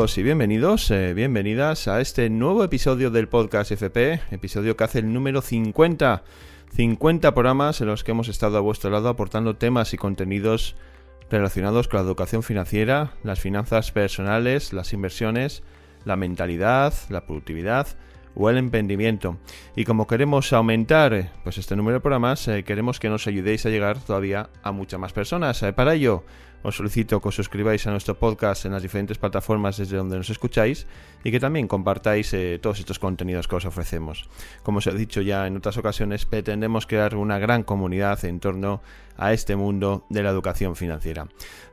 Y 0.00 0.22
bienvenidos, 0.22 0.90
eh, 0.90 1.12
bienvenidas 1.12 1.86
a 1.86 2.00
este 2.00 2.30
nuevo 2.30 2.64
episodio 2.64 3.10
del 3.10 3.28
podcast 3.28 3.70
FP, 3.70 4.22
episodio 4.30 4.74
que 4.74 4.84
hace 4.84 5.00
el 5.00 5.12
número 5.12 5.42
50. 5.42 6.24
50 6.74 7.34
programas 7.34 7.82
en 7.82 7.88
los 7.88 8.02
que 8.02 8.12
hemos 8.12 8.28
estado 8.28 8.56
a 8.56 8.62
vuestro 8.62 8.88
lado 8.88 9.10
aportando 9.10 9.56
temas 9.56 9.92
y 9.92 9.98
contenidos 9.98 10.74
relacionados 11.30 11.86
con 11.86 11.98
la 11.98 12.06
educación 12.06 12.42
financiera, 12.42 13.12
las 13.24 13.40
finanzas 13.40 13.92
personales, 13.92 14.72
las 14.72 14.94
inversiones, 14.94 15.62
la 16.06 16.16
mentalidad, 16.16 16.94
la 17.10 17.26
productividad 17.26 17.86
o 18.34 18.48
el 18.48 18.56
emprendimiento. 18.56 19.36
Y 19.76 19.84
como 19.84 20.06
queremos 20.06 20.50
aumentar 20.54 21.12
eh, 21.12 21.30
pues 21.44 21.58
este 21.58 21.76
número 21.76 21.98
de 21.98 22.00
programas, 22.00 22.48
eh, 22.48 22.64
queremos 22.64 23.00
que 23.00 23.10
nos 23.10 23.26
ayudéis 23.26 23.66
a 23.66 23.70
llegar 23.70 23.98
todavía 23.98 24.48
a 24.62 24.72
muchas 24.72 24.98
más 24.98 25.12
personas. 25.12 25.62
para 25.76 25.92
ello, 25.92 26.24
os 26.62 26.76
solicito 26.76 27.20
que 27.20 27.28
os 27.28 27.34
suscribáis 27.34 27.86
a 27.86 27.90
nuestro 27.90 28.18
podcast 28.18 28.66
en 28.66 28.72
las 28.72 28.82
diferentes 28.82 29.18
plataformas 29.18 29.76
desde 29.78 29.96
donde 29.96 30.16
nos 30.16 30.30
escucháis 30.30 30.86
y 31.24 31.30
que 31.30 31.40
también 31.40 31.68
compartáis 31.68 32.32
eh, 32.34 32.58
todos 32.60 32.78
estos 32.80 32.98
contenidos 32.98 33.48
que 33.48 33.56
os 33.56 33.64
ofrecemos. 33.64 34.28
Como 34.62 34.78
os 34.78 34.86
he 34.86 34.92
dicho 34.92 35.20
ya 35.20 35.46
en 35.46 35.56
otras 35.56 35.78
ocasiones, 35.78 36.26
pretendemos 36.26 36.86
crear 36.86 37.16
una 37.16 37.38
gran 37.38 37.62
comunidad 37.62 38.24
en 38.24 38.40
torno 38.40 38.82
a 39.16 39.32
este 39.32 39.56
mundo 39.56 40.06
de 40.08 40.22
la 40.22 40.30
educación 40.30 40.76
financiera. 40.76 41.28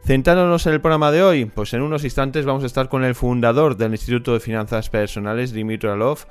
Centrándonos 0.06 0.66
en 0.68 0.74
el 0.74 0.82
programa 0.82 1.12
de 1.12 1.24
hoy, 1.24 1.46
pues 1.46 1.74
en 1.74 1.82
unos 1.82 2.04
instantes 2.04 2.46
vamos 2.46 2.64
a 2.64 2.68
estar 2.68 2.90
con 2.90 3.04
el 3.04 3.16
fundador 3.16 3.78
del 3.78 3.92
Instituto 3.92 4.34
de 4.34 4.40
Finanzas 4.40 4.90
Personales, 4.90 5.52
Dimitri 5.52 5.90
Alov, 5.90 6.28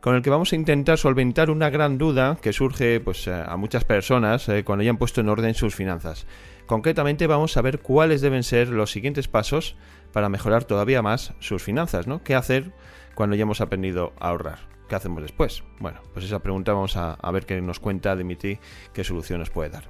con 0.00 0.14
el 0.14 0.22
que 0.22 0.30
vamos 0.30 0.52
a 0.52 0.56
intentar 0.56 0.98
solventar 0.98 1.50
una 1.50 1.70
gran 1.70 1.98
duda 1.98 2.38
que 2.40 2.52
surge 2.52 3.00
pues, 3.00 3.28
a 3.28 3.56
muchas 3.56 3.84
personas 3.84 4.48
eh, 4.48 4.64
cuando 4.64 4.82
hayan 4.82 4.96
puesto 4.96 5.20
en 5.20 5.28
orden 5.28 5.54
sus 5.54 5.74
finanzas. 5.74 6.26
Concretamente 6.70 7.26
vamos 7.26 7.56
a 7.56 7.62
ver 7.62 7.80
cuáles 7.80 8.20
deben 8.20 8.44
ser 8.44 8.68
los 8.68 8.92
siguientes 8.92 9.26
pasos 9.26 9.74
para 10.12 10.28
mejorar 10.28 10.62
todavía 10.62 11.02
más 11.02 11.34
sus 11.40 11.64
finanzas, 11.64 12.06
¿no? 12.06 12.22
¿Qué 12.22 12.36
hacer 12.36 12.70
cuando 13.16 13.34
ya 13.34 13.42
hemos 13.42 13.60
aprendido 13.60 14.12
a 14.20 14.28
ahorrar? 14.28 14.60
¿Qué 14.90 14.96
hacemos 14.96 15.22
después? 15.22 15.62
Bueno, 15.78 16.00
pues 16.12 16.24
esa 16.24 16.40
pregunta 16.40 16.72
vamos 16.72 16.96
a, 16.96 17.16
ver 17.30 17.46
qué 17.46 17.60
nos 17.60 17.78
cuenta 17.78 18.16
Dimitri, 18.16 18.58
qué 18.92 19.04
soluciones 19.04 19.48
puede 19.48 19.70
dar. 19.70 19.84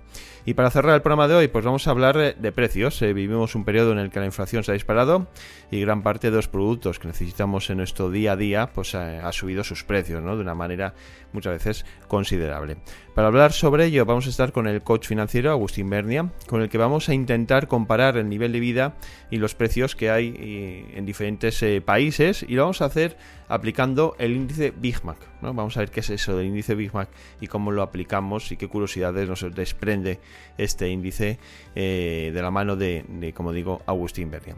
Y 0.45 0.53
para 0.53 0.71
cerrar 0.71 0.95
el 0.95 1.01
programa 1.01 1.27
de 1.27 1.37
hoy, 1.37 1.49
pues 1.49 1.65
vamos 1.65 1.89
a 1.89 1.93
hablar 1.93 2.37
de 2.37 2.53
precios. 2.53 3.01
Eh, 3.01 3.15
vivimos 3.15 3.55
un 3.55 3.65
periodo 3.65 3.93
en 3.93 3.99
el 3.99 4.11
que 4.11 4.21
la 4.21 4.27
inflación 4.27 4.63
se 4.63 4.73
ha 4.73 4.75
disparado 4.75 5.27
y 5.71 5.81
gran 5.81 6.03
parte 6.03 6.31
de 6.31 6.37
los 6.37 6.49
productos 6.49 6.99
que 6.99 7.09
necesitamos 7.09 7.71
en 7.71 7.79
nuestro 7.79 8.11
día 8.11 8.33
a 8.33 8.37
día, 8.37 8.73
pues 8.75 8.95
ha, 8.95 9.27
ha 9.27 9.33
subido 9.33 9.65
sus 9.65 9.85
precios, 9.85 10.23
¿no? 10.23 10.37
De 10.37 10.43
una 10.43 10.55
manera 10.55 10.93
muchas 11.33 11.55
veces 11.55 11.87
considerable. 12.07 12.77
Para 13.15 13.29
hablar 13.29 13.53
sobre 13.53 13.87
ello, 13.87 14.05
vamos 14.05 14.27
a 14.27 14.31
estar 14.31 14.53
con 14.53 14.67
el 14.67 14.83
coach 14.83 15.07
financiero 15.07 15.51
Agustín 15.51 15.89
Bernia, 15.89 16.31
con 16.47 16.61
el 16.61 16.69
que 16.69 16.77
vamos 16.79 17.09
a 17.09 17.15
intentar 17.15 17.69
comparar 17.69 18.19
el 18.19 18.29
nivel 18.29 18.53
de 18.53 18.61
vida 18.61 18.95
y 19.31 19.37
los 19.37 19.55
precios 19.55 19.97
que 19.97 20.11
hay 20.11 20.35
eh, 20.39 20.93
en 20.95 21.07
diferentes 21.07 21.63
eh, 21.63 21.81
países 21.81 22.45
y 22.47 22.55
lo 22.55 22.63
vamos 22.63 22.83
a 22.83 22.87
hacer 22.87 23.17
aplicando 23.51 24.15
el 24.19 24.33
índice 24.33 24.73
Big 24.75 25.05
Mac. 25.05 25.19
¿no? 25.43 25.53
Vamos 25.53 25.77
a 25.77 25.81
ver 25.81 25.91
qué 25.91 26.01
es 26.01 26.09
eso 26.11 26.37
del 26.37 26.47
índice 26.47 26.75
Big 26.75 26.95
Mac 26.95 27.09
y 27.41 27.49
cómo 27.49 27.73
lo 27.73 27.83
aplicamos 27.83 28.51
y 28.53 28.57
qué 28.57 28.69
curiosidades 28.69 29.29
nos 29.29 29.45
desprende 29.55 30.21
este 30.57 30.89
índice 30.89 31.39
eh, 31.75 32.31
de 32.33 32.43
la 32.43 32.51
mano 32.51 32.77
de, 32.77 33.05
como 33.37 33.53
digo, 33.53 33.83
Agustín 33.87 34.31
Bernia. 34.31 34.57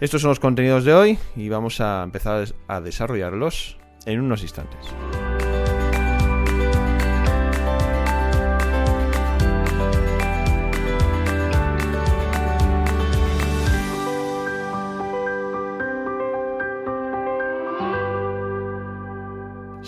Estos 0.00 0.20
son 0.20 0.28
los 0.28 0.40
contenidos 0.40 0.84
de 0.84 0.94
hoy 0.94 1.18
y 1.34 1.48
vamos 1.48 1.80
a 1.80 2.02
empezar 2.04 2.46
a 2.68 2.80
desarrollarlos 2.80 3.78
en 4.06 4.20
unos 4.20 4.42
instantes. 4.42 4.94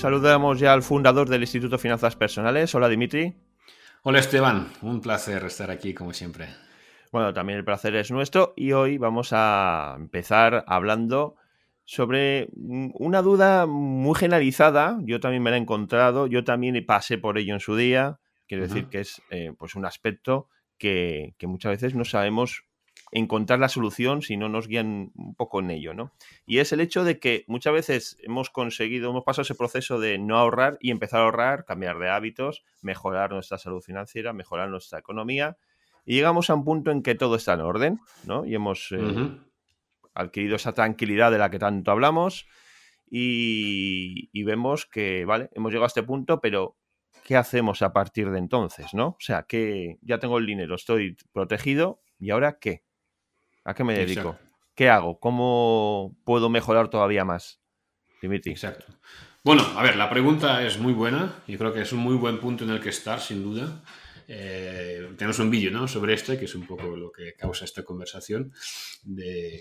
Saludamos 0.07 0.61
ya 0.61 0.73
al 0.73 0.85
fundador 0.85 1.29
del 1.29 1.41
Instituto 1.41 1.79
de 1.79 1.83
Finanzas 1.83 2.15
Personales. 2.15 2.73
Hola 2.77 2.89
Dimitri. 2.89 3.35
Hola 4.05 4.21
Esteban, 4.21 4.69
un 4.83 5.01
placer 5.01 5.43
estar 5.43 5.69
aquí 5.69 5.95
como 5.95 6.13
siempre. 6.13 6.47
Bueno, 7.11 7.35
también 7.35 7.59
el 7.59 7.65
placer 7.65 7.97
es 7.97 8.13
nuestro 8.13 8.55
y 8.57 8.71
hoy 8.71 8.99
vamos 8.99 9.31
a 9.33 9.97
empezar 9.99 10.65
hablando 10.69 11.35
sobre 11.85 12.47
una 12.55 13.21
duda 13.21 13.67
muy 13.67 14.15
generalizada. 14.15 14.97
Yo 15.03 15.19
también 15.19 15.43
me 15.43 15.51
la 15.51 15.57
he 15.57 15.61
encontrado, 15.61 16.29
yo 16.29 16.45
también 16.45 16.87
pasé 16.87 17.19
por 17.19 17.37
ello 17.37 17.55
en 17.55 17.61
su 17.61 17.75
día. 17.75 18.21
Quiero 18.47 18.63
decir 18.63 18.87
que 18.87 19.01
es 19.01 19.21
eh, 19.31 19.55
pues 19.59 19.75
un 19.75 19.87
aspecto 19.87 20.49
que, 20.79 21.35
que, 21.37 21.49
muchas 21.49 21.73
veces 21.73 21.97
no 21.97 22.05
sabemos 22.05 22.66
encontrar 23.17 23.59
la 23.59 23.71
solución 23.71 24.21
si 24.21 24.37
no 24.37 24.51
nos 24.51 24.69
guían 24.69 25.11
un 25.15 25.35
poco 25.35 25.61
en 25.61 25.71
ello, 25.71 25.95
¿no? 25.95 26.13
Y 26.45 26.59
es 26.59 26.73
el 26.73 26.81
hecho 26.81 27.03
de 27.03 27.19
que 27.19 27.45
muchas 27.49 27.73
veces 27.73 28.19
hemos 28.21 28.51
conseguido, 28.51 29.09
hemos 29.09 29.25
pasado 29.25 29.43
ese 29.43 29.55
proceso 29.55 29.99
de 29.99 30.19
no 30.19 30.37
ahorrar 30.37 30.77
y 30.81 30.91
empezar 30.91 31.21
a 31.21 31.25
ahorrar, 31.25 31.65
cambiar 31.65 31.99
de 31.99 32.11
hábitos, 32.11 32.63
mejorar 32.83 33.33
nuestra 33.33 33.57
salud 33.57 33.81
financiera, 33.81 34.35
mejorar 34.35 34.69
nuestra 34.69 34.99
economía, 34.99 35.57
y 36.05 36.17
llegamos 36.17 36.51
a 36.51 36.55
un 36.55 36.65
punto 36.65 36.91
en 36.91 37.03
que 37.03 37.15
todo 37.15 37.37
está 37.37 37.55
en 37.55 37.63
orden, 37.63 38.01
¿no? 38.25 38.45
Y 38.45 38.55
hemos 38.55 38.93
eh, 38.93 39.39
adquirido 40.13 40.57
esa 40.57 40.75
tranquilidad 40.75 41.33
de 41.33 41.39
la 41.39 41.51
que 41.51 41.59
tanto 41.59 41.91
hablamos 41.91 42.47
y, 43.11 44.29
y 44.31 44.43
vemos 44.45 44.85
que, 44.85 45.25
vale, 45.25 45.49
hemos 45.55 45.73
llegado 45.73 45.85
a 45.85 45.89
este 45.89 46.03
punto, 46.03 46.43
pero 46.43 46.77
¿qué 47.25 47.37
hacemos 47.37 47.81
a 47.81 47.95
partir 47.95 48.31
de 48.31 48.39
entonces, 48.39 48.93
no? 48.93 49.09
O 49.09 49.21
sea, 49.21 49.45
que 49.45 49.97
ya 50.03 50.19
tengo 50.19 50.37
el 50.37 50.45
dinero, 50.45 50.75
estoy 50.75 51.17
protegido, 51.33 52.03
¿y 52.21 52.31
ahora 52.31 52.59
qué? 52.61 52.86
¿A 53.67 53.75
qué 53.75 53.83
me 53.83 53.99
dedico? 53.99 54.39
¿Qué 54.77 54.89
hago? 54.89 55.19
¿Cómo 55.19 56.17
puedo 56.25 56.49
mejorar 56.49 56.89
todavía 56.89 57.25
más? 57.25 57.61
Dimitri. 58.23 58.53
Exacto. 58.53 58.87
Bueno, 59.43 59.65
a 59.77 59.83
ver, 59.83 59.97
la 59.97 60.09
pregunta 60.09 60.63
es 60.65 60.79
muy 60.79 60.93
buena. 60.93 61.35
Yo 61.49 61.59
creo 61.59 61.73
que 61.73 61.81
es 61.81 61.93
un 61.93 61.99
muy 61.99 62.15
buen 62.15 62.39
punto 62.39 62.63
en 62.63 62.71
el 62.71 62.81
que 62.81 62.91
estar, 62.91 63.21
sin 63.21 63.43
duda. 63.43 63.83
Eh, 64.29 65.09
tenemos 65.17 65.41
un 65.41 65.51
vídeo 65.51 65.73
¿no? 65.73 65.89
sobre 65.89 66.15
este, 66.15 66.39
que 66.39 66.45
es 66.45 66.55
un 66.55 66.65
poco 66.65 66.97
lo 66.97 67.11
que 67.11 67.35
causa 67.35 67.65
esta 67.65 67.85
conversación, 67.85 68.53
de 69.03 69.61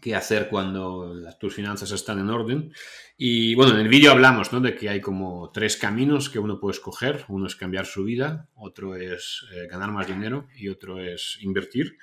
qué, 0.00 0.14
hacer 0.14 0.48
cuando 0.48 1.14
tus 1.38 1.54
finanzas 1.54 1.92
están 1.92 2.18
en 2.18 2.28
orden. 2.28 2.72
Y 3.16 3.54
bueno, 3.54 3.74
en 3.74 3.80
el 3.80 3.88
vídeo 3.88 4.10
hablamos 4.10 4.52
¿no? 4.52 4.60
de 4.60 4.74
que 4.74 4.88
hay 4.88 5.00
como 5.00 5.52
tres 5.52 5.76
caminos 5.76 6.28
que 6.28 6.40
uno 6.40 6.58
puede 6.58 6.74
escoger. 6.74 7.24
Uno 7.28 7.46
es 7.46 7.54
cambiar 7.54 7.86
su 7.86 8.02
vida, 8.02 8.48
otro 8.56 8.96
es 8.96 9.46
eh, 9.52 9.68
ganar 9.70 9.92
más 9.92 10.08
dinero 10.08 10.48
y 10.56 10.68
otro 10.68 11.00
es 11.00 11.38
invertir. 11.40 11.96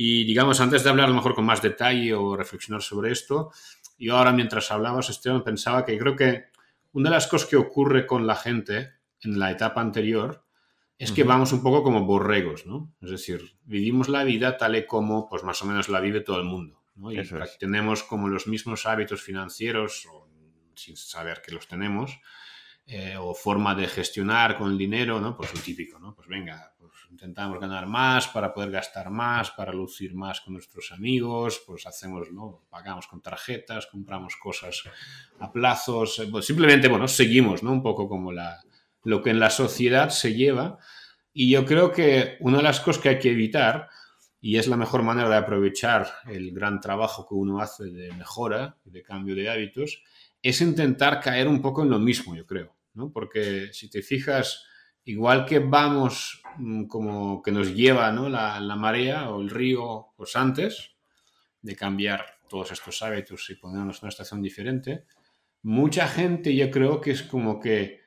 Y 0.00 0.22
digamos, 0.22 0.60
antes 0.60 0.84
de 0.84 0.90
hablar 0.90 1.06
a 1.06 1.08
lo 1.08 1.16
mejor 1.16 1.34
con 1.34 1.44
más 1.44 1.60
detalle 1.60 2.14
o 2.14 2.36
reflexionar 2.36 2.82
sobre 2.82 3.10
esto, 3.10 3.50
yo 3.98 4.16
ahora 4.16 4.30
mientras 4.30 4.70
hablabas, 4.70 5.10
Esteban, 5.10 5.42
pensaba 5.42 5.84
que 5.84 5.98
creo 5.98 6.14
que 6.14 6.44
una 6.92 7.10
de 7.10 7.16
las 7.16 7.26
cosas 7.26 7.48
que 7.48 7.56
ocurre 7.56 8.06
con 8.06 8.24
la 8.24 8.36
gente 8.36 8.92
en 9.22 9.40
la 9.40 9.50
etapa 9.50 9.80
anterior 9.80 10.44
es 10.98 11.10
que 11.10 11.24
vamos 11.24 11.52
un 11.52 11.64
poco 11.64 11.82
como 11.82 12.04
borregos, 12.04 12.64
¿no? 12.64 12.94
Es 13.02 13.10
decir, 13.10 13.56
vivimos 13.64 14.08
la 14.08 14.22
vida 14.22 14.56
tal 14.56 14.76
y 14.76 14.86
como, 14.86 15.28
pues 15.28 15.42
más 15.42 15.60
o 15.62 15.66
menos 15.66 15.88
la 15.88 15.98
vive 15.98 16.20
todo 16.20 16.38
el 16.38 16.44
mundo, 16.44 16.80
¿no? 16.94 17.10
Y 17.10 17.20
tenemos 17.58 18.04
como 18.04 18.28
los 18.28 18.46
mismos 18.46 18.86
hábitos 18.86 19.20
financieros, 19.20 20.06
sin 20.76 20.96
saber 20.96 21.42
que 21.44 21.50
los 21.50 21.66
tenemos, 21.66 22.20
eh, 22.90 23.16
o 23.18 23.34
forma 23.34 23.74
de 23.74 23.86
gestionar 23.86 24.56
con 24.56 24.72
el 24.72 24.78
dinero, 24.78 25.20
¿no? 25.20 25.36
Pues 25.36 25.54
lo 25.54 25.60
típico, 25.60 25.98
¿no? 25.98 26.14
Pues 26.14 26.26
venga, 26.26 26.72
intentamos 27.10 27.58
ganar 27.60 27.86
más 27.86 28.28
para 28.28 28.52
poder 28.52 28.70
gastar 28.70 29.10
más, 29.10 29.50
para 29.50 29.72
lucir 29.72 30.14
más 30.14 30.40
con 30.40 30.54
nuestros 30.54 30.92
amigos, 30.92 31.62
pues 31.66 31.86
hacemos, 31.86 32.30
¿no? 32.32 32.62
Pagamos 32.70 33.06
con 33.06 33.20
tarjetas, 33.20 33.86
compramos 33.86 34.36
cosas 34.36 34.84
a 35.38 35.52
plazos, 35.52 36.18
eh, 36.18 36.28
pues 36.30 36.46
simplemente, 36.46 36.88
bueno, 36.88 37.08
seguimos, 37.08 37.62
¿no? 37.62 37.72
Un 37.72 37.82
poco 37.82 38.08
como 38.08 38.32
la, 38.32 38.58
lo 39.04 39.22
que 39.22 39.30
en 39.30 39.40
la 39.40 39.50
sociedad 39.50 40.10
se 40.10 40.34
lleva. 40.34 40.78
Y 41.32 41.50
yo 41.50 41.64
creo 41.66 41.92
que 41.92 42.36
una 42.40 42.58
de 42.58 42.62
las 42.62 42.80
cosas 42.80 43.02
que 43.02 43.08
hay 43.10 43.18
que 43.18 43.32
evitar, 43.32 43.88
y 44.40 44.56
es 44.56 44.66
la 44.66 44.76
mejor 44.76 45.02
manera 45.02 45.28
de 45.28 45.36
aprovechar 45.36 46.08
el 46.26 46.52
gran 46.52 46.80
trabajo 46.80 47.26
que 47.28 47.34
uno 47.34 47.60
hace 47.60 47.84
de 47.84 48.12
mejora, 48.12 48.76
de 48.84 49.02
cambio 49.02 49.34
de 49.34 49.50
hábitos, 49.50 50.02
es 50.42 50.60
intentar 50.60 51.20
caer 51.20 51.48
un 51.48 51.60
poco 51.60 51.82
en 51.82 51.90
lo 51.90 51.98
mismo, 51.98 52.36
yo 52.36 52.46
creo, 52.46 52.77
¿no? 52.98 53.10
Porque 53.12 53.72
si 53.72 53.88
te 53.88 54.02
fijas, 54.02 54.64
igual 55.04 55.46
que 55.46 55.60
vamos 55.60 56.42
mm, 56.58 56.84
como 56.84 57.40
que 57.42 57.52
nos 57.52 57.74
lleva 57.74 58.10
la, 58.12 58.76
marea 58.76 59.30
o 59.30 59.40
el 59.40 59.48
río 59.48 60.08
pues 60.16 60.36
antes 60.36 60.96
de 61.62 61.76
cambiar 61.76 62.26
todos 62.48 62.72
estos 62.72 63.00
hábitos 63.02 63.48
y 63.50 63.54
ponernos 63.54 63.98
en 63.98 64.06
una 64.06 64.08
estación 64.10 64.42
diferente, 64.42 65.04
mucha 65.62 66.08
gente 66.08 66.54
yo 66.54 66.70
creo 66.70 67.00
que 67.00 67.12
es 67.12 67.22
como 67.22 67.60
que 67.60 68.00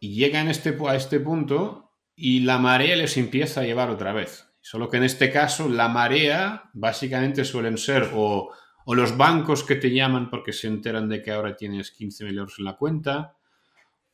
llega 0.00 0.48
este, 0.50 0.76
a 0.88 0.94
este 0.94 1.20
punto 1.20 1.92
y 2.14 2.40
la 2.40 2.58
marea 2.58 2.96
les 2.96 3.16
empieza 3.16 3.60
a 3.60 3.64
llevar 3.64 3.90
otra 3.90 4.12
vez. 4.12 4.48
Solo 4.60 4.88
que 4.88 4.96
en 4.96 5.04
este 5.04 5.30
caso 5.30 5.68
la 5.68 5.88
marea 5.88 6.70
básicamente 6.74 7.44
suelen 7.44 7.78
ser 7.78 8.10
o, 8.14 8.50
o 8.84 8.94
los 8.94 9.16
bancos 9.16 9.64
que 9.64 9.76
te 9.76 9.90
llaman 9.90 10.30
porque 10.30 10.52
se 10.52 10.68
enteran 10.68 11.08
de 11.08 11.22
que 11.22 11.32
ahora 11.32 11.56
tienes 11.56 11.90
15 11.90 12.24
mil 12.24 12.38
euros 12.38 12.54
en 12.58 12.64
la 12.64 12.76
cuenta, 12.76 13.35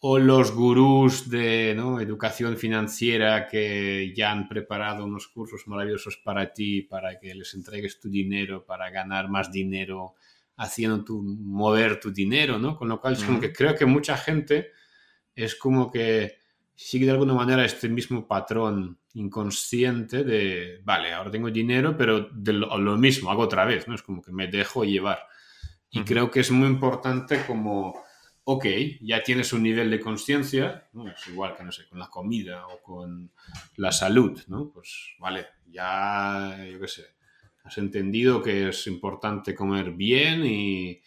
o 0.05 0.19
los 0.19 0.51
gurús 0.51 1.31
de 1.31 1.71
educación 1.71 2.57
financiera 2.57 3.47
que 3.47 4.13
ya 4.17 4.33
han 4.33 4.49
preparado 4.49 5.05
unos 5.05 5.29
cursos 5.29 5.69
maravillosos 5.69 6.17
para 6.17 6.53
ti, 6.53 6.83
para 6.83 7.21
que 7.21 7.33
les 7.33 7.55
entregues 7.55 8.01
tu 8.01 8.11
dinero, 8.11 8.67
para 8.67 8.91
ganar 8.91 9.29
más 9.29 9.53
dinero, 9.53 10.15
haciendo 10.57 11.05
tu, 11.05 11.23
mover 11.23 12.01
tu 12.01 12.13
dinero, 12.13 12.59
¿no? 12.59 12.77
Con 12.77 12.89
lo 12.89 13.01
cual 13.01 13.13
es 13.13 13.23
como 13.23 13.39
que 13.39 13.53
creo 13.53 13.77
que 13.77 13.87
mucha 13.87 14.17
gente 14.17 14.73
es 15.37 15.55
como 15.55 15.89
que 15.89 16.35
sigue 16.75 17.07
de 17.07 17.13
alguna 17.13 17.35
manera 17.35 17.65
este 17.65 17.89
mismo 17.89 18.27
patrón 18.27 18.99
inconsciente 19.15 20.25
de, 20.25 20.81
vale, 20.83 21.13
ahora 21.13 21.31
tengo 21.31 21.49
dinero, 21.49 21.97
pero 21.97 22.29
de 22.33 22.55
lo, 22.55 22.99
mismo, 22.99 23.31
hago 23.31 23.43
otra 23.43 23.65
vez, 23.67 23.87
¿no? 23.87 23.95
Es 23.95 24.03
como 24.03 24.21
que 24.21 24.33
me 24.33 24.49
dejo 24.49 24.83
llevar. 24.83 25.21
Y 25.91 26.03
creo 26.03 26.29
que 26.29 26.41
es 26.41 26.51
muy 26.51 26.67
importante 26.67 27.45
como 27.47 28.03
ok, 28.45 28.67
ya 29.01 29.23
tienes 29.23 29.53
un 29.53 29.63
nivel 29.63 29.91
de 29.91 30.01
conciencia, 30.01 30.89
¿no? 30.93 31.09
es 31.09 31.27
igual 31.29 31.57
que, 31.57 31.65
no 31.65 31.73
sé, 31.73 31.87
con 31.89 31.99
la 31.99 32.09
comida 32.09 32.67
o 32.67 32.83
con 32.83 33.31
la 33.77 33.93
salud, 33.93 34.41
¿no? 34.49 34.71
Pues 34.71 35.15
vale, 35.19 35.47
ya, 35.67 36.59
yo 36.71 36.81
qué 36.81 36.89
sé, 36.89 37.07
has 37.65 37.79
entendido 37.79 38.43
que 38.43 38.69
es 38.69 38.87
importante 38.87 39.55
comer 39.55 39.93
bien 39.93 40.45
y, 40.45 41.01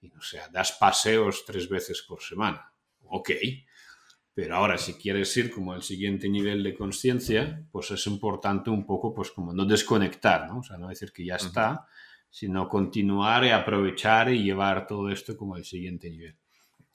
y 0.00 0.08
no 0.08 0.20
sé, 0.20 0.40
das 0.52 0.72
paseos 0.72 1.44
tres 1.44 1.68
veces 1.68 2.02
por 2.02 2.22
semana. 2.22 2.72
Ok, 3.10 3.30
pero 4.38 4.54
ahora 4.54 4.78
si 4.78 4.94
quieres 4.94 5.36
ir 5.36 5.50
como 5.50 5.72
al 5.72 5.82
siguiente 5.82 6.28
nivel 6.28 6.62
de 6.62 6.74
conciencia, 6.74 7.66
pues 7.72 7.90
es 7.90 8.06
importante 8.06 8.70
un 8.70 8.86
poco, 8.86 9.12
pues 9.12 9.32
como 9.32 9.52
no 9.52 9.64
desconectar, 9.64 10.46
¿no? 10.46 10.60
O 10.60 10.62
sea, 10.62 10.78
no 10.78 10.88
decir 10.88 11.10
que 11.10 11.24
ya 11.24 11.34
está, 11.34 11.88
sino 12.30 12.68
continuar 12.68 13.44
y 13.44 13.50
aprovechar 13.50 14.32
y 14.32 14.44
llevar 14.44 14.86
todo 14.86 15.10
esto 15.10 15.36
como 15.36 15.56
al 15.56 15.64
siguiente 15.64 16.08
nivel. 16.08 16.36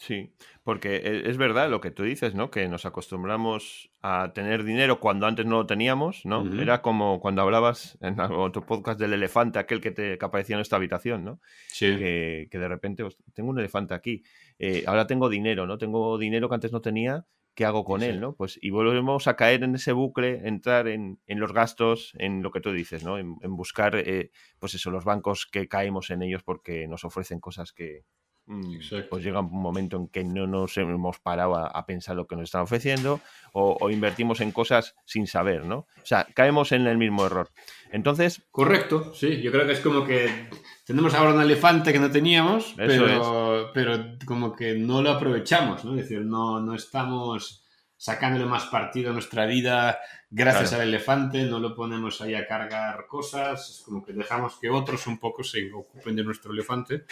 Sí, 0.03 0.33
porque 0.65 0.97
e, 0.97 1.29
es 1.29 1.38
verdad 1.38 1.69
lo 1.69 1.79
que 1.79 1.89
tú 1.89 2.03
dices, 2.03 2.35
¿no? 2.35 2.51
Que 2.51 2.67
nos 2.67 2.85
acostumbramos 2.85 3.89
a 4.01 4.33
tener 4.33 4.65
dinero 4.65 5.00
cuando 5.00 5.27
antes 5.27 5.45
no 5.45 5.59
lo 5.59 5.65
teníamos, 5.65 6.25
¿no? 6.25 6.44
Era 6.61 6.81
como 6.81 7.21
cuando 7.21 7.41
hablabas 7.41 7.97
en 8.01 8.19
otro 8.19 8.65
podcast 8.65 9.00
del 9.00 9.13
elefante, 9.13 9.59
aquel 9.59 9.79
que, 9.79 9.91
te, 9.91 10.17
aparecía 10.19 10.57
en 10.57 10.61
esta 10.61 10.75
habitación, 10.75 11.23
¿no? 11.23 11.39
Sí. 11.69 11.85
Que, 11.95 12.50
de 12.51 12.67
repente, 12.67 13.03
pues, 13.03 13.15
tengo 13.33 13.51
un 13.51 13.59
elefante 13.59 13.94
aquí, 13.94 14.23
eh, 14.59 14.83
ahora 14.88 15.07
tengo 15.07 15.29
dinero, 15.29 15.65
¿no? 15.67 15.77
Tengo 15.77 16.17
dinero 16.17 16.50
que 16.50 16.55
antes 16.55 16.73
no 16.73 16.81
tenía, 16.81 17.25
¿qué 17.55 17.63
hago 17.63 17.85
con 17.85 18.03
él, 18.03 18.19
no? 18.19 18.35
Pues 18.35 18.59
y 18.61 18.71
volvemos 18.71 19.27
a 19.27 19.38
caer 19.38 19.63
en 19.63 19.75
ese 19.75 19.94
bucle, 19.94 20.41
entrar 20.45 20.89
en, 20.89 21.17
los 21.27 21.53
gastos, 21.53 22.11
en 22.17 22.44
lo 22.44 22.51
que 22.51 22.59
tú 22.59 22.73
dices, 22.73 23.05
¿no? 23.05 23.17
En, 23.17 23.38
buscar, 23.55 23.95
eh, 23.95 24.31
pues 24.59 24.73
eso, 24.73 24.91
los 24.91 25.05
bancos 25.05 25.47
que 25.50 25.69
caemos 25.69 26.09
en 26.09 26.23
ellos 26.23 26.44
porque 26.44 26.89
nos 26.89 27.05
ofrecen 27.05 27.39
cosas 27.39 27.71
que, 27.71 28.03
Mm, 28.45 28.75
pues 29.10 29.24
llega 29.24 29.40
un 29.40 29.62
momento 29.62 29.95
en 29.95 30.07
que 30.10 30.24
no 30.24 30.45
nos 30.48 30.78
hemos 30.78 31.19
parado 31.19 31.56
a, 31.56 31.86
pensar 31.86 32.18
lo 32.18 32.28
que 32.28 32.36
nos 32.36 32.45
están 32.45 32.63
ofreciendo 32.63 33.22
o, 33.54 33.90
invertimos 33.90 34.42
en 34.42 34.51
cosas 34.51 34.95
sin 35.06 35.28
saber, 35.28 35.66
¿no? 35.66 35.78
O 35.78 36.06
sea, 36.06 36.28
caemos 36.34 36.74
en 36.74 36.88
el 36.88 36.98
mismo 36.98 37.25
error. 37.25 37.50
Entonces... 37.92 38.42
Correcto, 38.51 39.13
sí, 39.13 39.42
yo 39.42 39.51
creo 39.51 39.66
que 39.66 39.74
es 39.74 39.80
como 39.80 40.06
que 40.06 40.50
tenemos 40.86 41.13
ahora 41.13 41.34
un 41.34 41.42
elefante 41.42 41.94
que 41.94 42.00
no 42.00 42.12
teníamos, 42.12 42.74
pero, 42.75 43.72
pero 43.74 44.18
como 44.25 44.54
que 44.54 44.74
no 44.74 45.01
lo 45.01 45.12
aprovechamos, 45.12 45.86
¿no? 45.86 45.92
Es 45.92 46.10
decir, 46.10 46.25
no, 46.25 46.60
no 46.60 46.75
estamos 46.75 47.62
sacándole 48.03 48.45
más 48.45 48.65
partido 48.65 49.11
a 49.11 49.13
nuestra 49.13 49.45
vida 49.45 49.97
gracias 50.29 50.73
al 50.73 50.81
elefante, 50.81 51.45
no 51.45 51.57
lo 51.57 51.73
ponemos 51.73 52.19
ahí 52.19 52.35
a 52.35 52.45
cargar 52.45 53.07
cosas, 53.07 53.69
es 53.69 53.81
como 53.85 54.03
que 54.03 54.11
dejamos 54.11 54.59
que 54.59 54.69
otros 54.69 55.07
un 55.07 55.19
poco 55.19 55.41
se 55.41 55.71
ocupen 55.71 56.13
de 56.13 56.25
nuestro 56.25 56.51
elefante 56.51 57.05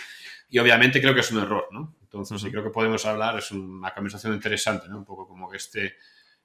y 0.50 0.60
obviamente 0.60 1.00
creo 1.00 1.14
que 1.14 1.22
es 1.22 1.32
un 1.32 1.40
error, 1.40 1.70
¿no? 1.72 1.96
Entonces 2.02 2.42
sí 2.42 2.52
creo 2.52 2.62
que 2.62 2.72
podemos 2.72 3.06
hablar, 3.06 3.38
es 3.38 3.52
una 3.52 3.94
conversación 3.94 4.34
interesante, 4.34 4.90
¿no? 4.90 4.98
Un 4.98 5.06
poco 5.06 5.26
como 5.26 5.50
que 5.50 5.56
este 5.56 5.96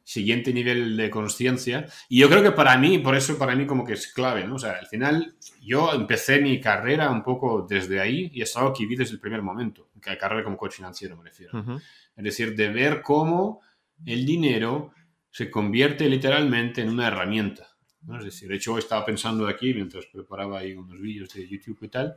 siguiente 0.04 0.52
nivel 0.52 0.96
de 0.96 1.10
conciencia 1.10 1.84
y 2.08 2.20
yo 2.20 2.28
creo 2.28 2.44
que 2.44 2.52
para 2.52 2.78
mí, 2.78 2.98
por 2.98 3.16
eso 3.16 3.36
para 3.36 3.56
mí 3.56 3.66
como 3.66 3.84
que 3.84 3.94
es 3.94 4.12
clave, 4.12 4.46
¿no? 4.46 4.54
O 4.54 4.58
sea, 4.60 4.74
al 4.74 4.86
final 4.86 5.34
yo 5.60 5.92
empecé 5.92 6.40
mi 6.40 6.60
carrera 6.60 7.10
un 7.10 7.24
poco 7.24 7.66
desde 7.68 7.98
ahí 7.98 8.30
y 8.32 8.42
es 8.42 8.56
algo 8.56 8.72
que 8.72 8.86
vi 8.86 8.94
desde 8.94 9.14
el 9.14 9.20
primer 9.20 9.42
momento, 9.42 9.88
que 10.00 10.16
carrera 10.16 10.44
como 10.44 10.56
coach 10.56 10.74
financiero 10.74 11.16
me 11.16 11.24
refiero. 11.24 11.66
Es 12.14 12.22
decir, 12.22 12.54
de 12.54 12.68
ver 12.68 13.02
cómo 13.02 13.60
el 14.04 14.26
dinero 14.26 14.92
se 15.30 15.50
convierte 15.50 16.08
literalmente 16.08 16.80
en 16.82 16.90
una 16.90 17.08
herramienta. 17.08 17.68
¿no? 18.02 18.18
Es 18.18 18.24
decir, 18.24 18.48
de 18.48 18.56
hecho, 18.56 18.74
hoy 18.74 18.80
estaba 18.80 19.04
pensando 19.04 19.46
aquí, 19.46 19.74
mientras 19.74 20.06
preparaba 20.06 20.60
ahí 20.60 20.74
unos 20.74 21.00
vídeos 21.00 21.28
de 21.34 21.48
YouTube 21.48 21.78
y 21.82 21.88
tal, 21.88 22.16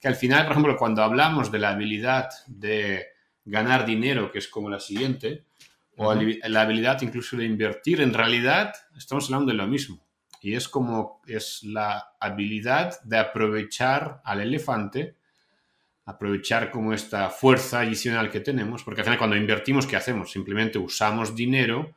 que 0.00 0.08
al 0.08 0.14
final, 0.14 0.44
por 0.44 0.52
ejemplo, 0.52 0.76
cuando 0.76 1.02
hablamos 1.02 1.50
de 1.50 1.58
la 1.58 1.70
habilidad 1.70 2.28
de 2.46 3.06
ganar 3.44 3.84
dinero, 3.84 4.30
que 4.30 4.38
es 4.38 4.48
como 4.48 4.70
la 4.70 4.80
siguiente, 4.80 5.44
o 5.96 6.14
la 6.14 6.62
habilidad 6.62 7.02
incluso 7.02 7.36
de 7.36 7.44
invertir, 7.44 8.00
en 8.00 8.14
realidad 8.14 8.72
estamos 8.96 9.26
hablando 9.26 9.52
de 9.52 9.58
lo 9.58 9.66
mismo. 9.66 10.06
Y 10.40 10.54
es 10.54 10.68
como 10.68 11.20
es 11.26 11.62
la 11.62 12.14
habilidad 12.18 13.02
de 13.02 13.18
aprovechar 13.18 14.22
al 14.24 14.40
elefante 14.40 15.16
aprovechar 16.10 16.70
como 16.70 16.92
esta 16.92 17.30
fuerza 17.30 17.80
adicional 17.80 18.30
que 18.30 18.40
tenemos, 18.40 18.82
porque 18.82 19.00
al 19.00 19.04
final 19.04 19.18
cuando 19.18 19.36
invertimos, 19.36 19.86
¿qué 19.86 19.96
hacemos? 19.96 20.30
Simplemente 20.30 20.78
usamos 20.78 21.34
dinero, 21.34 21.94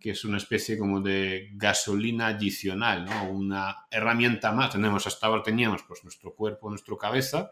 que 0.00 0.10
es 0.10 0.24
una 0.24 0.36
especie 0.36 0.78
como 0.78 1.00
de 1.00 1.50
gasolina 1.54 2.28
adicional, 2.28 3.04
¿no? 3.04 3.24
Una 3.30 3.86
herramienta 3.90 4.52
más. 4.52 4.70
Tenemos, 4.70 5.04
hasta 5.08 5.26
ahora 5.26 5.42
teníamos 5.42 5.82
pues 5.82 6.04
nuestro 6.04 6.32
cuerpo, 6.34 6.70
nuestra 6.70 6.96
cabeza, 6.96 7.50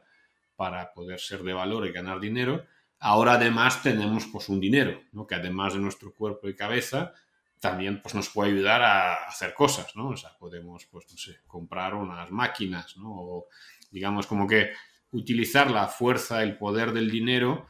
para 0.54 0.92
poder 0.92 1.18
ser 1.18 1.42
de 1.42 1.52
valor 1.52 1.84
y 1.86 1.92
ganar 1.92 2.20
dinero. 2.20 2.64
Ahora 3.00 3.32
además 3.32 3.82
tenemos 3.82 4.26
pues 4.26 4.48
un 4.48 4.60
dinero, 4.60 5.02
¿no? 5.10 5.26
Que 5.26 5.34
además 5.34 5.74
de 5.74 5.80
nuestro 5.80 6.14
cuerpo 6.14 6.48
y 6.48 6.54
cabeza, 6.54 7.14
también 7.58 8.00
pues 8.00 8.14
nos 8.14 8.28
puede 8.28 8.52
ayudar 8.52 8.82
a 8.82 9.14
hacer 9.26 9.52
cosas, 9.52 9.96
¿no? 9.96 10.10
O 10.10 10.16
sea, 10.16 10.36
podemos, 10.38 10.86
pues, 10.86 11.06
no 11.10 11.16
sé, 11.16 11.40
comprar 11.48 11.94
unas 11.94 12.30
máquinas, 12.30 12.96
¿no? 12.96 13.10
O 13.10 13.48
digamos 13.90 14.28
como 14.28 14.46
que 14.46 14.70
utilizar 15.14 15.70
la 15.70 15.86
fuerza, 15.86 16.42
el 16.42 16.58
poder 16.58 16.92
del 16.92 17.10
dinero 17.10 17.66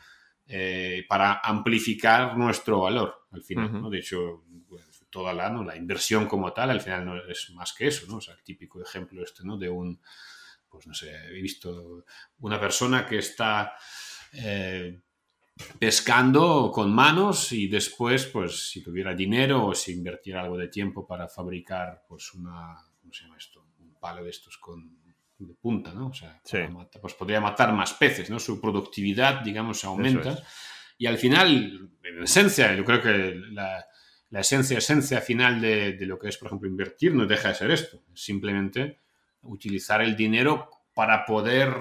eh, 0.46 1.04
para 1.08 1.40
amplificar 1.42 2.36
nuestro 2.36 2.80
valor 2.80 3.26
al 3.30 3.42
final. 3.42 3.90
De 3.90 3.98
hecho, 3.98 4.44
pues, 4.68 5.06
toda 5.10 5.32
la, 5.32 5.50
la 5.50 5.76
inversión 5.76 6.26
como 6.26 6.52
tal 6.52 6.70
al 6.70 6.80
final 6.80 7.04
no 7.04 7.16
es 7.16 7.50
más 7.50 7.72
que 7.72 7.86
eso, 7.86 8.06
¿no? 8.08 8.16
O 8.16 8.20
sea, 8.20 8.34
el 8.34 8.42
típico 8.42 8.82
ejemplo 8.82 9.22
este, 9.22 9.44
¿no? 9.44 9.56
De 9.56 9.68
un, 9.68 10.00
pues 10.68 10.86
no 10.86 10.94
sé, 10.94 11.14
he 11.28 11.40
visto 11.40 12.04
una 12.40 12.58
persona 12.58 13.06
que 13.06 13.18
está 13.18 13.74
eh, 14.32 15.00
pescando 15.78 16.70
con 16.72 16.92
manos 16.92 17.52
y 17.52 17.68
después, 17.68 18.26
pues 18.26 18.70
si 18.70 18.82
tuviera 18.82 19.14
dinero 19.14 19.66
o 19.66 19.74
si 19.74 19.92
invirtiera 19.92 20.42
algo 20.42 20.56
de 20.56 20.68
tiempo 20.68 21.06
para 21.06 21.28
fabricar, 21.28 22.04
pues 22.08 22.34
una, 22.34 22.74
¿cómo 23.00 23.12
se 23.12 23.22
llama 23.22 23.36
esto? 23.36 23.64
Un 23.78 23.94
palo 24.00 24.24
de 24.24 24.30
estos 24.30 24.58
con 24.58 25.03
de 25.46 25.54
punta, 25.54 25.92
¿no? 25.92 26.08
O 26.08 26.14
sea, 26.14 26.40
pues 27.00 27.14
podría 27.14 27.40
matar 27.40 27.72
más 27.72 27.94
peces, 27.94 28.30
¿no? 28.30 28.38
Su 28.38 28.60
productividad, 28.60 29.42
digamos, 29.42 29.84
aumenta. 29.84 30.42
Y 30.98 31.06
al 31.06 31.18
final, 31.18 31.90
en 32.02 32.22
esencia, 32.22 32.74
yo 32.74 32.84
creo 32.84 33.02
que 33.02 33.34
la, 33.50 33.86
esencia, 34.30 34.78
esencia 34.78 35.20
final 35.20 35.60
de, 35.60 35.96
lo 36.00 36.18
que 36.18 36.28
es, 36.28 36.36
por 36.36 36.46
ejemplo, 36.46 36.68
invertir 36.68 37.14
no 37.14 37.26
deja 37.26 37.48
de 37.48 37.54
ser 37.54 37.70
esto. 37.70 38.02
simplemente 38.14 39.00
utilizar 39.42 40.00
el 40.00 40.16
dinero 40.16 40.70
para 40.94 41.26
poder 41.26 41.74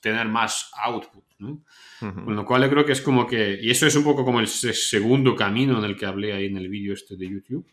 tener 0.00 0.26
más 0.28 0.70
output, 0.82 1.24
¿no? 1.38 1.62
Con 2.00 2.34
lo 2.34 2.46
cual 2.46 2.62
yo 2.62 2.70
creo 2.70 2.84
que 2.86 2.92
es 2.92 3.02
como 3.02 3.26
que... 3.26 3.58
Y 3.60 3.70
eso 3.70 3.86
es 3.86 3.94
un 3.94 4.04
poco 4.04 4.24
como 4.24 4.40
el 4.40 4.48
segundo 4.48 5.36
camino 5.36 5.78
en 5.78 5.84
el 5.84 5.96
que 5.96 6.06
hablé 6.06 6.32
ahí 6.32 6.46
en 6.46 6.56
el 6.56 6.68
vídeo 6.68 6.94
este 6.94 7.16
de 7.16 7.28
YouTube. 7.28 7.66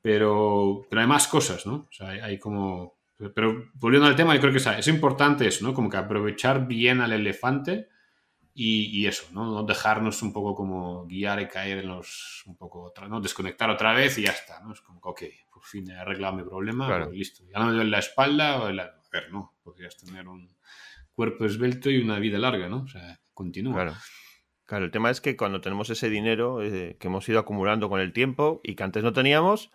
Pero, 0.00 0.86
pero 0.88 1.00
hay 1.02 1.06
más 1.06 1.26
cosas, 1.26 1.66
¿no? 1.66 1.74
O 1.74 1.92
sea, 1.92 2.08
hay 2.08 2.38
como 2.38 2.95
pero 3.34 3.70
volviendo 3.74 4.06
al 4.06 4.16
tema, 4.16 4.34
yo 4.34 4.40
creo 4.40 4.52
que 4.52 4.58
es 4.58 4.88
importante 4.88 5.46
eso, 5.46 5.64
¿no? 5.64 5.72
Como 5.72 5.88
que 5.88 5.96
aprovechar 5.96 6.66
bien 6.66 7.00
al 7.00 7.12
elefante 7.12 7.88
y, 8.58 9.06
eso, 9.06 9.26
¿no? 9.32 9.44
No 9.46 9.62
dejarnos 9.64 10.22
un 10.22 10.32
poco 10.32 10.54
como 10.54 11.06
guiar 11.06 11.40
y 11.42 11.48
caer 11.48 11.78
en 11.78 11.88
los... 11.88 12.42
un 12.46 12.56
poco, 12.56 12.92
¿no? 13.08 13.20
Desconectar 13.20 13.68
otra 13.68 13.92
vez 13.92 14.16
y 14.16 14.22
ya 14.22 14.30
está, 14.30 14.60
¿no? 14.60 14.72
Es 14.72 14.80
como 14.80 14.98
ok, 15.02 15.22
por 15.52 15.62
fin 15.62 15.90
he 15.90 15.94
arreglado 15.94 16.36
mi 16.36 16.42
problema, 16.42 17.04
pues 17.04 17.16
listo. 17.16 17.44
Ya 17.52 17.58
no 17.58 17.66
me 17.66 17.72
duele 17.72 17.90
la 17.90 17.98
espalda 17.98 18.62
o 18.62 18.68
el... 18.68 18.80
A 18.80 18.92
ver, 19.12 19.30
¿no? 19.30 19.54
Podrías 19.62 19.96
tener 19.96 20.26
un 20.26 20.56
cuerpo 21.14 21.44
esbelto 21.44 21.90
y 21.90 21.98
una 21.98 22.18
vida 22.18 22.38
larga, 22.38 22.68
¿no? 22.68 22.82
O 22.82 22.88
sea, 22.88 23.20
continúa. 23.34 23.74
Claro. 23.74 23.94
Claro, 24.66 24.84
el 24.84 24.90
tema 24.90 25.10
es 25.10 25.20
que 25.20 25.36
cuando 25.36 25.60
tenemos 25.60 25.90
ese 25.90 26.10
dinero 26.10 26.60
eh, 26.60 26.96
que 26.98 27.06
hemos 27.06 27.28
ido 27.28 27.38
acumulando 27.38 27.88
con 27.88 28.00
el 28.00 28.12
tiempo 28.12 28.60
y 28.64 28.74
que 28.74 28.82
antes 28.82 29.04
no 29.04 29.12
teníamos, 29.12 29.70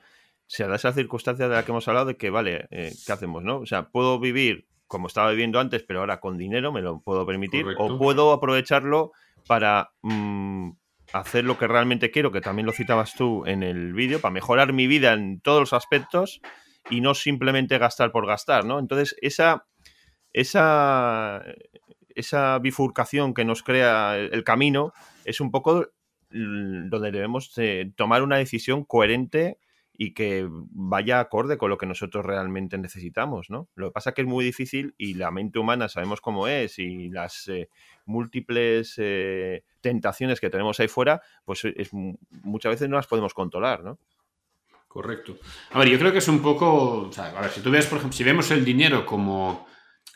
se 0.51 0.67
da 0.67 0.75
esa 0.75 0.91
circunstancia 0.91 1.47
de 1.47 1.55
la 1.55 1.63
que 1.63 1.71
hemos 1.71 1.87
hablado 1.87 2.07
de 2.07 2.17
que, 2.17 2.29
vale, 2.29 2.67
eh, 2.71 2.91
¿qué 3.05 3.13
hacemos? 3.13 3.41
no? 3.41 3.59
O 3.59 3.65
sea, 3.65 3.87
puedo 3.87 4.19
vivir 4.19 4.67
como 4.85 5.07
estaba 5.07 5.29
viviendo 5.29 5.61
antes, 5.61 5.81
pero 5.83 6.01
ahora 6.01 6.19
con 6.19 6.37
dinero 6.37 6.73
me 6.73 6.81
lo 6.81 6.99
puedo 6.99 7.25
permitir, 7.25 7.65
o 7.77 7.97
puedo 7.97 8.33
aprovecharlo 8.33 9.13
para 9.47 9.93
mm, 10.01 10.71
hacer 11.13 11.45
lo 11.45 11.57
que 11.57 11.69
realmente 11.69 12.11
quiero, 12.11 12.33
que 12.33 12.41
también 12.41 12.65
lo 12.65 12.73
citabas 12.73 13.15
tú 13.15 13.45
en 13.45 13.63
el 13.63 13.93
vídeo, 13.93 14.19
para 14.19 14.33
mejorar 14.33 14.73
mi 14.73 14.87
vida 14.87 15.13
en 15.13 15.39
todos 15.39 15.61
los 15.61 15.71
aspectos 15.71 16.41
y 16.89 16.99
no 16.99 17.13
simplemente 17.13 17.77
gastar 17.77 18.11
por 18.11 18.27
gastar, 18.27 18.65
¿no? 18.65 18.79
Entonces, 18.79 19.15
esa, 19.21 19.67
esa, 20.33 21.45
esa 22.13 22.59
bifurcación 22.59 23.33
que 23.33 23.45
nos 23.45 23.63
crea 23.63 24.17
el 24.17 24.43
camino 24.43 24.91
es 25.23 25.39
un 25.39 25.49
poco 25.49 25.87
donde 26.29 27.11
debemos 27.11 27.55
tomar 27.95 28.21
una 28.21 28.35
decisión 28.35 28.83
coherente 28.83 29.57
y 30.03 30.15
que 30.15 30.47
vaya 30.49 31.19
acorde 31.19 31.59
con 31.59 31.69
lo 31.69 31.77
que 31.77 31.85
nosotros 31.85 32.25
realmente 32.25 32.75
necesitamos, 32.79 33.51
¿no? 33.51 33.69
Lo 33.75 33.89
que 33.89 33.93
pasa 33.93 34.09
es 34.09 34.15
que 34.15 34.23
es 34.23 34.27
muy 34.27 34.43
difícil 34.43 34.95
y 34.97 35.13
la 35.13 35.29
mente 35.29 35.59
humana 35.59 35.89
sabemos 35.89 36.21
cómo 36.21 36.47
es 36.47 36.79
y 36.79 37.09
las 37.09 37.47
eh, 37.49 37.69
múltiples 38.05 38.95
eh, 38.97 39.63
tentaciones 39.79 40.39
que 40.39 40.49
tenemos 40.49 40.79
ahí 40.79 40.87
fuera, 40.87 41.21
pues 41.45 41.65
es, 41.65 41.91
muchas 41.93 42.71
veces 42.71 42.89
no 42.89 42.95
las 42.95 43.05
podemos 43.05 43.35
controlar, 43.35 43.83
¿no? 43.83 43.99
Correcto. 44.87 45.37
A 45.69 45.77
ver, 45.77 45.89
yo 45.89 45.99
creo 45.99 46.11
que 46.11 46.17
es 46.17 46.27
un 46.27 46.41
poco, 46.41 47.09
o 47.09 47.11
sea, 47.11 47.27
a 47.27 47.41
ver, 47.41 47.51
si 47.51 47.61
tú 47.61 47.69
ves, 47.69 47.85
por 47.85 47.99
ejemplo, 47.99 48.17
si 48.17 48.23
vemos 48.23 48.49
el 48.49 48.65
dinero 48.65 49.05
como 49.05 49.67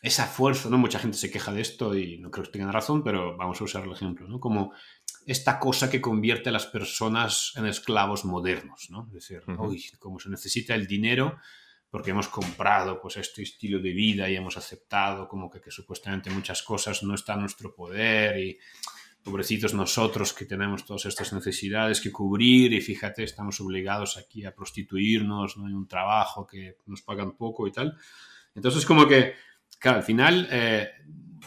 esa 0.02 0.26
fuerza, 0.26 0.68
¿no? 0.68 0.80
Mucha 0.80 0.98
gente 0.98 1.16
se 1.16 1.30
queja 1.30 1.54
de 1.54 1.62
esto 1.62 1.96
y 1.96 2.18
no 2.18 2.32
creo 2.32 2.46
que 2.46 2.52
tengan 2.52 2.74
razón, 2.74 3.04
pero 3.04 3.38
vamos 3.38 3.62
a 3.62 3.66
usar 3.66 3.84
el 3.84 3.92
ejemplo, 3.92 4.28
¿no? 4.28 4.40
Como 4.40 4.74
esta 5.26 5.60
cosa 5.60 5.90
que 5.90 6.02
convierte 6.02 6.50
a 6.50 6.52
las 6.52 6.68
personas 6.68 7.54
en 7.56 7.66
esclavos 7.66 8.26
modernos, 8.26 8.88
¿no? 8.90 9.06
Es 9.08 9.14
decir, 9.14 9.44
como 10.00 10.20
se 10.20 10.30
necesita 10.30 10.76
el 10.76 10.88
dinero 10.88 11.38
porque 11.90 12.12
hemos 12.12 12.28
comprado 12.28 13.00
pues 13.02 13.18
este 13.18 13.42
estilo 13.42 13.80
de 13.80 13.94
vida 13.94 14.30
y 14.30 14.36
hemos 14.36 14.58
aceptado 14.58 15.28
como 15.28 15.50
que, 15.50 15.62
que 15.62 15.72
supuestamente 15.72 16.30
muchas 16.30 16.62
cosas 16.62 17.04
no 17.04 17.16
están 17.16 17.38
a 17.38 17.42
nuestro 17.42 17.74
poder 17.74 18.38
y 18.38 18.58
pobrecitos 19.26 19.74
nosotros 19.74 20.34
que 20.34 20.46
tenemos 20.46 20.86
todas 20.86 21.06
estas 21.06 21.34
necesidades 21.34 22.00
que 22.00 22.12
cubrir 22.12 22.74
y 22.74 22.82
fíjate, 22.82 23.24
estamos 23.24 23.60
obligados 23.60 24.18
aquí 24.18 24.46
a 24.46 24.54
prostituirnos, 24.54 25.58
no 25.58 25.66
hay 25.66 25.74
un 25.74 25.88
trabajo 25.88 26.46
que 26.46 26.78
nos 26.86 27.02
pagan 27.02 27.36
poco 27.36 27.66
y 27.66 27.72
tal. 27.72 27.98
Entonces 28.54 28.86
como 28.86 29.08
que, 29.08 29.34
claro, 29.80 29.98
al 29.98 30.04
final, 30.04 30.48
eh, 30.52 30.90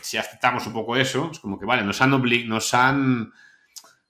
si 0.03 0.17
aceptamos 0.17 0.67
un 0.67 0.73
poco 0.73 0.97
eso, 0.97 1.31
es 1.31 1.39
como 1.39 1.57
que, 1.57 1.67
vale, 1.67 1.85
nos 1.85 2.03
han, 2.03 2.11
nos 2.49 2.75
han, 2.75 3.33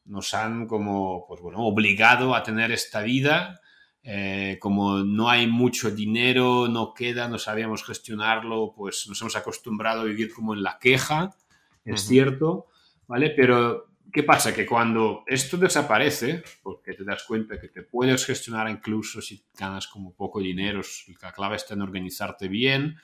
nos 0.09 0.35
han 0.35 0.67
como, 0.67 1.25
pues 1.29 1.41
bueno, 1.41 1.61
obligado 1.61 2.35
a 2.35 2.43
tener 2.43 2.73
esta 2.73 3.03
vida. 3.03 3.61
Eh, 4.03 4.59
como 4.61 5.01
no 5.01 5.29
hay 5.29 5.47
mucho 5.47 5.91
dinero, 5.91 6.67
no 6.69 6.95
queda, 6.95 7.29
no 7.29 7.39
sabíamos 7.39 7.85
gestionarlo, 7.85 8.73
pues 8.75 9.07
nos 9.07 9.21
hemos 9.21 9.37
acostumbrado 9.37 10.01
a 10.01 10.05
vivir 10.05 10.33
como 10.33 10.55
en 10.55 10.63
la 10.63 10.79
queja, 10.79 11.37
es 11.85 12.03
cierto, 12.03 12.69
¿vale? 13.07 13.31
Pero, 13.31 13.91
¿qué 14.11 14.23
pasa? 14.23 14.55
Que 14.55 14.65
cuando 14.65 15.25
esto 15.27 15.59
desaparece, 15.59 16.43
porque 16.63 16.95
te 16.95 17.05
das 17.05 17.25
cuenta 17.25 17.61
que 17.61 17.69
te 17.69 17.83
puedes 17.83 18.25
gestionar 18.25 18.71
incluso 18.71 19.21
si 19.21 19.45
ganas 19.59 19.89
como 19.89 20.15
poco 20.15 20.41
dinero, 20.41 20.81
la 21.21 21.33
clave 21.33 21.57
está 21.57 21.75
en 21.75 21.83
organizarte 21.83 22.49
bien, 22.49 22.97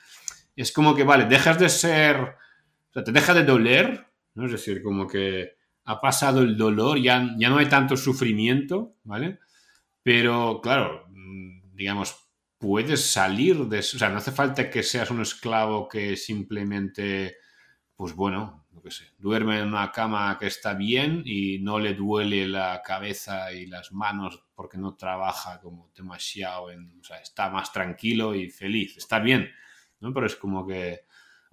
es 0.55 0.71
como 0.71 0.95
que, 0.95 1.03
vale, 1.03 1.25
dejas 1.25 1.59
de 1.59 1.69
ser, 1.69 2.17
o 2.17 2.93
sea, 2.93 3.03
te 3.03 3.11
deja 3.11 3.33
de 3.35 3.43
doler, 3.43 4.07
¿no? 4.33 4.45
Es 4.45 4.53
decir, 4.53 4.81
como 4.81 5.05
que 5.05 5.55
ha 5.85 6.01
pasado 6.01 6.41
el 6.41 6.57
dolor, 6.57 6.99
ya, 6.99 7.35
ya 7.37 7.49
no 7.49 7.57
hay 7.57 7.67
tanto 7.67 7.95
sufrimiento, 7.97 8.95
¿vale? 9.03 9.39
Pero, 10.03 10.59
claro, 10.61 11.07
mm, 11.09 11.75
digamos, 11.75 12.15
puedes 12.57 13.11
salir 13.11 13.65
de 13.67 13.79
eso, 13.79 13.97
o 13.97 13.99
sea, 13.99 14.09
no 14.09 14.17
hace 14.17 14.31
falta 14.31 14.69
que 14.69 14.83
seas 14.83 15.11
un 15.11 15.21
esclavo 15.21 15.87
que 15.87 16.15
simplemente, 16.17 17.37
pues 17.95 18.13
bueno, 18.13 18.65
que 18.85 18.91
sé, 18.91 19.05
duerme 19.17 19.59
en 19.59 19.67
una 19.67 19.91
cama 19.91 20.37
que 20.39 20.45
está 20.45 20.75
bien 20.75 21.23
y 21.25 21.57
no 21.57 21.79
le 21.79 21.95
duele 21.95 22.47
la 22.47 22.83
cabeza 22.83 23.51
y 23.51 23.65
las 23.65 23.91
manos 23.91 24.43
porque 24.53 24.77
no 24.77 24.95
trabaja 24.95 25.59
como 25.59 25.91
demasiado, 25.95 26.69
en, 26.69 26.99
o 26.99 27.03
sea, 27.03 27.17
está 27.17 27.49
más 27.49 27.71
tranquilo 27.71 28.35
y 28.35 28.51
feliz, 28.51 28.95
está 28.97 29.19
bien, 29.19 29.49
¿no? 29.99 30.13
Pero 30.13 30.27
es 30.27 30.35
como 30.35 30.67
que, 30.67 31.01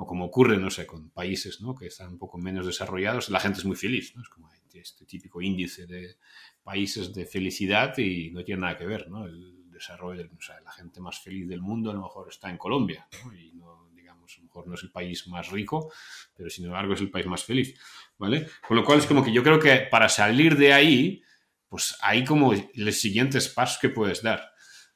o 0.02 0.06
como 0.06 0.24
ocurre, 0.24 0.58
no 0.58 0.70
sé, 0.70 0.84
con 0.84 1.10
países, 1.10 1.60
¿no? 1.60 1.74
Que 1.74 1.86
están 1.86 2.08
un 2.10 2.18
poco 2.18 2.36
menos 2.36 2.66
desarrollados, 2.66 3.30
la 3.30 3.38
gente 3.38 3.60
es 3.60 3.64
muy 3.64 3.76
feliz, 3.76 4.14
¿no? 4.16 4.22
Es 4.22 4.28
como 4.28 4.50
este 4.74 5.04
típico 5.04 5.40
índice 5.40 5.86
de 5.86 6.16
países 6.62 7.14
de 7.14 7.24
felicidad 7.24 7.96
y 7.98 8.30
no 8.30 8.42
tiene 8.42 8.62
nada 8.62 8.76
que 8.76 8.86
ver, 8.86 9.08
¿no? 9.08 9.26
El 9.26 9.70
desarrollo, 9.70 10.28
o 10.36 10.42
sea, 10.42 10.60
la 10.60 10.72
gente 10.72 11.00
más 11.00 11.20
feliz 11.20 11.48
del 11.48 11.60
mundo 11.60 11.90
a 11.90 11.94
lo 11.94 12.02
mejor 12.02 12.28
está 12.28 12.50
en 12.50 12.58
Colombia, 12.58 13.06
¿no? 13.24 13.32
Y 13.32 13.52
no, 13.52 13.70
a 13.70 14.38
lo 14.38 14.42
mejor 14.44 14.66
no 14.66 14.74
es 14.74 14.82
el 14.82 14.90
país 14.90 15.26
más 15.28 15.50
rico, 15.50 15.92
pero 16.34 16.50
sin 16.50 16.64
embargo 16.64 16.94
es 16.94 17.00
el 17.00 17.10
país 17.10 17.26
más 17.26 17.44
feliz, 17.44 17.78
¿vale? 18.18 18.48
Con 18.66 18.76
lo 18.76 18.84
cual 18.84 18.98
es 18.98 19.06
como 19.06 19.22
que 19.22 19.32
yo 19.32 19.42
creo 19.42 19.60
que 19.60 19.86
para 19.90 20.08
salir 20.08 20.56
de 20.56 20.72
ahí, 20.72 21.22
pues 21.68 21.96
hay 22.00 22.24
como 22.24 22.52
los 22.74 22.96
siguientes 22.96 23.48
pasos 23.48 23.78
que 23.78 23.88
puedes 23.88 24.22
dar. 24.22 24.51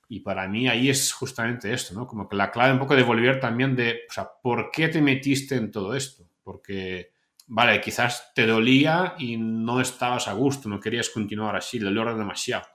Y 0.09 0.21
para 0.21 0.47
mí 0.47 0.69
ahí 0.69 0.89
es 0.89 1.13
justamente 1.13 1.73
esto, 1.73 1.95
¿no? 1.95 2.07
Como 2.07 2.29
que 2.29 2.37
la 2.37 2.51
clave 2.51 2.73
un 2.73 2.79
poco 2.79 2.95
de 2.95 3.03
volver 3.03 3.41
también 3.41 3.75
de, 3.75 4.03
o 4.09 4.13
sea, 4.13 4.29
¿por 4.43 4.71
qué 4.71 4.89
te 4.89 5.03
metiste 5.03 5.57
en 5.57 5.71
todo 5.71 5.95
esto? 5.95 6.31
Porque, 6.43 7.13
vale, 7.47 7.81
quizás 7.81 8.33
te 8.35 8.47
dolía 8.47 9.15
y 9.19 9.37
no 9.37 9.81
estabas 9.81 10.29
a 10.29 10.33
gusto, 10.35 10.69
no 10.69 10.79
querías 10.79 11.11
continuar 11.11 11.57
así, 11.57 11.79
le 11.79 11.87
dolor 11.87 12.17
demasiado. 12.17 12.67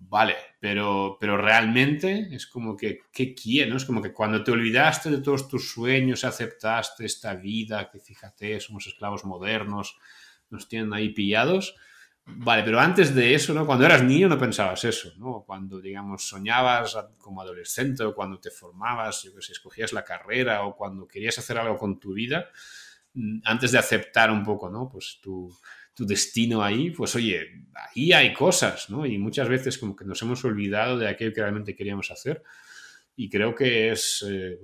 Vale, 0.00 0.36
pero, 0.60 1.16
pero 1.18 1.36
realmente 1.36 2.28
es 2.30 2.46
como 2.46 2.76
que, 2.76 3.00
¿qué 3.12 3.34
quieres? 3.34 3.74
Es 3.74 3.84
como 3.84 4.00
que 4.00 4.12
cuando 4.12 4.44
te 4.44 4.52
olvidaste 4.52 5.10
de 5.10 5.20
todos 5.20 5.48
tus 5.48 5.72
sueños, 5.72 6.24
aceptaste 6.24 7.04
esta 7.04 7.34
vida, 7.34 7.90
que 7.90 7.98
fíjate, 7.98 8.60
somos 8.60 8.86
esclavos 8.86 9.24
modernos, 9.24 9.98
nos 10.50 10.68
tienen 10.68 10.92
ahí 10.92 11.08
pillados. 11.08 11.74
Vale, 12.30 12.62
pero 12.62 12.78
antes 12.78 13.14
de 13.14 13.34
eso, 13.34 13.54
¿no? 13.54 13.64
Cuando 13.64 13.86
eras 13.86 14.02
niño 14.02 14.28
no 14.28 14.38
pensabas 14.38 14.84
eso, 14.84 15.12
¿no? 15.18 15.44
Cuando, 15.46 15.80
digamos, 15.80 16.28
soñabas 16.28 16.96
como 17.18 17.40
adolescente 17.40 18.04
cuando 18.14 18.38
te 18.38 18.50
formabas, 18.50 19.22
yo 19.22 19.34
que 19.34 19.40
sé, 19.40 19.52
escogías 19.52 19.92
la 19.94 20.04
carrera 20.04 20.64
o 20.64 20.76
cuando 20.76 21.08
querías 21.08 21.38
hacer 21.38 21.56
algo 21.56 21.78
con 21.78 21.98
tu 21.98 22.12
vida, 22.12 22.50
mm, 23.14 23.40
antes 23.44 23.72
de 23.72 23.78
aceptar 23.78 24.30
un 24.30 24.44
poco, 24.44 24.68
¿no? 24.68 24.88
Pues 24.90 25.18
tu, 25.22 25.50
tu 25.94 26.06
destino 26.06 26.62
ahí, 26.62 26.90
pues 26.90 27.16
oye, 27.16 27.64
ahí 27.74 28.12
hay 28.12 28.34
cosas, 28.34 28.90
¿no? 28.90 29.06
Y 29.06 29.16
muchas 29.18 29.48
veces 29.48 29.78
como 29.78 29.96
que 29.96 30.04
nos 30.04 30.20
hemos 30.20 30.44
olvidado 30.44 30.98
de 30.98 31.08
aquello 31.08 31.32
que 31.32 31.40
realmente 31.40 31.74
queríamos 31.74 32.10
hacer. 32.10 32.42
Y 33.16 33.28
creo 33.30 33.54
que 33.54 33.90
es, 33.90 34.24
eh, 34.28 34.60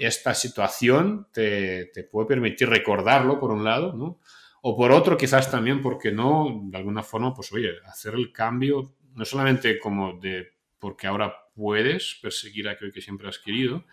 esta 0.00 0.34
situación 0.34 1.28
te, 1.32 1.86
te, 1.94 2.02
puede 2.04 2.28
permitir 2.28 2.68
recordarlo, 2.68 3.38
por 3.38 3.52
un 3.52 3.64
lado, 3.64 3.94
¿no? 3.94 4.18
O 4.62 4.76
por 4.76 4.92
otro, 4.92 5.16
quizás 5.16 5.50
también, 5.50 5.80
porque 5.80 6.12
no, 6.12 6.60
de 6.64 6.76
alguna 6.76 7.02
forma, 7.02 7.32
pues 7.34 7.52
oye, 7.52 7.70
hacer 7.86 8.14
el 8.14 8.32
cambio, 8.32 8.94
no 9.14 9.24
solamente 9.24 9.78
como 9.78 10.18
de, 10.18 10.48
porque 10.78 11.06
ahora 11.06 11.34
puedes 11.54 12.18
perseguir 12.20 12.68
aquello 12.68 12.92
que 12.92 13.00
siempre 13.00 13.28
has 13.28 13.38
querido, 13.38 13.84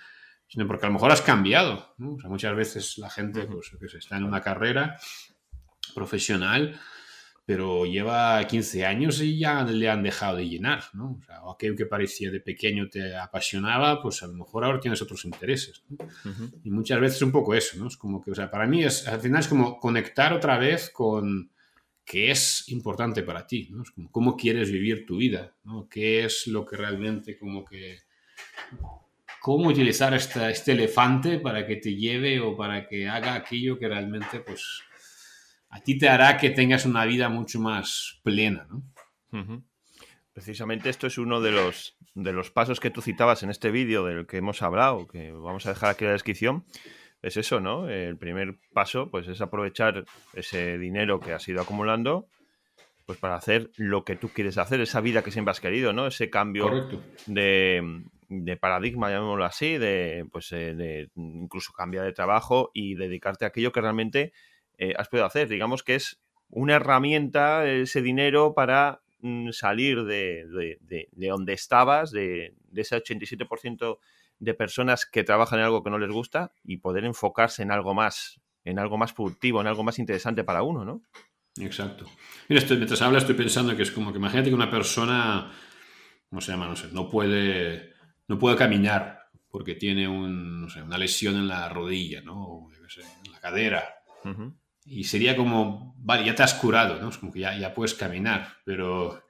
sino 0.47 0.67
porque 0.67 0.85
a 0.85 0.89
lo 0.89 0.93
mejor 0.93 1.11
has 1.11 1.21
cambiado, 1.21 1.93
¿no? 1.97 2.13
O 2.13 2.19
sea, 2.19 2.29
muchas 2.29 2.55
veces 2.55 2.97
la 2.97 3.09
gente, 3.09 3.45
pues, 3.45 3.71
que 3.79 3.89
se 3.89 3.97
está 3.97 4.17
en 4.17 4.23
una 4.23 4.41
carrera 4.41 4.97
profesional, 5.93 6.79
pero 7.47 7.85
lleva 7.85 8.45
15 8.45 8.85
años 8.85 9.21
y 9.21 9.39
ya 9.39 9.63
le 9.63 9.89
han 9.89 10.03
dejado 10.03 10.35
de 10.35 10.49
llenar, 10.49 10.83
¿no? 10.91 11.17
O 11.17 11.23
sea, 11.23 11.39
aquello 11.49 11.77
que 11.77 11.85
parecía 11.85 12.29
de 12.29 12.41
pequeño 12.41 12.89
te 12.89 13.15
apasionaba, 13.15 14.01
pues 14.01 14.21
a 14.21 14.27
lo 14.27 14.33
mejor 14.33 14.65
ahora 14.65 14.81
tienes 14.81 15.01
otros 15.01 15.23
intereses. 15.23 15.81
Y 16.65 16.69
muchas 16.69 16.99
veces 16.99 17.15
es 17.15 17.21
un 17.21 17.31
poco 17.31 17.55
eso, 17.55 17.77
¿no? 17.77 17.87
Es 17.87 17.95
como 17.95 18.21
que, 18.21 18.31
o 18.31 18.35
sea, 18.35 18.51
para 18.51 18.67
mí 18.67 18.83
es, 18.83 19.07
al 19.07 19.21
final 19.21 19.39
es 19.39 19.47
como 19.47 19.79
conectar 19.79 20.33
otra 20.33 20.57
vez 20.57 20.89
con 20.89 21.49
qué 22.03 22.31
es 22.31 22.67
importante 22.67 23.23
para 23.23 23.47
ti, 23.47 23.69
¿no? 23.71 23.83
Es 23.83 23.91
como 23.91 24.11
cómo 24.11 24.35
quieres 24.35 24.69
vivir 24.69 25.05
tu 25.05 25.15
vida, 25.15 25.55
¿no? 25.63 25.87
¿Qué 25.87 26.25
es 26.25 26.47
lo 26.47 26.65
que 26.65 26.75
realmente 26.75 27.37
como 27.37 27.63
que... 27.63 27.99
Cómo 29.39 29.69
utilizar 29.69 30.13
esta, 30.13 30.49
este 30.49 30.73
elefante 30.73 31.39
para 31.39 31.65
que 31.65 31.77
te 31.77 31.95
lleve 31.95 32.41
o 32.41 32.57
para 32.57 32.85
que 32.85 33.07
haga 33.07 33.35
aquello 33.35 33.79
que 33.79 33.87
realmente, 33.87 34.41
pues, 34.41 34.81
a 35.69 35.81
ti 35.81 35.97
te 35.97 36.09
hará 36.09 36.37
que 36.37 36.49
tengas 36.49 36.85
una 36.85 37.05
vida 37.05 37.29
mucho 37.29 37.59
más 37.59 38.19
plena, 38.23 38.67
¿no? 38.69 38.83
Precisamente 40.33 40.89
esto 40.89 41.07
es 41.07 41.17
uno 41.17 41.41
de 41.41 41.51
los, 41.51 41.97
de 42.13 42.31
los 42.31 42.51
pasos 42.51 42.79
que 42.79 42.91
tú 42.91 43.01
citabas 43.01 43.43
en 43.43 43.49
este 43.49 43.71
vídeo 43.71 44.05
del 44.05 44.27
que 44.27 44.37
hemos 44.37 44.61
hablado, 44.61 45.07
que 45.07 45.31
vamos 45.31 45.65
a 45.65 45.69
dejar 45.69 45.89
aquí 45.89 46.03
en 46.03 46.09
la 46.09 46.13
descripción. 46.13 46.65
Es 47.21 47.37
eso, 47.37 47.59
¿no? 47.59 47.89
El 47.89 48.17
primer 48.17 48.59
paso, 48.71 49.09
pues, 49.09 49.27
es 49.27 49.41
aprovechar 49.41 50.05
ese 50.33 50.77
dinero 50.77 51.19
que 51.19 51.33
has 51.33 51.47
ido 51.47 51.61
acumulando, 51.61 52.27
pues, 53.07 53.17
para 53.17 53.35
hacer 53.35 53.71
lo 53.77 54.05
que 54.05 54.15
tú 54.15 54.29
quieres 54.29 54.59
hacer, 54.59 54.79
esa 54.79 55.01
vida 55.01 55.23
que 55.23 55.31
siempre 55.31 55.51
has 55.51 55.59
querido, 55.59 55.91
¿no? 55.93 56.05
Ese 56.05 56.29
cambio 56.29 56.87
de, 57.25 58.03
de, 58.29 58.57
paradigma, 58.57 59.09
llamémoslo 59.09 59.43
así, 59.43 59.79
de, 59.79 60.27
pues, 60.31 60.51
eh, 60.51 60.75
de 60.75 61.09
incluso 61.15 61.73
cambiar 61.73 62.05
de 62.05 62.13
trabajo 62.13 62.69
y 62.75 62.93
dedicarte 62.93 63.45
a 63.45 63.47
aquello 63.47 63.71
que 63.71 63.81
realmente 63.81 64.33
eh, 64.77 64.93
has 64.97 65.07
podido 65.07 65.25
hacer. 65.25 65.47
Digamos 65.47 65.83
que 65.83 65.95
es 65.95 66.19
una 66.49 66.75
herramienta 66.75 67.67
ese 67.67 68.01
dinero 68.01 68.53
para 68.53 69.01
mm, 69.19 69.51
salir 69.51 70.03
de, 70.03 70.77
donde 71.11 71.53
estabas, 71.53 72.11
de, 72.11 72.53
ese 72.75 72.97
87% 72.97 73.97
de 74.39 74.53
personas 74.53 75.05
que 75.05 75.23
trabajan 75.23 75.59
en 75.59 75.65
algo 75.65 75.83
que 75.83 75.89
no 75.89 75.97
les 75.97 76.11
gusta 76.11 76.51
y 76.63 76.77
poder 76.77 77.05
enfocarse 77.05 77.63
en 77.63 77.71
algo 77.71 77.93
más, 77.93 78.39
en 78.63 78.79
algo 78.79 78.97
más 78.97 79.13
productivo, 79.13 79.61
en 79.61 79.67
algo 79.67 79.83
más 79.83 79.99
interesante 79.99 80.43
para 80.43 80.61
uno, 80.61 80.85
¿no? 80.85 81.01
Exacto. 81.59 82.05
Mira, 82.47 82.61
estoy, 82.61 82.77
mientras 82.77 83.01
hablas 83.01 83.23
estoy 83.23 83.35
pensando 83.35 83.75
que 83.75 83.81
es 83.81 83.91
como 83.91 84.11
que 84.11 84.19
imagínate 84.19 84.49
que 84.49 84.55
una 84.55 84.69
persona, 84.69 85.51
¿cómo 86.29 86.39
se 86.39 86.51
llama? 86.51 86.67
No 86.67 86.75
sé, 86.75 86.89
no 86.91 87.09
puede, 87.09 87.93
no 88.27 88.37
puede 88.37 88.55
caminar 88.55 89.17
porque 89.49 89.73
tiene 89.73 90.07
una 90.07 90.97
lesión 90.99 91.35
en 91.35 91.47
la 91.47 91.67
rodilla, 91.69 92.21
¿no? 92.21 92.43
O, 92.43 92.71
en 92.71 93.31
la 93.31 93.39
cadera. 93.39 93.83
Y 94.87 95.03
sería 95.03 95.35
como, 95.35 95.95
vale, 95.99 96.25
ya 96.25 96.33
te 96.33 96.43
has 96.43 96.53
curado, 96.53 96.99
¿no? 97.01 97.09
Es 97.09 97.17
como 97.17 97.31
que 97.31 97.41
ya, 97.41 97.57
ya 97.57 97.73
puedes 97.73 97.93
caminar, 97.93 98.47
pero 98.63 99.21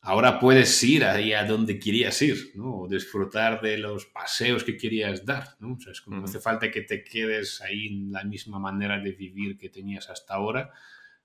ahora 0.00 0.38
puedes 0.38 0.82
ir 0.84 1.04
ahí 1.04 1.32
a 1.32 1.44
donde 1.44 1.78
querías 1.78 2.20
ir, 2.22 2.52
¿no? 2.54 2.82
O 2.82 2.88
disfrutar 2.88 3.60
de 3.60 3.78
los 3.78 4.06
paseos 4.06 4.62
que 4.62 4.76
querías 4.76 5.24
dar, 5.26 5.56
¿no? 5.58 5.74
O 5.74 5.80
sea, 5.80 5.92
es 5.92 6.00
como 6.00 6.18
no 6.18 6.24
hace 6.24 6.38
falta 6.38 6.70
que 6.70 6.82
te 6.82 7.02
quedes 7.02 7.60
ahí 7.62 7.88
en 7.88 8.12
la 8.12 8.22
misma 8.24 8.58
manera 8.58 8.98
de 8.98 9.12
vivir 9.12 9.58
que 9.58 9.70
tenías 9.70 10.08
hasta 10.08 10.34
ahora, 10.34 10.70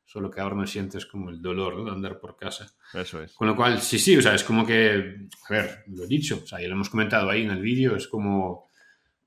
solo 0.06 0.32
que 0.32 0.42
ahora 0.42 0.56
no 0.56 0.66
sientes 0.66 1.06
como 1.06 1.30
el 1.30 1.42
dolor 1.42 1.78
¿no? 1.78 1.86
de 1.86 1.92
andar 1.92 2.20
por 2.20 2.36
casa. 2.36 2.74
Eso 2.94 3.22
es. 3.22 3.34
Con 3.34 3.48
lo 3.48 3.56
cual, 3.56 3.80
sí, 3.80 4.00
sí, 4.00 4.18
o 4.18 4.22
sea, 4.22 4.34
es 4.34 4.44
como 4.44 4.66
que, 4.66 5.28
a 5.50 5.54
ver, 5.54 5.84
lo 5.88 6.06
he 6.06 6.08
dicho, 6.08 6.42
o 6.44 6.48
sea, 6.48 6.60
ya 6.60 6.68
lo 6.68 6.74
hemos 6.74 6.90
comentado 6.90 7.30
ahí 7.30 7.44
en 7.44 7.52
el 7.52 7.62
vídeo, 7.62 7.96
es 7.96 8.08
como 8.08 8.68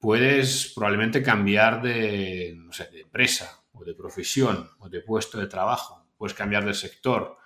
puedes 0.00 0.72
probablemente 0.74 1.22
cambiar 1.22 1.82
de, 1.82 2.54
no 2.56 2.72
sé, 2.72 2.88
de 2.90 3.02
empresa 3.02 3.59
o 3.80 3.84
de 3.84 3.94
profesión 3.94 4.70
o 4.78 4.88
de 4.88 5.00
puesto 5.00 5.38
de 5.38 5.46
trabajo, 5.46 6.06
puedes 6.16 6.34
cambiar 6.34 6.64
de 6.64 6.74
sector, 6.74 7.36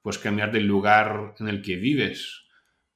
puedes 0.00 0.18
cambiar 0.18 0.52
del 0.52 0.66
lugar 0.66 1.34
en 1.38 1.48
el 1.48 1.60
que 1.60 1.76
vives, 1.76 2.44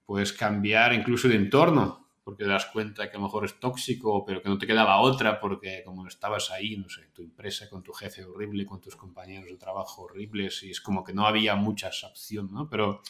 puedes 0.04 0.32
cambiar 0.32 0.92
incluso 0.92 1.28
de 1.28 1.34
entorno, 1.34 2.06
porque 2.22 2.44
te 2.44 2.50
das 2.50 2.66
cuenta 2.66 3.10
que 3.10 3.16
a 3.16 3.20
lo 3.20 3.26
mejor 3.26 3.44
es 3.44 3.58
tóxico, 3.60 4.24
pero 4.24 4.42
que 4.42 4.48
no 4.48 4.58
te 4.58 4.66
quedaba 4.66 4.98
otra 4.98 5.40
porque 5.40 5.82
como 5.84 6.06
estabas 6.06 6.50
ahí, 6.50 6.76
no 6.76 6.88
sé, 6.88 7.08
tu 7.12 7.22
empresa 7.22 7.68
con 7.68 7.82
tu 7.82 7.92
jefe 7.92 8.24
horrible, 8.24 8.66
con 8.66 8.80
tus 8.80 8.96
compañeros 8.96 9.46
de 9.46 9.56
trabajo 9.56 10.02
horribles, 10.02 10.62
y 10.62 10.70
es 10.70 10.80
como 10.80 11.04
que 11.04 11.12
no 11.12 11.26
había 11.26 11.54
muchas 11.54 12.02
opciones, 12.04 12.52
¿no? 12.52 12.68
Pero 12.68 13.00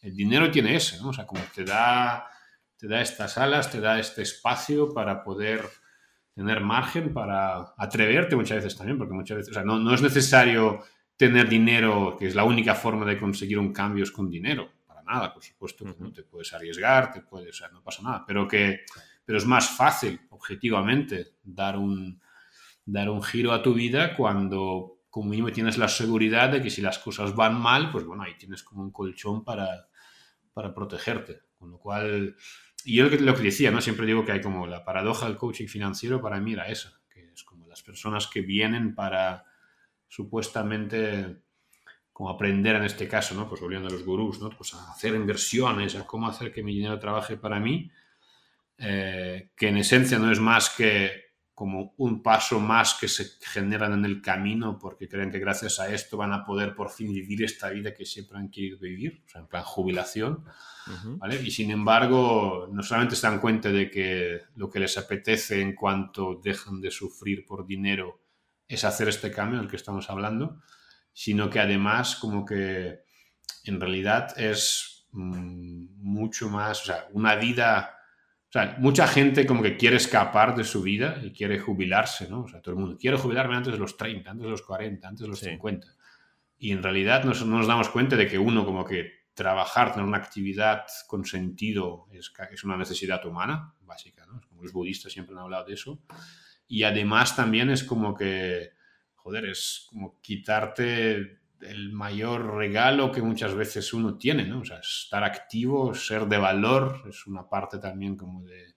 el 0.00 0.14
dinero 0.14 0.50
tiene 0.50 0.76
ese, 0.76 0.98
¿no? 1.00 1.08
O 1.08 1.12
sea, 1.12 1.26
como 1.26 1.42
te 1.54 1.64
da, 1.64 2.26
te 2.76 2.86
da 2.86 3.00
estas 3.00 3.36
alas, 3.38 3.70
te 3.70 3.80
da 3.80 3.98
este 3.98 4.22
espacio 4.22 4.92
para 4.92 5.22
poder 5.22 5.68
tener 6.36 6.60
margen, 6.60 7.12
para 7.12 7.74
atreverte 7.76 8.36
muchas 8.36 8.58
veces 8.58 8.76
también, 8.76 8.98
porque 8.98 9.14
muchas 9.14 9.38
veces, 9.38 9.50
o 9.50 9.54
sea, 9.54 9.64
no, 9.64 9.80
no 9.80 9.92
es 9.92 10.02
necesario 10.02 10.84
tener 11.16 11.48
dinero, 11.48 12.14
que 12.16 12.26
es 12.26 12.34
la 12.34 12.44
única 12.44 12.74
forma 12.74 13.04
de 13.06 13.18
conseguir 13.18 13.58
un 13.58 13.72
cambio 13.72 14.04
es 14.04 14.12
con 14.12 14.30
dinero. 14.30 14.70
Para 14.86 15.02
nada, 15.02 15.32
por 15.32 15.42
supuesto, 15.42 15.84
que 15.84 15.94
no 15.98 16.12
te 16.12 16.22
puedes 16.22 16.52
arriesgar, 16.52 17.10
te 17.10 17.22
puedes, 17.22 17.60
no 17.72 17.82
pasa 17.82 18.02
nada, 18.02 18.24
pero 18.24 18.46
que 18.46 18.84
pero 19.26 19.38
es 19.38 19.44
más 19.44 19.76
fácil, 19.76 20.20
objetivamente, 20.30 21.34
dar 21.42 21.76
un, 21.76 22.22
dar 22.84 23.10
un 23.10 23.22
giro 23.22 23.52
a 23.52 23.60
tu 23.60 23.74
vida 23.74 24.14
cuando 24.14 25.00
como 25.10 25.30
mínimo 25.30 25.50
tienes 25.50 25.78
la 25.78 25.88
seguridad 25.88 26.50
de 26.50 26.62
que 26.62 26.70
si 26.70 26.80
las 26.80 26.98
cosas 27.00 27.34
van 27.34 27.60
mal, 27.60 27.90
pues 27.90 28.04
bueno, 28.04 28.22
ahí 28.22 28.36
tienes 28.38 28.62
como 28.62 28.82
un 28.82 28.92
colchón 28.92 29.42
para, 29.44 29.88
para 30.52 30.72
protegerte. 30.72 31.40
Con 31.58 31.70
lo 31.70 31.78
cual, 31.78 32.36
y 32.86 32.94
yo 32.94 33.08
lo 33.08 33.34
que, 33.34 33.42
decía, 33.42 33.72
¿no? 33.72 33.80
Siempre 33.80 34.06
digo 34.06 34.24
que 34.24 34.30
hay 34.30 34.40
como 34.40 34.64
la 34.64 34.84
paradoja 34.84 35.26
del 35.26 35.36
coaching 35.36 35.66
financiero 35.66 36.22
para 36.22 36.38
mí 36.40 36.52
era 36.52 36.68
esa, 36.68 37.00
que 37.12 37.32
es 37.32 37.42
como 37.42 37.66
las 37.66 37.82
personas 37.82 38.28
que 38.28 38.42
vienen 38.42 38.94
para 38.94 39.44
supuestamente 40.06 41.38
como 42.12 42.30
aprender 42.30 42.76
en 42.76 42.84
este 42.84 43.08
caso, 43.08 43.34
¿no? 43.34 43.48
Pues 43.48 43.60
volviendo 43.60 43.88
a 43.88 43.90
los 43.90 44.04
gurús, 44.04 44.40
¿no? 44.40 44.50
Pues 44.50 44.72
a 44.74 44.92
hacer 44.92 45.16
inversiones, 45.16 45.96
a 45.96 46.06
cómo 46.06 46.28
hacer 46.28 46.52
que 46.52 46.62
mi 46.62 46.76
dinero 46.76 46.96
trabaje 47.00 47.36
para 47.36 47.58
mí, 47.58 47.90
eh, 48.78 49.50
que 49.56 49.68
en 49.68 49.78
esencia 49.78 50.20
no 50.20 50.30
es 50.30 50.38
más 50.38 50.70
que 50.70 51.25
como 51.56 51.94
un 51.96 52.22
paso 52.22 52.60
más 52.60 52.98
que 53.00 53.08
se 53.08 53.24
generan 53.40 53.94
en 53.94 54.04
el 54.04 54.20
camino 54.20 54.78
porque 54.78 55.08
creen 55.08 55.30
que 55.30 55.38
gracias 55.38 55.80
a 55.80 55.88
esto 55.88 56.18
van 56.18 56.34
a 56.34 56.44
poder 56.44 56.74
por 56.74 56.90
fin 56.90 57.14
vivir 57.14 57.42
esta 57.42 57.70
vida 57.70 57.94
que 57.94 58.04
siempre 58.04 58.36
han 58.36 58.50
querido 58.50 58.78
vivir, 58.78 59.22
o 59.24 59.28
sea, 59.30 59.40
en 59.40 59.46
plan 59.46 59.62
jubilación, 59.62 60.44
¿vale? 61.16 61.40
Y 61.40 61.50
sin 61.50 61.70
embargo, 61.70 62.68
no 62.70 62.82
solamente 62.82 63.16
se 63.16 63.26
dan 63.26 63.40
cuenta 63.40 63.70
de 63.70 63.90
que 63.90 64.42
lo 64.54 64.68
que 64.68 64.80
les 64.80 64.98
apetece 64.98 65.62
en 65.62 65.74
cuanto 65.74 66.38
dejan 66.44 66.82
de 66.82 66.90
sufrir 66.90 67.46
por 67.46 67.66
dinero 67.66 68.20
es 68.68 68.84
hacer 68.84 69.08
este 69.08 69.30
cambio 69.30 69.58
del 69.58 69.70
que 69.70 69.76
estamos 69.76 70.10
hablando, 70.10 70.60
sino 71.14 71.48
que 71.48 71.60
además 71.60 72.16
como 72.16 72.44
que 72.44 73.00
en 73.64 73.80
realidad 73.80 74.38
es 74.38 75.06
mm, 75.12 75.86
mucho 76.02 76.50
más, 76.50 76.82
o 76.82 76.84
sea, 76.84 77.08
una 77.12 77.34
vida, 77.34 77.95
sea, 78.56 78.76
mucha 78.78 79.06
gente 79.06 79.46
como 79.46 79.62
que 79.62 79.76
quiere 79.76 79.96
escapar 79.96 80.54
de 80.54 80.64
su 80.64 80.82
vida 80.82 81.20
y 81.22 81.32
quiere 81.32 81.58
jubilarse, 81.58 82.28
¿no? 82.28 82.42
O 82.42 82.48
sea, 82.48 82.60
todo 82.60 82.74
el 82.74 82.80
mundo 82.80 82.96
quiere 82.98 83.16
jubilarme 83.16 83.56
antes 83.56 83.72
de 83.72 83.78
los 83.78 83.96
30, 83.96 84.30
antes 84.30 84.44
de 84.44 84.50
los 84.50 84.62
40, 84.62 85.08
antes 85.08 85.22
de 85.22 85.28
los 85.28 85.40
50. 85.40 85.86
Y 86.58 86.72
en 86.72 86.82
realidad 86.82 87.24
no 87.24 87.32
nos 87.32 87.66
damos 87.66 87.88
cuenta 87.88 88.16
de 88.16 88.26
que 88.26 88.38
uno 88.38 88.64
como 88.64 88.84
que 88.84 89.26
trabajar, 89.34 89.92
tener 89.92 90.06
una 90.06 90.16
actividad 90.16 90.86
con 91.06 91.24
sentido 91.26 92.06
es, 92.10 92.32
es 92.50 92.64
una 92.64 92.76
necesidad 92.76 93.24
humana, 93.26 93.74
básica, 93.82 94.24
¿no? 94.26 94.40
Como 94.48 94.62
los 94.62 94.72
budistas 94.72 95.12
siempre 95.12 95.34
han 95.34 95.42
hablado 95.42 95.66
de 95.66 95.74
eso. 95.74 96.00
Y 96.66 96.82
además 96.82 97.36
también 97.36 97.70
es 97.70 97.84
como 97.84 98.14
que, 98.14 98.70
joder, 99.14 99.44
es 99.44 99.86
como 99.90 100.18
quitarte 100.20 101.40
el 101.62 101.92
mayor 101.92 102.56
regalo 102.56 103.10
que 103.12 103.22
muchas 103.22 103.54
veces 103.54 103.92
uno 103.92 104.16
tiene, 104.16 104.44
¿no? 104.44 104.60
O 104.60 104.64
sea, 104.64 104.78
estar 104.78 105.24
activo, 105.24 105.94
ser 105.94 106.26
de 106.26 106.38
valor, 106.38 107.02
es 107.08 107.26
una 107.26 107.48
parte 107.48 107.78
también 107.78 108.16
como 108.16 108.42
de, 108.42 108.76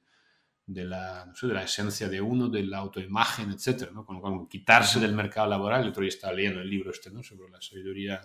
de 0.65 0.85
la, 0.85 1.25
no 1.25 1.35
sé, 1.35 1.47
de 1.47 1.53
la 1.53 1.63
esencia 1.63 2.07
de 2.07 2.21
uno, 2.21 2.47
de 2.47 2.63
la 2.63 2.77
autoimagen, 2.77 3.51
etcétera, 3.51 3.91
¿no? 3.91 4.05
Como, 4.05 4.47
quitarse 4.47 4.99
del 4.99 5.13
mercado 5.13 5.47
laboral. 5.47 5.81
El 5.81 5.89
otro 5.89 6.01
día 6.01 6.09
estaba 6.09 6.33
leyendo 6.33 6.61
el 6.61 6.69
libro 6.69 6.91
este, 6.91 7.09
¿no? 7.09 7.23
Sobre 7.23 7.49
la 7.49 7.61
sabiduría 7.61 8.21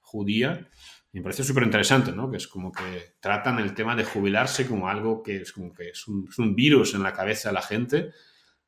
judía. 0.00 0.68
Me 1.12 1.22
parece 1.22 1.44
súper 1.44 1.62
interesante, 1.62 2.12
¿no? 2.12 2.30
Que 2.30 2.38
es 2.38 2.48
como 2.48 2.72
que 2.72 3.14
tratan 3.20 3.58
el 3.60 3.74
tema 3.74 3.94
de 3.94 4.04
jubilarse 4.04 4.66
como 4.66 4.88
algo 4.88 5.22
que 5.22 5.42
es 5.42 5.52
como 5.52 5.72
que 5.72 5.90
es 5.90 6.08
un, 6.08 6.26
es 6.28 6.38
un 6.38 6.54
virus 6.56 6.94
en 6.94 7.02
la 7.02 7.12
cabeza 7.12 7.50
de 7.50 7.54
la 7.54 7.62
gente 7.62 8.12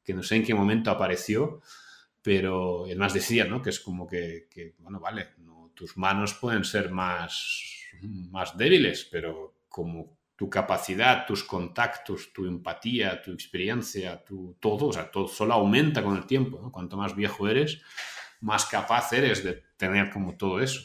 que 0.06 0.14
no 0.14 0.22
sé 0.22 0.36
en 0.36 0.44
qué 0.44 0.54
momento 0.54 0.92
apareció, 0.92 1.60
pero 2.26 2.86
además 2.86 3.14
decía, 3.14 3.44
¿no? 3.44 3.62
Que 3.62 3.70
es 3.70 3.78
como 3.78 4.04
que, 4.04 4.48
bueno, 4.80 4.98
vale, 4.98 5.28
no, 5.38 5.70
tus 5.76 5.96
manos 5.96 6.34
pueden 6.34 6.64
ser 6.64 6.90
más, 6.90 7.62
más 8.02 8.56
débiles, 8.56 9.06
pero 9.12 9.60
como 9.68 10.18
tu 10.34 10.50
capacidad, 10.50 11.24
tus 11.24 11.44
contactos, 11.44 12.32
tu 12.32 12.46
empatía, 12.46 13.22
tu 13.22 13.30
experiencia, 13.30 14.24
tu, 14.24 14.56
todo, 14.58 14.86
o 14.86 14.92
sea, 14.92 15.08
todo 15.08 15.28
solo 15.28 15.54
aumenta 15.54 16.02
con 16.02 16.16
el 16.16 16.26
tiempo, 16.26 16.58
¿no? 16.60 16.72
Cuanto 16.72 16.96
más 16.96 17.14
viejo 17.14 17.46
eres, 17.46 17.80
más 18.40 18.66
capaz 18.66 19.12
eres 19.12 19.44
de 19.44 19.62
tener 19.76 20.10
como 20.10 20.36
todo 20.36 20.58
eso. 20.58 20.80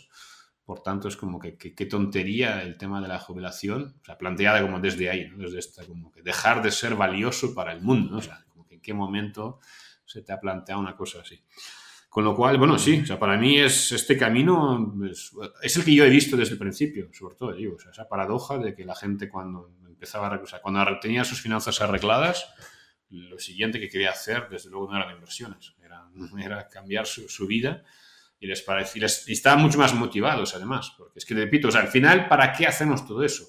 Por 0.63 0.83
tanto, 0.83 1.07
es 1.07 1.17
como 1.17 1.39
que 1.39 1.57
qué 1.57 1.85
tontería 1.87 2.61
el 2.61 2.77
tema 2.77 3.01
de 3.01 3.07
la 3.07 3.17
jubilación, 3.17 3.95
o 3.99 4.05
sea, 4.05 4.15
planteada 4.15 4.61
como 4.61 4.79
desde 4.79 5.09
ahí, 5.09 5.27
¿no? 5.27 5.39
desde 5.39 5.57
esta, 5.57 5.87
como 5.87 6.11
que 6.11 6.21
dejar 6.21 6.61
de 6.61 6.69
ser 6.69 6.93
valioso 6.93 7.55
para 7.55 7.73
el 7.73 7.81
mundo, 7.81 8.11
¿no? 8.11 8.17
O 8.19 8.21
sea, 8.21 8.45
qué 8.81 8.93
momento 8.93 9.59
se 10.11 10.21
te 10.21 10.33
ha 10.33 10.39
planteado 10.39 10.81
una 10.81 10.95
cosa 10.95 11.21
así. 11.21 11.41
Con 12.09 12.25
lo 12.25 12.35
cual, 12.35 12.57
bueno, 12.57 12.77
sí, 12.77 12.99
o 13.01 13.05
sea, 13.05 13.17
para 13.17 13.37
mí 13.37 13.57
es 13.57 13.93
este 13.93 14.17
camino, 14.17 14.93
es, 15.09 15.77
el 15.77 15.85
que 15.85 15.95
yo 15.95 16.03
he 16.03 16.09
visto 16.09 16.35
desde 16.35 16.53
el 16.53 16.59
principio, 16.59 17.09
sobre 17.13 17.35
todo, 17.35 17.53
digo, 17.53 17.75
o 17.75 17.79
sea, 17.79 17.91
esa 17.91 18.09
paradoja 18.09 18.57
de 18.57 18.75
que 18.75 18.83
la 18.83 18.95
gente 18.95 19.29
cuando 19.29 19.71
empezaba 19.87 20.41
o 20.43 20.45
sea, 20.45 20.59
cuando 20.61 20.99
tenía 20.99 21.23
sus 21.23 21.41
finanzas 21.41 21.79
arregladas, 21.79 22.53
lo 23.11 23.39
siguiente 23.39 23.79
que 23.79 23.87
quería 23.87 24.09
hacer, 24.09 24.49
desde 24.49 24.69
luego, 24.69 24.91
no 24.91 24.97
eran 24.97 25.15
inversiones, 25.15 25.73
era, 25.81 26.67
cambiar 26.69 27.05
su, 27.05 27.47
vida 27.47 27.83
y 28.39 28.47
les 28.47 28.61
parecía, 28.61 29.07
y 29.27 29.31
estaban 29.31 29.61
mucho 29.61 29.77
más 29.77 29.93
motivados 29.93 30.53
además, 30.53 30.93
porque 30.97 31.19
es 31.19 31.25
que, 31.25 31.33
repito, 31.33 31.69
o 31.69 31.71
sea, 31.71 31.79
al 31.79 31.87
final, 31.87 32.27
¿para 32.27 32.51
qué 32.51 32.67
hacemos 32.67 33.07
todo 33.07 33.23
eso? 33.23 33.45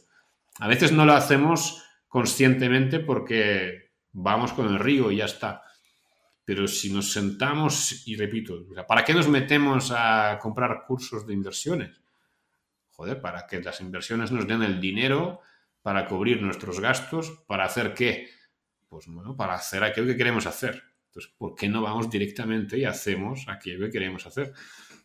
A 0.61 0.69
veces 0.69 0.93
no 0.93 1.05
lo 1.05 1.15
hacemos 1.15 1.83
conscientemente 2.07 3.01
porque 3.01 3.93
vamos 4.13 4.53
con 4.53 4.67
el 4.69 4.79
río 4.79 5.11
y 5.11 5.17
ya 5.17 5.25
está. 5.25 5.63
Pero 6.45 6.67
si 6.67 6.93
nos 6.93 7.13
sentamos, 7.13 8.07
y 8.07 8.17
repito, 8.17 8.67
¿para 8.89 9.05
qué 9.05 9.15
nos 9.15 9.29
metemos 9.29 9.93
a 9.95 10.39
comprar 10.41 10.85
cursos 10.87 11.27
de 11.27 11.35
inversiones? 11.35 12.01
Joder, 12.91 13.21
para 13.21 13.47
que 13.47 13.61
las 13.61 13.81
inversiones 13.81 14.33
nos 14.33 14.47
den 14.47 14.63
el 14.63 14.81
dinero 14.81 15.41
para 15.83 16.07
cubrir 16.07 16.43
nuestros 16.43 16.81
gastos, 16.81 17.31
¿para 17.47 17.65
hacer 17.65 17.95
qué? 17.95 18.29
Pues 18.89 19.07
bueno, 19.07 19.37
para 19.37 19.55
hacer 19.55 19.83
aquello 19.85 20.07
que 20.07 20.17
queremos 20.17 20.47
hacer. 20.47 20.83
Entonces, 21.07 21.33
¿por 21.37 21.55
qué 21.55 21.69
no 21.69 21.83
vamos 21.83 22.11
directamente 22.11 22.79
y 22.79 22.85
hacemos 22.85 23.45
aquello 23.49 23.87
que 23.87 23.91
queremos 23.91 24.27
hacer? 24.27 24.53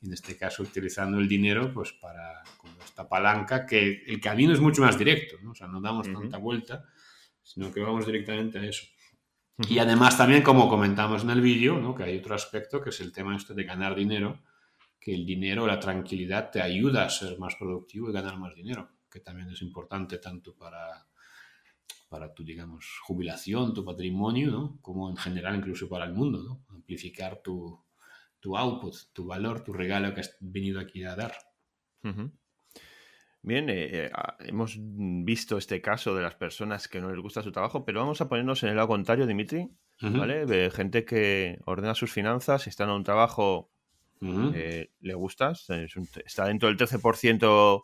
En 0.02 0.14
este 0.14 0.38
caso, 0.38 0.64
utilizando 0.64 1.20
el 1.20 1.28
dinero, 1.28 1.74
pues 1.74 1.94
para 1.94 2.44
esta 2.86 3.08
palanca, 3.08 3.66
que 3.66 4.04
el 4.06 4.22
camino 4.22 4.54
es 4.54 4.60
mucho 4.60 4.82
más 4.82 4.98
directo, 4.98 5.38
¿no? 5.42 5.52
O 5.52 5.56
sea, 5.56 5.68
no 5.68 5.82
damos 5.82 6.12
tanta 6.12 6.38
vuelta, 6.38 6.86
sino 7.42 7.72
que 7.72 7.80
vamos 7.80 8.06
directamente 8.06 8.60
a 8.60 8.66
eso. 8.66 8.86
Y 9.60 9.80
además 9.80 10.18
también, 10.18 10.44
como 10.44 10.70
comentamos 10.70 11.24
en 11.24 11.32
el 11.32 11.42
vídeo, 11.42 11.80
¿no? 11.80 11.96
que 11.96 12.04
hay 12.04 12.18
otro 12.18 12.36
aspecto 12.36 12.80
que 12.80 12.92
es 12.92 13.00
el 13.02 13.12
tema 13.12 13.36
este 13.36 13.56
de 13.56 13.64
ganar 13.64 13.96
dinero, 13.96 14.44
que 15.00 15.16
el 15.16 15.26
dinero, 15.26 15.66
la 15.66 15.80
tranquilidad 15.80 16.52
te 16.52 16.62
ayuda 16.62 17.06
a 17.06 17.10
ser 17.10 17.40
más 17.40 17.56
productivo 17.56 18.10
y 18.10 18.14
ganar 18.14 18.38
más 18.38 18.54
dinero, 18.54 18.90
que 19.10 19.20
también 19.20 19.50
es 19.50 19.62
importante 19.64 20.20
tanto 20.20 20.56
para, 20.56 21.08
para 22.08 22.34
tu, 22.34 22.44
digamos, 22.44 22.86
jubilación, 23.04 23.74
tu 23.74 23.84
patrimonio, 23.84 24.52
¿no? 24.52 24.80
como 24.82 25.10
en 25.10 25.18
general 25.18 25.56
incluso 25.56 25.90
para 25.90 26.06
el 26.06 26.14
mundo, 26.14 26.44
¿no? 26.44 26.76
amplificar 26.76 27.42
tu, 27.42 27.84
tu 28.40 28.56
output, 28.56 28.96
tu 29.12 29.26
valor, 29.26 29.64
tu 29.64 29.74
regalo 29.74 30.14
que 30.14 30.22
has 30.22 30.38
venido 30.40 30.80
aquí 30.80 31.04
a 31.04 31.16
dar. 31.16 31.34
Bien, 33.48 33.70
eh, 33.70 33.88
eh, 33.92 34.12
ah, 34.14 34.36
hemos 34.40 34.78
visto 34.78 35.58
este 35.58 35.82
caso 35.82 36.14
de 36.14 36.22
las 36.22 36.36
personas 36.36 36.90
que 36.90 37.00
no 37.00 37.10
les 37.10 37.22
gusta 37.22 37.42
su 37.42 37.54
trabajo, 37.54 37.86
pero 37.86 38.02
vamos 38.02 38.20
a 38.20 38.28
ponernos 38.28 38.62
en 38.64 38.70
el 38.70 38.76
lado 38.76 38.90
contrario, 38.90 39.26
Dimitri, 39.26 39.70
¿vale? 40.02 40.46
De 40.46 40.70
gente 40.70 41.06
que 41.06 41.58
ordena 41.66 41.96
sus 41.96 42.12
finanzas 42.12 42.68
y 42.68 42.70
están 42.70 42.90
en 42.90 42.96
un 42.96 43.04
trabajo 43.06 43.72
eh, 44.22 44.90
le 45.00 45.14
gustas, 45.14 45.66
está 46.26 46.46
dentro 46.46 46.68
del 46.68 46.78
13% 46.78 47.82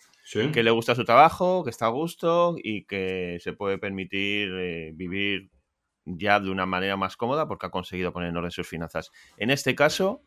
que 0.51 0.63
le 0.63 0.71
gusta 0.71 0.95
su 0.95 1.05
trabajo, 1.05 1.63
que 1.63 1.69
está 1.69 1.85
a 1.85 1.89
gusto 1.89 2.55
y 2.61 2.83
que 2.85 3.37
se 3.39 3.53
puede 3.53 3.77
permitir 3.77 4.51
eh, 4.57 4.91
vivir 4.93 5.49
ya 6.03 6.41
de 6.41 6.49
una 6.49 6.65
manera 6.65 6.97
más 6.97 7.15
cómoda 7.15 7.47
porque 7.47 7.67
ha 7.67 7.71
conseguido 7.71 8.11
poner 8.11 8.29
en 8.29 8.37
orden 8.37 8.51
sus 8.51 8.67
finanzas. 8.67 9.11
En 9.37 9.49
este 9.49 9.75
caso, 9.75 10.23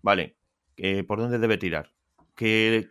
vale, 0.00 0.36
eh, 0.78 1.02
¿por 1.02 1.18
dónde 1.18 1.38
debe 1.38 1.58
tirar? 1.58 1.92
¿Qué, 2.34 2.88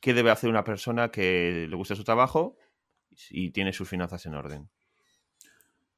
¿Qué 0.00 0.14
debe 0.14 0.30
hacer 0.30 0.48
una 0.48 0.64
persona 0.64 1.10
que 1.10 1.66
le 1.68 1.76
gusta 1.76 1.96
su 1.96 2.04
trabajo 2.04 2.56
y 3.30 3.50
tiene 3.50 3.72
sus 3.72 3.88
finanzas 3.88 4.24
en 4.26 4.34
orden? 4.34 4.70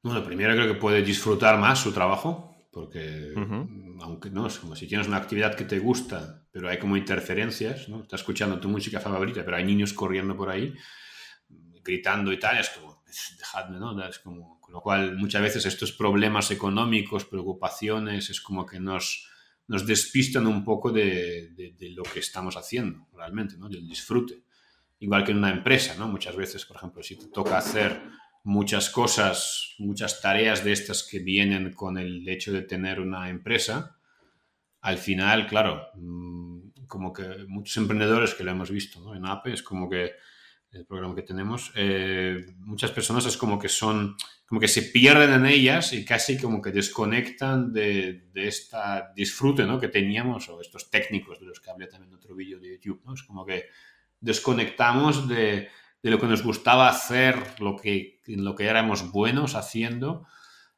Bueno, 0.01 0.23
primero 0.23 0.53
creo 0.53 0.73
que 0.73 0.79
puede 0.79 1.03
disfrutar 1.03 1.59
más 1.59 1.79
su 1.79 1.93
trabajo, 1.93 2.55
porque 2.71 3.33
aunque 4.01 4.31
no, 4.31 4.47
es 4.47 4.57
como 4.57 4.75
si 4.75 4.87
tienes 4.87 5.07
una 5.07 5.17
actividad 5.17 5.55
que 5.55 5.65
te 5.65 5.77
gusta, 5.77 6.43
pero 6.51 6.69
hay 6.69 6.79
como 6.79 6.97
interferencias, 6.97 7.87
¿no? 7.89 8.01
Estás 8.01 8.21
escuchando 8.21 8.59
tu 8.59 8.67
música 8.67 8.99
favorita, 8.99 9.45
pero 9.45 9.57
hay 9.57 9.63
niños 9.63 9.93
corriendo 9.93 10.35
por 10.35 10.49
ahí, 10.49 10.73
gritando 11.83 12.31
y 12.31 12.39
tal, 12.39 12.57
es 12.57 12.69
como, 12.71 13.03
dejadme, 13.37 13.79
¿no? 13.79 14.03
Es 14.03 14.19
como, 14.19 14.59
con 14.59 14.73
lo 14.73 14.81
cual 14.81 15.17
muchas 15.17 15.41
veces 15.41 15.65
estos 15.65 15.91
problemas 15.91 16.49
económicos, 16.49 17.25
preocupaciones, 17.25 18.29
es 18.29 18.41
como 18.41 18.65
que 18.65 18.79
nos, 18.79 19.27
nos 19.67 19.85
despistan 19.85 20.47
un 20.47 20.63
poco 20.63 20.91
de, 20.91 21.53
lo 21.95 22.03
que 22.03 22.19
estamos 22.19 22.57
haciendo 22.57 23.07
realmente, 23.13 23.57
¿no? 23.57 23.69
Del 23.69 23.87
disfrute. 23.87 24.43
Igual 24.99 25.23
que 25.23 25.31
en 25.31 25.37
una 25.37 25.51
empresa, 25.51 25.95
¿no? 25.97 26.07
Muchas 26.07 26.35
veces, 26.35 26.65
por 26.65 26.77
ejemplo, 26.77 27.01
si 27.01 27.15
te 27.15 27.27
toca 27.27 27.57
hacer 27.57 28.01
muchas 28.43 28.89
cosas, 28.89 29.75
muchas 29.79 30.21
tareas 30.21 30.63
de 30.63 30.71
estas 30.71 31.03
que 31.03 31.19
vienen 31.19 31.73
con 31.73 31.97
el 31.97 32.27
hecho 32.27 32.51
de 32.51 32.61
tener 32.61 32.99
una 32.99 33.29
empresa, 33.29 33.97
al 34.81 34.97
final, 34.97 35.47
claro, 35.47 35.87
mm, 35.95 36.85
como 36.87 37.13
que 37.13 37.45
muchos 37.47 37.77
emprendedores 37.77 38.33
que 38.33 38.43
lo 38.43 38.51
hemos 38.51 38.71
visto 38.71 39.15
en 39.15 39.25
APE, 39.25 39.53
es 39.53 39.63
como 39.63 39.89
que 39.89 40.11
el 40.71 40.85
programa 40.85 41.15
que 41.15 41.21
tenemos, 41.21 41.71
eh, 41.75 42.45
muchas 42.59 42.91
personas 42.91 43.25
es 43.25 43.35
como 43.35 43.59
que 43.59 43.67
son, 43.67 44.15
como 44.45 44.61
que 44.61 44.67
se 44.67 44.83
pierden 44.83 45.33
en 45.33 45.45
ellas 45.45 45.91
y 45.91 46.05
casi 46.05 46.37
como 46.37 46.61
que 46.61 46.71
desconectan 46.71 47.73
de, 47.73 48.29
de 48.31 48.47
esta 48.47 49.11
disfrute 49.15 49.65
¿no? 49.65 49.79
que 49.79 49.89
teníamos, 49.89 50.47
o 50.49 50.61
estos 50.61 50.89
técnicos 50.89 51.39
de 51.39 51.47
los 51.47 51.59
que 51.59 51.71
hablé 51.71 51.87
también 51.87 52.11
en 52.11 52.17
otro 52.17 52.35
vídeo 52.35 52.59
de 52.59 52.69
YouTube, 52.69 53.01
¿no? 53.05 53.13
es 53.13 53.23
como 53.23 53.45
que 53.45 53.65
desconectamos 54.21 55.27
de, 55.27 55.69
de 56.01 56.09
lo 56.09 56.19
que 56.19 56.27
nos 56.27 56.43
gustaba 56.43 56.87
hacer, 56.87 57.35
lo 57.59 57.75
que, 57.75 58.21
en 58.27 58.43
lo 58.43 58.55
que 58.55 58.65
éramos 58.65 59.11
buenos 59.11 59.55
haciendo 59.55 60.25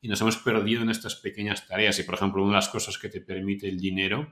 y 0.01 0.09
nos 0.09 0.19
hemos 0.21 0.37
perdido 0.37 0.81
en 0.81 0.89
estas 0.89 1.15
pequeñas 1.15 1.65
tareas. 1.65 1.97
Y, 1.97 2.03
por 2.03 2.15
ejemplo, 2.15 2.43
una 2.43 2.51
de 2.51 2.57
las 2.57 2.69
cosas 2.69 2.97
que 2.97 3.07
te 3.07 3.21
permite 3.21 3.69
el 3.69 3.79
dinero, 3.79 4.31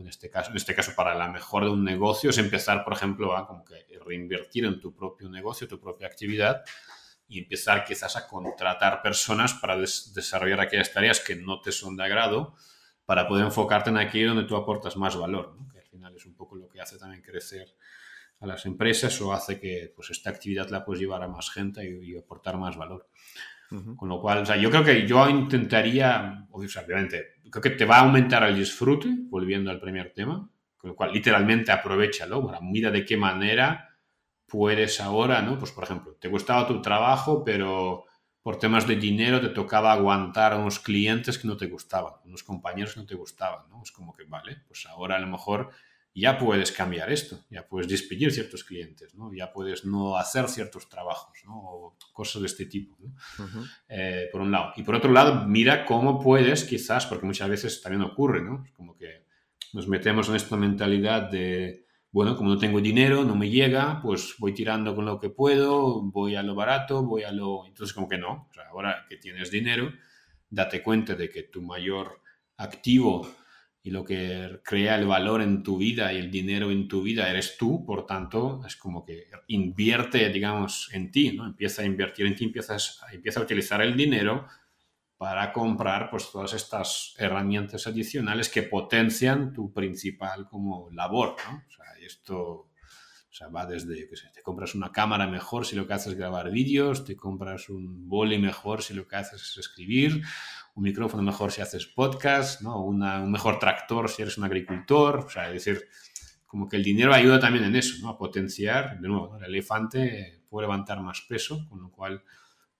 en 0.00 0.08
este 0.08 0.30
caso, 0.30 0.50
en 0.50 0.56
este 0.56 0.74
caso 0.74 0.92
para 0.96 1.14
la 1.14 1.28
mejor 1.28 1.64
de 1.64 1.70
un 1.70 1.84
negocio, 1.84 2.30
es 2.30 2.38
empezar, 2.38 2.84
por 2.84 2.92
ejemplo, 2.92 3.36
a 3.36 3.46
como 3.46 3.64
que 3.64 3.84
reinvertir 4.04 4.64
en 4.64 4.80
tu 4.80 4.94
propio 4.94 5.28
negocio, 5.28 5.68
tu 5.68 5.80
propia 5.80 6.06
actividad 6.06 6.62
y 7.28 7.38
empezar 7.38 7.84
quizás 7.84 8.16
a 8.16 8.26
contratar 8.26 9.02
personas 9.02 9.54
para 9.54 9.76
desarrollar 9.76 10.60
aquellas 10.60 10.92
tareas 10.92 11.20
que 11.20 11.36
no 11.36 11.60
te 11.60 11.70
son 11.70 11.96
de 11.96 12.04
agrado 12.04 12.54
para 13.04 13.28
poder 13.28 13.44
enfocarte 13.44 13.90
en 13.90 13.98
aquello 13.98 14.28
donde 14.28 14.44
tú 14.44 14.56
aportas 14.56 14.96
más 14.96 15.16
valor, 15.16 15.56
que 15.72 15.78
al 15.78 15.86
final 15.86 16.14
es 16.16 16.26
un 16.26 16.34
poco 16.34 16.56
lo 16.56 16.68
que 16.68 16.80
hace 16.80 16.98
también 16.98 17.22
crecer 17.22 17.68
a 18.40 18.46
las 18.46 18.66
empresas 18.66 19.20
o 19.20 19.32
hace 19.32 19.60
que 19.60 19.92
pues, 19.94 20.10
esta 20.10 20.30
actividad 20.30 20.68
la 20.70 20.84
puedes 20.84 21.00
llevar 21.00 21.22
a 21.22 21.28
más 21.28 21.50
gente 21.50 21.84
y, 21.84 22.16
aportar 22.16 22.56
más 22.56 22.76
valor. 22.76 23.08
Con 23.96 24.08
lo 24.08 24.20
cual, 24.20 24.38
o 24.38 24.46
sea, 24.46 24.56
yo 24.56 24.68
creo 24.68 24.82
que 24.82 25.06
yo 25.06 25.28
intentaría, 25.28 26.48
obviamente, 26.50 27.34
creo 27.50 27.62
que 27.62 27.70
te 27.70 27.84
va 27.84 27.96
a 27.96 28.00
aumentar 28.00 28.42
el 28.44 28.56
disfrute, 28.56 29.08
volviendo 29.28 29.70
al 29.70 29.80
primer 29.80 30.12
tema, 30.12 30.48
con 30.76 30.90
lo 30.90 30.96
cual 30.96 31.12
literalmente 31.12 31.72
aprovechalo, 31.72 32.40
bueno, 32.40 32.60
mira 32.62 32.90
de 32.90 33.04
qué 33.04 33.16
manera 33.16 33.98
puedes 34.46 35.00
ahora, 35.00 35.42
¿no? 35.42 35.58
Pues 35.58 35.72
por 35.72 35.84
ejemplo, 35.84 36.16
te 36.20 36.28
gustaba 36.28 36.66
tu 36.66 36.80
trabajo, 36.82 37.44
pero 37.44 38.04
por 38.42 38.58
temas 38.58 38.86
de 38.86 38.96
dinero 38.96 39.40
te 39.40 39.50
tocaba 39.50 39.92
aguantar 39.92 40.52
a 40.52 40.56
unos 40.56 40.78
clientes 40.78 41.38
que 41.38 41.46
no 41.46 41.56
te 41.56 41.66
gustaban, 41.66 42.14
unos 42.24 42.42
compañeros 42.42 42.94
que 42.94 43.00
no 43.00 43.06
te 43.06 43.14
gustaban, 43.14 43.68
¿no? 43.68 43.82
Es 43.82 43.92
como 43.92 44.12
que, 44.14 44.24
vale, 44.24 44.62
pues 44.66 44.86
ahora 44.86 45.16
a 45.16 45.20
lo 45.20 45.26
mejor 45.26 45.70
ya 46.14 46.38
puedes 46.38 46.72
cambiar 46.72 47.10
esto, 47.12 47.44
ya 47.50 47.66
puedes 47.66 47.88
despedir 47.88 48.32
ciertos 48.32 48.64
clientes, 48.64 49.14
¿no? 49.14 49.32
ya 49.32 49.52
puedes 49.52 49.84
no 49.84 50.16
hacer 50.16 50.48
ciertos 50.48 50.88
trabajos, 50.88 51.38
¿no? 51.44 51.54
o 51.56 51.96
cosas 52.12 52.42
de 52.42 52.46
este 52.46 52.66
tipo, 52.66 52.96
eh, 53.88 54.28
por 54.32 54.40
un 54.40 54.50
lado. 54.50 54.72
Y 54.76 54.82
por 54.82 54.96
otro 54.96 55.12
lado, 55.12 55.46
mira 55.46 55.86
cómo 55.86 56.20
puedes, 56.20 56.64
quizás, 56.64 57.06
porque 57.06 57.26
muchas 57.26 57.48
veces 57.48 57.80
también 57.80 58.02
ocurre, 58.02 58.42
¿no? 58.42 58.64
como 58.76 58.96
que 58.96 59.26
nos 59.72 59.86
metemos 59.86 60.28
en 60.28 60.34
esta 60.34 60.56
mentalidad 60.56 61.30
de, 61.30 61.86
bueno, 62.10 62.36
como 62.36 62.50
no 62.50 62.58
tengo 62.58 62.80
dinero, 62.80 63.24
no 63.24 63.36
me 63.36 63.48
llega, 63.48 64.00
pues 64.02 64.34
voy 64.38 64.52
tirando 64.52 64.96
con 64.96 65.04
lo 65.04 65.20
que 65.20 65.30
puedo, 65.30 66.02
voy 66.02 66.34
a 66.34 66.42
lo 66.42 66.56
barato, 66.56 67.04
voy 67.04 67.22
a 67.22 67.30
lo... 67.30 67.64
Entonces, 67.66 67.94
como 67.94 68.08
que 68.08 68.18
no, 68.18 68.48
o 68.50 68.52
sea, 68.52 68.64
ahora 68.70 69.06
que 69.08 69.16
tienes 69.16 69.50
dinero, 69.50 69.92
date 70.48 70.82
cuenta 70.82 71.14
de 71.14 71.30
que 71.30 71.44
tu 71.44 71.62
mayor 71.62 72.20
activo 72.56 73.28
y 73.82 73.90
lo 73.90 74.04
que 74.04 74.60
crea 74.62 74.96
el 74.96 75.06
valor 75.06 75.40
en 75.40 75.62
tu 75.62 75.78
vida 75.78 76.12
y 76.12 76.18
el 76.18 76.30
dinero 76.30 76.70
en 76.70 76.86
tu 76.86 77.02
vida 77.02 77.30
eres 77.30 77.56
tú, 77.56 77.84
por 77.86 78.06
tanto, 78.06 78.60
es 78.66 78.76
como 78.76 79.04
que 79.04 79.28
invierte, 79.46 80.28
digamos, 80.28 80.90
en 80.92 81.10
ti, 81.10 81.32
¿no? 81.32 81.46
Empieza 81.46 81.82
a 81.82 81.86
invertir 81.86 82.26
en 82.26 82.36
ti, 82.36 82.44
empiezas, 82.44 83.00
empieza 83.10 83.40
a 83.40 83.44
utilizar 83.44 83.80
el 83.80 83.96
dinero 83.96 84.46
para 85.16 85.52
comprar 85.52 86.10
pues 86.10 86.30
todas 86.30 86.52
estas 86.54 87.14
herramientas 87.18 87.86
adicionales 87.86 88.48
que 88.48 88.62
potencian 88.62 89.52
tu 89.52 89.72
principal 89.72 90.46
como 90.46 90.90
labor, 90.90 91.36
¿no? 91.46 91.62
O 91.66 91.70
sea, 91.70 91.86
esto 92.00 92.70
o 93.30 93.32
sea, 93.32 93.46
va 93.48 93.64
desde, 93.64 94.08
que 94.08 94.16
sé, 94.16 94.28
te 94.34 94.42
compras 94.42 94.74
una 94.74 94.90
cámara 94.90 95.26
mejor 95.28 95.64
si 95.64 95.76
lo 95.76 95.86
que 95.86 95.92
haces 95.92 96.12
es 96.12 96.18
grabar 96.18 96.50
vídeos, 96.50 97.04
te 97.04 97.14
compras 97.14 97.68
un 97.68 98.08
boli 98.08 98.38
mejor 98.38 98.82
si 98.82 98.92
lo 98.92 99.06
que 99.06 99.16
haces 99.16 99.40
es 99.42 99.56
escribir, 99.56 100.22
un 100.80 100.84
micrófono 100.84 101.22
mejor 101.22 101.52
si 101.52 101.60
haces 101.60 101.86
podcast, 101.86 102.62
¿no? 102.62 102.82
un 102.82 103.30
mejor 103.30 103.58
tractor 103.58 104.08
si 104.08 104.22
eres 104.22 104.38
un 104.38 104.44
agricultor, 104.44 105.18
o 105.18 105.28
sea, 105.28 105.48
es 105.48 105.62
decir, 105.62 105.86
como 106.46 106.66
que 106.66 106.76
el 106.76 106.82
dinero 106.82 107.12
ayuda 107.12 107.38
también 107.38 107.66
en 107.66 107.76
eso, 107.76 107.98
¿no? 108.00 108.08
A 108.08 108.16
potenciar, 108.16 108.98
de 108.98 109.06
nuevo, 109.06 109.36
el 109.36 109.44
elefante 109.44 110.42
puede 110.48 110.66
levantar 110.66 111.02
más 111.02 111.20
peso, 111.28 111.68
con 111.68 111.82
lo 111.82 111.90
cual 111.90 112.24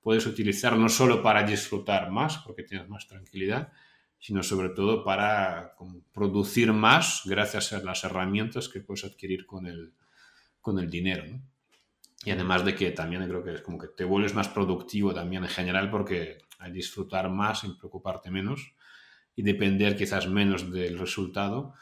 puedes 0.00 0.24
utilizar 0.24 0.78
no 0.78 0.88
solo 0.88 1.22
para 1.22 1.42
disfrutar 1.42 2.10
más, 2.10 2.38
porque 2.38 2.62
tienes 2.62 2.88
más 2.88 3.06
tranquilidad, 3.06 3.70
sino 4.18 4.42
sobre 4.42 4.70
todo 4.70 5.04
para 5.04 5.74
producir 6.10 6.72
más 6.72 7.20
gracias 7.26 7.74
a 7.74 7.82
las 7.82 8.02
herramientas 8.02 8.70
que 8.70 8.80
puedes 8.80 9.04
adquirir 9.04 9.44
con 9.44 9.66
el, 9.66 9.92
con 10.62 10.78
el 10.78 10.88
dinero. 10.88 11.24
Y 12.24 12.30
además 12.30 12.64
de 12.64 12.74
que 12.74 12.92
también 12.92 13.28
creo 13.28 13.44
que 13.44 13.52
es 13.56 13.60
como 13.60 13.76
que 13.76 13.88
te 13.88 14.04
vuelves 14.04 14.34
más 14.34 14.48
productivo 14.48 15.12
también 15.12 15.42
en 15.42 15.50
general 15.50 15.90
porque 15.90 16.38
al 16.60 16.72
disfrutar 16.72 17.30
más, 17.30 17.60
sin 17.60 17.76
preocuparte 17.76 18.30
menos 18.30 18.74
y 19.34 19.42
depender 19.42 19.96
quizás 19.96 20.28
menos 20.28 20.70
del 20.70 20.98
resultado, 20.98 21.74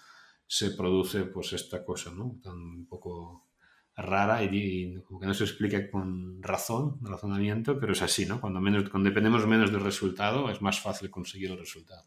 se 0.47 0.71
produce 0.71 1.25
pues 1.25 1.53
esta 1.53 1.85
cosa, 1.85 2.11
¿no? 2.11 2.39
Tan 2.43 2.55
un 2.55 2.87
poco 2.87 3.49
rara 3.97 4.43
y, 4.45 4.49
que 4.51 5.27
no 5.27 5.35
se 5.35 5.45
explica 5.45 5.91
con 5.91 6.43
razón, 6.43 6.99
razonamiento, 7.03 7.79
pero 7.79 7.93
es 7.93 8.03
así, 8.03 8.27
¿no? 8.27 8.41
Cuando, 8.41 8.61
menos, 8.61 8.89
cuando 8.89 9.11
dependemos 9.11 9.47
menos 9.47 9.73
del 9.73 9.83
resultado 9.83 10.51
es 10.51 10.63
más 10.63 10.81
fácil 10.81 11.11
conseguir 11.11 11.51
el 11.51 11.59
resultado. 11.59 12.05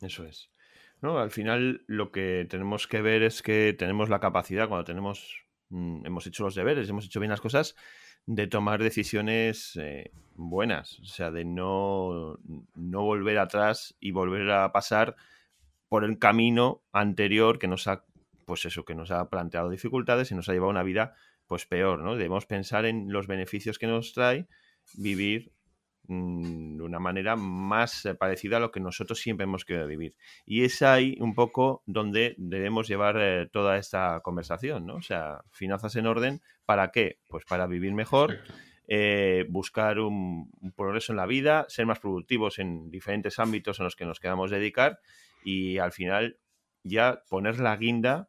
Eso 0.00 0.24
es. 0.24 0.50
No, 1.02 1.18
al 1.18 1.30
final 1.30 1.84
lo 1.86 2.10
que 2.10 2.46
tenemos 2.48 2.86
que 2.86 3.02
ver 3.02 3.22
es 3.22 3.42
que 3.42 3.74
tenemos 3.78 4.08
la 4.08 4.18
capacidad, 4.18 4.66
cuando 4.66 4.84
tenemos, 4.84 5.44
mm, 5.68 6.06
hemos 6.06 6.26
hecho 6.26 6.42
los 6.42 6.54
deberes, 6.54 6.88
hemos 6.88 7.04
hecho 7.04 7.20
bien 7.20 7.30
las 7.30 7.42
cosas, 7.42 7.76
de 8.26 8.46
tomar 8.46 8.82
decisiones 8.82 9.76
eh, 9.76 10.10
buenas, 10.34 10.98
o 11.00 11.04
sea, 11.04 11.30
de 11.30 11.44
no, 11.44 12.38
no 12.74 13.02
volver 13.02 13.38
atrás 13.38 13.96
y 14.00 14.10
volver 14.10 14.50
a 14.50 14.72
pasar 14.72 15.16
por 15.88 16.04
el 16.04 16.18
camino 16.18 16.82
anterior 16.92 17.58
que 17.58 17.68
nos 17.68 17.86
ha, 17.86 18.04
pues 18.44 18.64
eso, 18.64 18.84
que 18.84 18.94
nos 18.94 19.10
ha 19.10 19.30
planteado 19.30 19.70
dificultades 19.70 20.30
y 20.30 20.34
nos 20.34 20.48
ha 20.48 20.52
llevado 20.52 20.70
una 20.70 20.82
vida 20.82 21.14
pues 21.46 21.64
peor, 21.64 22.00
¿no? 22.00 22.16
Debemos 22.16 22.46
pensar 22.46 22.84
en 22.84 23.12
los 23.12 23.28
beneficios 23.28 23.78
que 23.78 23.86
nos 23.86 24.12
trae 24.12 24.48
vivir 24.94 25.52
de 26.08 26.82
una 26.82 26.98
manera 26.98 27.36
más 27.36 28.04
eh, 28.04 28.14
parecida 28.14 28.56
a 28.56 28.60
lo 28.60 28.70
que 28.70 28.80
nosotros 28.80 29.18
siempre 29.20 29.44
hemos 29.44 29.64
querido 29.64 29.86
vivir. 29.86 30.14
Y 30.44 30.64
es 30.64 30.82
ahí 30.82 31.16
un 31.20 31.34
poco 31.34 31.82
donde 31.86 32.34
debemos 32.38 32.88
llevar 32.88 33.16
eh, 33.18 33.48
toda 33.52 33.78
esta 33.78 34.20
conversación, 34.20 34.86
¿no? 34.86 34.96
O 34.96 35.02
sea, 35.02 35.40
finanzas 35.50 35.96
en 35.96 36.06
orden, 36.06 36.42
¿para 36.64 36.90
qué? 36.90 37.18
Pues 37.28 37.44
para 37.44 37.66
vivir 37.66 37.92
mejor, 37.92 38.38
eh, 38.88 39.46
buscar 39.48 39.98
un, 39.98 40.50
progreso 40.76 41.12
en 41.12 41.16
la 41.16 41.26
vida, 41.26 41.66
ser 41.68 41.86
más 41.86 41.98
productivos 41.98 42.58
en 42.58 42.90
diferentes 42.90 43.38
ámbitos 43.38 43.78
en 43.80 43.84
los 43.84 43.96
que 43.96 44.04
nos 44.06 44.20
queramos 44.20 44.50
dedicar 44.50 45.00
y 45.44 45.78
al 45.78 45.92
final 45.92 46.38
ya 46.82 47.22
poner 47.28 47.58
la 47.60 47.76
guinda 47.76 48.28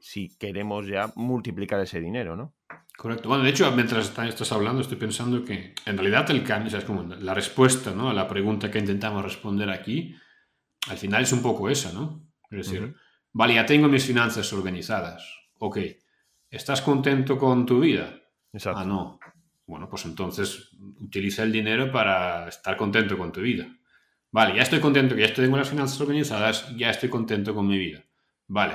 si 0.00 0.36
queremos 0.38 0.86
ya 0.86 1.10
multiplicar 1.16 1.80
ese 1.80 1.98
dinero, 2.00 2.36
¿no? 2.36 2.54
Correcto. 2.98 3.28
Bueno, 3.28 3.44
de 3.44 3.50
hecho, 3.50 3.70
mientras 3.70 4.18
estás 4.18 4.50
hablando, 4.50 4.80
estoy 4.80 4.96
pensando 4.96 5.44
que 5.44 5.72
en 5.86 5.96
realidad 5.96 6.28
el 6.32 6.42
cambio, 6.42 6.76
es 6.76 6.84
como 6.84 7.04
la 7.04 7.32
respuesta 7.32 7.92
¿no? 7.92 8.10
a 8.10 8.12
la 8.12 8.26
pregunta 8.26 8.72
que 8.72 8.80
intentamos 8.80 9.22
responder 9.22 9.70
aquí, 9.70 10.16
al 10.88 10.96
final 10.96 11.22
es 11.22 11.32
un 11.32 11.40
poco 11.40 11.70
esa, 11.70 11.92
¿no? 11.92 12.28
Es 12.50 12.66
decir, 12.66 12.96
Vale, 13.32 13.54
ya 13.54 13.64
tengo 13.64 13.86
mis 13.86 14.04
finanzas 14.04 14.52
organizadas. 14.52 15.24
Ok, 15.58 15.78
¿estás 16.50 16.82
contento 16.82 17.38
con 17.38 17.64
tu 17.66 17.78
vida? 17.78 18.20
Exacto. 18.52 18.80
Ah, 18.80 18.84
no. 18.84 19.20
Bueno, 19.64 19.88
pues 19.88 20.04
entonces 20.04 20.70
utiliza 20.98 21.44
el 21.44 21.52
dinero 21.52 21.92
para 21.92 22.48
estar 22.48 22.76
contento 22.76 23.16
con 23.16 23.30
tu 23.30 23.42
vida. 23.42 23.68
Vale, 24.32 24.56
ya 24.56 24.62
estoy 24.62 24.80
contento, 24.80 25.14
que 25.14 25.20
ya 25.20 25.32
tengo 25.32 25.56
las 25.56 25.68
finanzas 25.68 26.00
organizadas, 26.00 26.76
ya 26.76 26.90
estoy 26.90 27.10
contento 27.10 27.54
con 27.54 27.68
mi 27.68 27.78
vida. 27.78 28.02
Vale, 28.48 28.74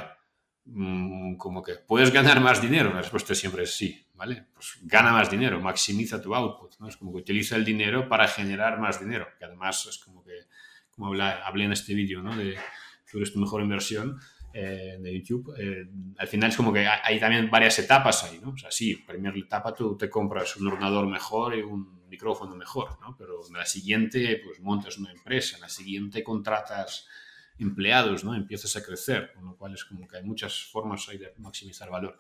como 1.38 1.62
que 1.62 1.76
puedes 1.76 2.12
ganar 2.12 2.40
más 2.40 2.62
dinero, 2.62 2.94
la 2.94 3.02
respuesta 3.02 3.36
siempre 3.36 3.64
es 3.64 3.76
sí, 3.76 4.06
¿vale? 4.16 4.46
Pues 4.54 4.80
gana 4.84 5.12
más 5.12 5.30
dinero, 5.30 5.60
maximiza 5.60 6.22
tu 6.22 6.34
output, 6.34 6.80
¿no? 6.80 6.88
Es 6.88 6.96
como 6.96 7.12
que 7.12 7.18
utiliza 7.18 7.56
el 7.56 7.66
dinero 7.66 8.08
para 8.08 8.28
generar 8.28 8.80
más 8.80 9.00
dinero, 9.00 9.28
que 9.38 9.46
además 9.46 9.86
es 9.88 9.98
como 9.98 10.24
que, 10.24 10.34
como 10.90 11.08
hablé, 11.08 11.66
en 11.66 11.74
este 11.74 11.94
vídeo, 11.94 12.22
¿no? 12.22 12.36
De 12.36 12.56
tú 13.12 13.18
eres 13.18 13.34
tu 13.34 13.40
mejor 13.40 13.62
inversión, 13.62 14.20
eh, 14.54 14.98
de 15.00 15.20
YouTube, 15.20 15.54
eh, 15.58 15.88
al 16.18 16.28
final 16.28 16.50
es 16.52 16.56
como 16.56 16.72
que 16.72 16.88
hay 16.88 17.20
también 17.20 17.50
varias 17.50 17.78
etapas 17.80 18.24
ahí, 18.24 18.40
¿no? 18.40 18.52
O 18.52 18.58
sea, 18.58 18.72
sí, 18.72 18.96
primera 18.96 19.38
etapa 19.38 19.74
tú 19.74 19.98
te 19.98 20.10
compras 20.10 20.56
un 20.58 20.68
ordenador 20.68 21.08
mejor 21.08 21.56
y 21.58 21.62
un 21.62 22.08
micrófono 22.08 22.56
mejor, 22.56 23.00
¿no? 23.02 23.16
Pero 23.18 23.46
en 23.48 23.54
la 23.54 23.66
siguiente, 23.66 24.42
pues 24.46 24.60
montas 24.62 24.98
una 24.98 25.12
empresa, 25.12 25.56
en 25.56 25.64
la 25.64 25.70
siguiente 25.70 26.24
contratas 26.24 27.08
empleados, 27.58 28.24
¿no? 28.24 28.34
Empiezas 28.36 28.76
a 28.76 28.84
crecer, 28.84 29.32
con 29.34 29.46
lo 29.46 29.56
cual 29.56 29.74
es 29.74 29.84
como 29.86 30.08
que 30.08 30.18
hay 30.18 30.24
muchas 30.24 30.64
formas 30.72 31.08
ahí 31.10 31.18
de 31.18 31.34
maximizar 31.38 31.90
valor. 31.90 32.18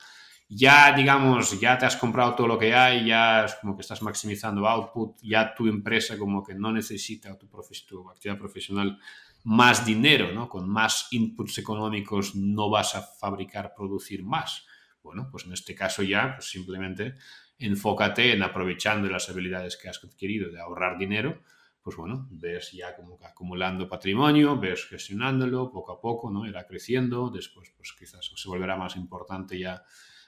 Ya, 0.50 0.93
digamos, 0.93 1.60
ya 1.60 1.78
te 1.78 1.86
has 1.86 1.96
comprado 1.96 2.36
todo 2.36 2.48
lo 2.48 2.60
que 2.60 2.74
hay, 2.74 3.08
ya 3.08 3.46
es 3.46 3.56
como 3.56 3.76
que 3.76 3.82
estás 3.82 4.02
maximizando 4.02 4.67
output, 4.67 5.17
ya 5.22 5.56
tu 5.56 5.67
empresa 5.67 6.17
como 6.17 6.43
que 6.43 6.54
no 6.54 6.72
necesita 6.72 7.38
tu, 7.38 7.48
tu 7.88 8.10
actividad 8.10 8.38
profesional 8.38 9.00
más 9.43 9.86
dinero, 9.86 10.32
¿no? 10.32 10.48
Con 10.48 10.69
más 10.69 11.08
inputs 11.12 11.58
económicos 11.58 12.36
no 12.36 12.69
vas 12.69 12.96
a 12.96 13.02
fabricar, 13.02 13.74
producir 13.76 14.24
más. 14.24 14.65
Bueno, 15.02 15.28
pues 15.32 15.46
en 15.46 15.54
este 15.54 15.76
caso 15.76 16.02
ya 16.02 16.36
pues 16.36 16.50
simplemente 16.50 17.15
enfócate 17.60 18.34
en 18.34 18.43
aprovechando 18.43 19.10
las 19.10 19.30
habilidades 19.30 19.78
que 19.78 19.89
has 19.89 20.04
adquirido 20.04 20.52
de 20.52 20.62
ahorrar 20.62 20.98
dinero, 20.98 21.41
pues 21.84 21.98
bueno, 21.98 22.28
ves 22.32 22.72
ya 22.72 22.96
acumulando 23.24 23.89
patrimonio, 23.89 24.58
ves 24.58 24.86
gestionándolo 24.86 25.69
poco 25.69 25.91
a 25.91 26.00
poco, 26.02 26.32
¿no? 26.32 26.48
Irá 26.48 26.65
creciendo, 26.65 27.30
después 27.30 27.74
pues 27.76 27.93
quizás 27.98 28.32
se 28.34 28.48
volverá 28.48 28.78
más 28.78 28.96
importante 28.96 29.60
ya 29.60 29.84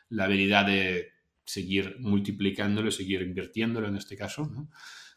la 0.10 0.26
habilidad 0.26 0.66
de 0.66 1.14
seguir 1.46 1.98
multiplicándolo, 2.00 2.92
seguir 2.92 3.22
invirtiéndolo 3.22 3.88
en 3.88 3.96
este 3.96 4.18
caso, 4.18 4.46
¿no? 4.46 4.70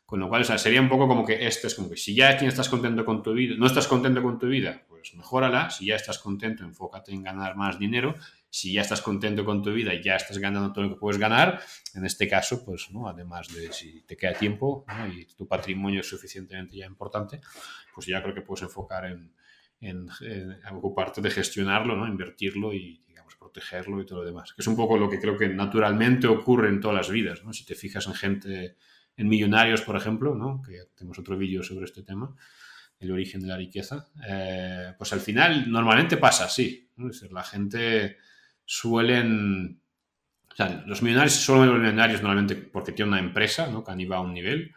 Con 0.06 0.20
lo 0.20 0.28
cual, 0.28 0.40
o 0.40 0.44
sea, 0.44 0.56
sería 0.56 0.80
un 0.80 0.88
poco 0.88 1.06
como 1.06 1.26
que 1.26 1.46
este 1.46 1.66
es 1.66 1.74
como 1.74 1.90
que 1.90 1.96
si 1.96 2.14
ya 2.14 2.30
estás 2.30 2.70
contento 2.70 3.04
con 3.04 3.22
tu 3.22 3.34
vida, 3.34 3.56
no 3.58 3.66
estás 3.66 3.86
contento 3.86 4.22
con 4.22 4.38
tu 4.38 4.46
vida, 4.46 4.86
pues 4.88 5.14
mejórala. 5.14 5.68
Si 5.68 5.86
ya 5.86 5.96
estás 5.96 6.18
contento, 6.18 6.64
enfócate 6.64 7.12
en 7.12 7.24
ganar 7.24 7.56
más 7.56 7.78
dinero. 7.78 8.14
Si 8.50 8.72
ya 8.72 8.80
estás 8.80 9.02
contento 9.02 9.44
con 9.44 9.62
tu 9.62 9.72
vida 9.72 9.92
y 9.94 10.02
ya 10.02 10.16
estás 10.16 10.38
ganando 10.38 10.72
todo 10.72 10.84
lo 10.84 10.94
que 10.94 11.00
puedes 11.00 11.18
ganar, 11.18 11.60
en 11.94 12.04
este 12.04 12.26
caso, 12.26 12.64
pues, 12.64 12.90
¿no? 12.90 13.08
Además 13.08 13.48
de 13.48 13.72
si 13.72 14.02
te 14.02 14.16
queda 14.16 14.32
tiempo 14.32 14.86
y 15.14 15.26
tu 15.26 15.46
patrimonio 15.46 16.00
es 16.00 16.08
suficientemente 16.08 16.76
ya 16.76 16.86
importante, 16.86 17.40
pues 17.94 18.06
ya 18.06 18.22
creo 18.22 18.34
que 18.34 18.42
puedes 18.42 18.62
enfocar 18.62 19.06
en, 19.06 19.34
en, 19.80 20.08
ocuparte 20.72 21.20
de 21.20 21.30
gestionarlo, 21.30 21.94
¿no? 21.94 22.06
Invertirlo 22.06 22.72
y, 22.72 23.04
digamos, 23.06 23.36
protegerlo 23.36 24.00
y 24.00 24.06
todo 24.06 24.20
lo 24.20 24.24
demás. 24.24 24.54
Que 24.54 24.62
es 24.62 24.66
un 24.66 24.76
poco 24.76 24.96
lo 24.96 25.10
que 25.10 25.20
creo 25.20 25.36
que 25.36 25.48
naturalmente 25.48 26.26
ocurre 26.26 26.68
en 26.68 26.80
todas 26.80 26.96
las 26.96 27.10
vidas, 27.10 27.44
¿no? 27.44 27.52
Si 27.52 27.66
te 27.66 27.74
fijas 27.74 28.06
en 28.06 28.14
gente 28.14 28.76
en 29.18 29.28
Millonarios, 29.28 29.82
por 29.82 29.96
ejemplo, 29.96 30.34
¿no? 30.34 30.62
que 30.62 30.84
tenemos 30.94 31.18
otro 31.18 31.36
vídeo 31.36 31.62
sobre 31.62 31.84
este 31.84 32.04
tema, 32.04 32.34
el 33.00 33.10
origen 33.10 33.40
de 33.40 33.48
la 33.48 33.56
riqueza, 33.56 34.08
eh, 34.26 34.94
pues 34.96 35.12
al 35.12 35.20
final 35.20 35.70
normalmente 35.70 36.16
pasa 36.16 36.44
así. 36.44 36.88
Es 36.96 37.04
decir, 37.04 37.32
la 37.32 37.42
gente 37.42 38.16
suelen... 38.68 39.80
Los 40.86 41.02
millonarios 41.02 41.34
solo 41.34 41.66
los 41.66 41.78
millonarios 41.80 42.20
normalmente 42.20 42.56
porque 42.56 42.92
tienen 42.92 43.14
una 43.14 43.20
empresa 43.20 43.68
¿no? 43.68 43.84
que 43.84 43.92
han 43.92 44.00
ido 44.00 44.14
a 44.14 44.20
un 44.20 44.34
nivel. 44.34 44.74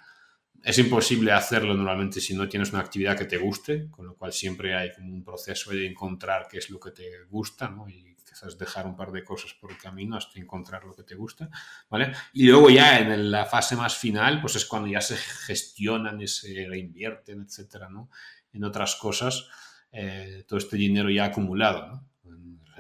Es 0.64 0.78
imposible 0.78 1.32
hacerlo 1.32 1.74
normalmente 1.74 2.22
si 2.22 2.36
no 2.36 2.48
tienes 2.48 2.72
una 2.72 2.82
actividad 2.82 3.18
que 3.18 3.26
te 3.26 3.38
guste, 3.38 3.90
con 3.90 4.06
lo 4.06 4.16
cual 4.16 4.32
siempre 4.32 4.76
hay 4.76 4.94
como 4.94 5.12
un 5.12 5.24
proceso 5.24 5.72
de 5.72 5.88
encontrar 5.88 6.48
qué 6.50 6.60
es 6.60 6.70
lo 6.70 6.80
que 6.80 6.92
te 6.92 7.24
gusta 7.30 7.68
¿no? 7.68 7.90
y 7.90 8.16
quizás 8.16 8.58
dejar 8.60 8.86
un 8.86 8.96
par 8.96 9.12
de 9.12 9.24
cosas 9.24 9.54
por 9.60 9.72
el 9.72 9.78
camino 9.78 10.16
hasta 10.16 10.40
encontrar 10.40 10.86
lo 10.86 10.94
que 10.94 11.04
te 11.04 11.16
gusta, 11.16 11.50
¿vale? 11.90 12.14
Y 12.32 12.48
luego 12.48 12.70
ya 12.70 13.00
en 13.00 13.32
la 13.32 13.46
fase 13.46 13.76
más 13.76 13.98
final, 13.98 14.40
pues 14.40 14.56
es 14.56 14.66
cuando 14.66 14.88
ya 14.88 15.02
se 15.02 15.18
gestionan 15.18 16.22
y 16.22 16.28
se 16.28 16.66
reinvierten, 16.70 17.42
etcétera, 17.42 17.90
¿no? 17.90 18.10
En 18.54 18.64
otras 18.64 18.96
cosas, 18.96 19.50
eh, 19.92 20.46
todo 20.48 20.60
este 20.60 20.78
dinero 20.78 21.10
ya 21.10 21.26
acumulado. 21.26 22.06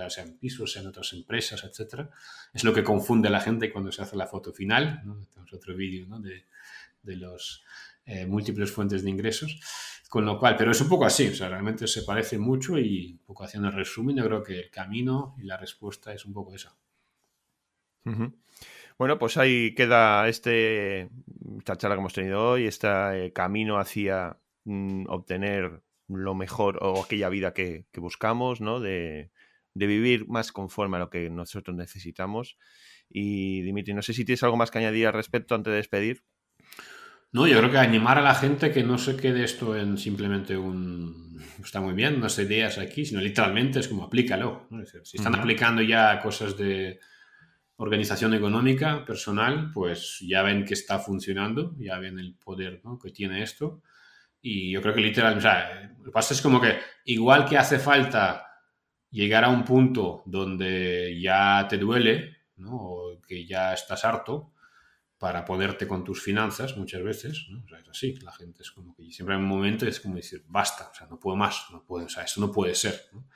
Sea, 0.10 0.24
en 0.24 0.38
pisos, 0.38 0.76
en 0.78 0.88
otras 0.88 1.14
empresas, 1.14 1.64
etcétera. 1.64 2.10
Es 2.54 2.64
lo 2.64 2.74
que 2.74 2.84
confunde 2.84 3.28
a 3.28 3.32
la 3.32 3.42
gente 3.42 3.72
cuando 3.72 3.92
se 3.92 4.02
hace 4.02 4.16
la 4.16 4.28
foto 4.28 4.52
final. 4.52 5.02
Tenemos 5.02 5.54
otro 5.54 5.76
vídeo. 5.76 6.08
De, 6.20 6.46
de 7.04 7.16
los 7.16 7.64
eh, 8.06 8.26
múltiples 8.26 8.72
fuentes 8.72 9.04
de 9.04 9.10
ingresos. 9.10 9.60
Con 10.10 10.26
lo 10.26 10.38
cual, 10.38 10.58
pero 10.58 10.72
es 10.72 10.82
un 10.82 10.90
poco 10.90 11.06
así, 11.06 11.30
o 11.30 11.34
sea, 11.34 11.48
realmente 11.48 11.88
se 11.88 12.04
parece 12.04 12.38
mucho 12.38 12.78
y 12.78 13.14
un 13.14 13.20
poco 13.20 13.46
haciendo 13.46 13.70
el 13.70 13.76
resumen, 13.76 14.18
yo 14.18 14.26
creo 14.26 14.44
que 14.44 14.60
el 14.60 14.70
camino 14.70 15.36
y 15.38 15.44
la 15.44 15.56
respuesta 15.56 16.14
es 16.14 16.26
un 16.26 16.34
poco 16.34 16.54
eso. 16.54 16.76
Bueno, 18.98 19.18
pues 19.18 19.38
ahí 19.38 19.74
queda 19.74 20.28
este, 20.28 21.10
esta 21.58 21.78
charla 21.78 21.96
que 21.96 22.00
hemos 22.02 22.14
tenido 22.14 22.46
hoy, 22.46 22.66
este 22.66 22.88
eh, 23.28 23.32
camino 23.32 23.80
hacia 23.80 24.38
mm, 24.66 25.06
obtener 25.08 25.82
lo 26.10 26.36
mejor 26.36 26.80
o 26.82 27.02
aquella 27.06 27.30
vida 27.30 27.54
que, 27.54 27.86
buscamos, 27.96 28.60
¿no? 28.60 28.82
De, 28.82 29.32
de, 29.74 29.88
vivir 29.88 30.28
más 30.28 30.52
conforme 30.52 30.98
a 30.98 31.02
lo 31.02 31.10
que 31.10 31.30
nosotros 31.30 31.76
necesitamos. 31.76 32.58
Y 33.10 33.62
Dimitri, 33.62 33.94
no 33.94 34.02
sé 34.02 34.14
si 34.14 34.26
tienes 34.26 34.44
algo 34.44 34.58
más 34.58 34.72
que 34.72 34.80
añadir 34.80 35.08
al 35.08 35.14
respecto 35.14 35.56
antes 35.56 35.72
de 35.72 35.78
despedir. 35.78 36.24
No, 37.34 37.48
yo 37.48 37.58
creo 37.60 37.72
que 37.72 37.78
animar 37.78 38.18
a 38.18 38.22
la 38.22 38.36
gente 38.36 38.72
que 38.72 38.84
no 38.84 38.98
se 38.98 39.16
quede 39.16 39.44
esto 39.44 39.76
en 39.76 39.98
simplemente 39.98 40.58
un... 40.58 41.42
Está 41.64 41.80
muy 41.80 41.94
bien, 41.94 42.16
unas 42.16 42.38
ideas 42.40 42.78
aquí, 42.78 43.06
sino 43.06 43.22
literalmente 43.22 43.80
es 43.80 43.88
como 43.88 44.04
aplícalo. 44.04 44.68
si 45.04 45.18
están 45.18 45.36
aplicando 45.36 45.82
ya 45.82 46.20
cosas 46.20 46.58
de 46.58 47.00
organización 47.78 48.34
económica 48.34 49.06
personal, 49.06 49.72
pues 49.74 50.20
ya 50.22 50.44
ven 50.44 50.66
que 50.66 50.74
está 50.74 51.00
funcionando, 51.00 51.76
ya 51.80 51.98
ven 52.00 52.20
el 52.20 52.36
poder 52.36 52.82
que 53.02 53.12
tiene 53.12 53.42
esto. 53.44 53.82
Y 54.42 54.72
yo 54.72 54.82
creo 54.82 54.94
que 54.94 55.02
literalmente, 55.02 55.48
o 55.48 55.52
sea, 55.52 55.94
lo 55.98 56.04
que 56.06 56.12
pasa 56.12 56.34
es 56.34 56.42
como 56.42 56.60
que 56.60 56.80
igual 57.06 57.46
que 57.46 57.58
hace 57.58 57.80
falta 57.80 58.51
llegar 59.12 59.44
a 59.44 59.50
un 59.50 59.64
punto 59.64 60.24
donde 60.26 61.20
ya 61.22 61.68
te 61.70 61.78
duele, 61.78 62.38
¿no? 62.56 62.76
o 62.76 63.22
que 63.22 63.46
ya 63.46 63.74
estás 63.74 64.06
harto, 64.06 64.54
para 65.18 65.46
ponerte 65.46 65.88
con 65.88 66.04
tus 66.04 66.24
finanzas 66.24 66.76
muchas 66.78 67.04
veces, 67.04 67.46
¿no? 67.52 67.64
o 67.64 67.68
sea, 67.68 67.80
es 67.80 67.90
así, 67.90 68.16
la 68.24 68.32
gente 68.32 68.64
es 68.64 68.72
como 68.72 68.96
que 68.96 69.12
siempre 69.12 69.36
hay 69.36 69.42
un 69.42 69.48
momento 69.48 69.86
es 69.86 70.00
como 70.00 70.16
decir, 70.16 70.44
basta, 70.48 70.90
o 70.92 70.96
sea, 70.96 71.06
no 71.06 71.20
puedo 71.20 71.38
más, 71.38 71.68
no 71.72 71.84
puedo, 71.84 72.08
o 72.08 72.10
sea, 72.10 72.24
eso 72.24 72.42
no 72.42 72.52
puede 72.52 72.74
ser, 72.74 73.00
¿no? 73.14 73.28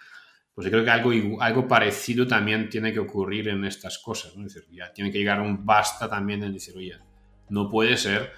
Pues 0.56 0.66
yo 0.66 0.72
creo 0.72 0.86
que 0.86 0.90
algo, 0.90 1.42
algo 1.42 1.68
parecido 1.68 2.26
también 2.26 2.70
tiene 2.70 2.94
que 2.94 3.00
ocurrir 3.00 3.50
en 3.50 3.66
estas 3.66 4.00
cosas, 4.00 4.36
¿no? 4.38 4.48
Es 4.48 4.54
decir, 4.54 4.70
ya 4.72 4.92
tiene 4.94 5.12
que 5.12 5.18
llegar 5.18 5.42
un 5.42 5.66
basta 5.66 6.10
también 6.10 6.42
en 6.44 6.54
decir, 6.54 6.76
oye, 6.78 6.98
no 7.50 7.70
puede 7.70 7.98
ser, 7.98 8.32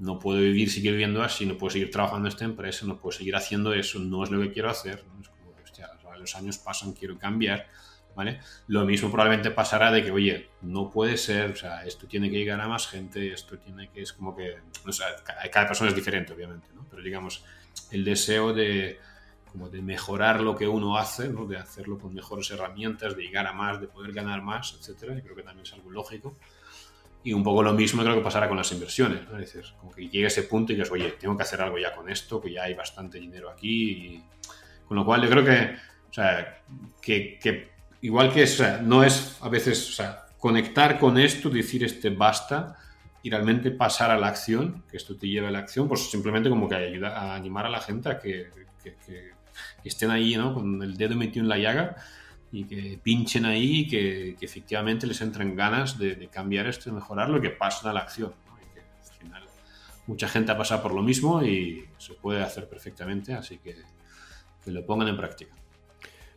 no 0.00 0.18
puedo 0.18 0.40
vivir, 0.40 0.68
seguir 0.68 0.90
viviendo 0.90 1.22
así, 1.22 1.46
no 1.46 1.56
puedo 1.56 1.70
seguir 1.70 1.90
trabajando 1.90 2.26
en 2.26 2.32
esta 2.32 2.44
empresa, 2.44 2.86
no 2.86 2.98
puedo 2.98 3.16
seguir 3.16 3.36
haciendo 3.36 3.72
eso, 3.72 4.00
no 4.00 4.24
es 4.24 4.30
lo 4.30 4.40
que 4.40 4.50
quiero 4.52 4.68
hacer, 4.68 5.04
¿no? 5.06 5.20
Los 6.20 6.36
años 6.36 6.58
pasan, 6.58 6.92
quiero 6.92 7.18
cambiar, 7.18 7.66
¿vale? 8.14 8.40
Lo 8.68 8.84
mismo 8.84 9.10
probablemente 9.10 9.50
pasará 9.50 9.90
de 9.90 10.04
que, 10.04 10.10
oye, 10.10 10.50
no 10.62 10.90
puede 10.90 11.16
ser, 11.16 11.52
o 11.52 11.56
sea, 11.56 11.84
esto 11.84 12.06
tiene 12.06 12.30
que 12.30 12.38
llegar 12.38 12.60
a 12.60 12.68
más 12.68 12.86
gente, 12.88 13.32
esto 13.32 13.58
tiene 13.58 13.88
que, 13.90 14.02
es 14.02 14.12
como 14.12 14.36
que, 14.36 14.56
o 14.86 14.92
sea, 14.92 15.06
cada 15.50 15.66
persona 15.66 15.90
es 15.90 15.96
diferente, 15.96 16.32
obviamente, 16.32 16.68
¿no? 16.74 16.86
Pero 16.90 17.02
digamos, 17.02 17.44
el 17.90 18.04
deseo 18.04 18.52
de, 18.52 18.98
como 19.50 19.68
de 19.68 19.82
mejorar 19.82 20.40
lo 20.40 20.56
que 20.56 20.68
uno 20.68 20.96
hace, 20.96 21.28
¿no? 21.28 21.46
De 21.46 21.56
hacerlo 21.56 21.98
con 21.98 22.14
mejores 22.14 22.50
herramientas, 22.50 23.16
de 23.16 23.22
llegar 23.22 23.46
a 23.46 23.52
más, 23.52 23.80
de 23.80 23.88
poder 23.88 24.12
ganar 24.12 24.42
más, 24.42 24.76
etcétera, 24.78 25.16
y 25.16 25.22
creo 25.22 25.36
que 25.36 25.42
también 25.42 25.66
es 25.66 25.72
algo 25.72 25.90
lógico. 25.90 26.36
Y 27.22 27.34
un 27.34 27.42
poco 27.42 27.62
lo 27.62 27.74
mismo 27.74 28.02
creo 28.02 28.14
que 28.14 28.22
pasará 28.22 28.48
con 28.48 28.56
las 28.56 28.72
inversiones, 28.72 29.28
¿no? 29.28 29.38
Es 29.38 29.52
decir, 29.52 29.70
como 29.78 29.92
que 29.92 30.08
llegue 30.08 30.26
ese 30.26 30.44
punto 30.44 30.72
y 30.72 30.76
que 30.76 30.82
es, 30.82 30.90
oye, 30.90 31.12
tengo 31.12 31.36
que 31.36 31.42
hacer 31.42 31.60
algo 31.60 31.78
ya 31.78 31.94
con 31.94 32.08
esto, 32.08 32.40
que 32.40 32.52
ya 32.52 32.64
hay 32.64 32.74
bastante 32.74 33.18
dinero 33.18 33.50
aquí, 33.50 33.90
y... 33.90 34.24
con 34.86 34.96
lo 34.96 35.04
cual 35.04 35.22
yo 35.22 35.28
creo 35.28 35.44
que, 35.44 35.76
o 36.10 36.12
sea, 36.12 36.62
que, 37.00 37.38
que 37.38 37.70
igual 38.00 38.32
que 38.32 38.44
no 38.82 39.04
es 39.04 39.38
a 39.40 39.48
veces, 39.48 39.88
o 39.88 39.92
sea, 39.92 40.26
conectar 40.38 40.98
con 40.98 41.18
esto, 41.18 41.50
decir 41.50 41.84
este 41.84 42.10
basta 42.10 42.76
y 43.22 43.30
realmente 43.30 43.70
pasar 43.70 44.10
a 44.10 44.18
la 44.18 44.28
acción, 44.28 44.82
que 44.90 44.96
esto 44.96 45.16
te 45.16 45.28
lleve 45.28 45.48
a 45.48 45.50
la 45.50 45.60
acción, 45.60 45.86
pues 45.86 46.10
simplemente 46.10 46.48
como 46.48 46.68
que 46.68 46.74
ayuda 46.74 47.16
a 47.16 47.34
animar 47.34 47.66
a 47.66 47.70
la 47.70 47.80
gente 47.80 48.08
a 48.08 48.18
que, 48.18 48.48
estén 49.84 50.10
ahí, 50.10 50.36
¿no? 50.36 50.54
Con 50.54 50.82
el 50.82 50.96
dedo 50.96 51.14
metido 51.16 51.44
en 51.44 51.48
la 51.48 51.58
llaga 51.58 51.96
y 52.50 52.64
que 52.64 52.98
pinchen 53.02 53.44
ahí 53.44 53.80
y 53.80 53.88
que, 53.88 54.36
efectivamente 54.40 55.06
les 55.06 55.20
entren 55.20 55.54
ganas 55.54 55.98
de, 55.98 56.28
cambiar 56.28 56.66
esto 56.66 56.88
y 56.88 56.92
mejorarlo 56.92 57.38
y 57.38 57.42
que 57.42 57.50
pasen 57.50 57.90
a 57.90 57.92
la 57.92 58.00
acción. 58.00 58.32
Y 58.62 58.74
que 58.74 58.80
al 58.80 59.18
final 59.18 59.42
mucha 60.06 60.28
gente 60.28 60.50
ha 60.50 60.56
pasado 60.56 60.82
por 60.82 60.94
lo 60.94 61.02
mismo 61.02 61.42
y 61.42 61.84
se 61.98 62.14
puede 62.14 62.42
hacer 62.42 62.68
perfectamente, 62.68 63.34
así 63.34 63.58
que 63.58 63.76
que 64.64 64.70
lo 64.70 64.84
pongan 64.84 65.08
en 65.08 65.16
práctica. 65.16 65.54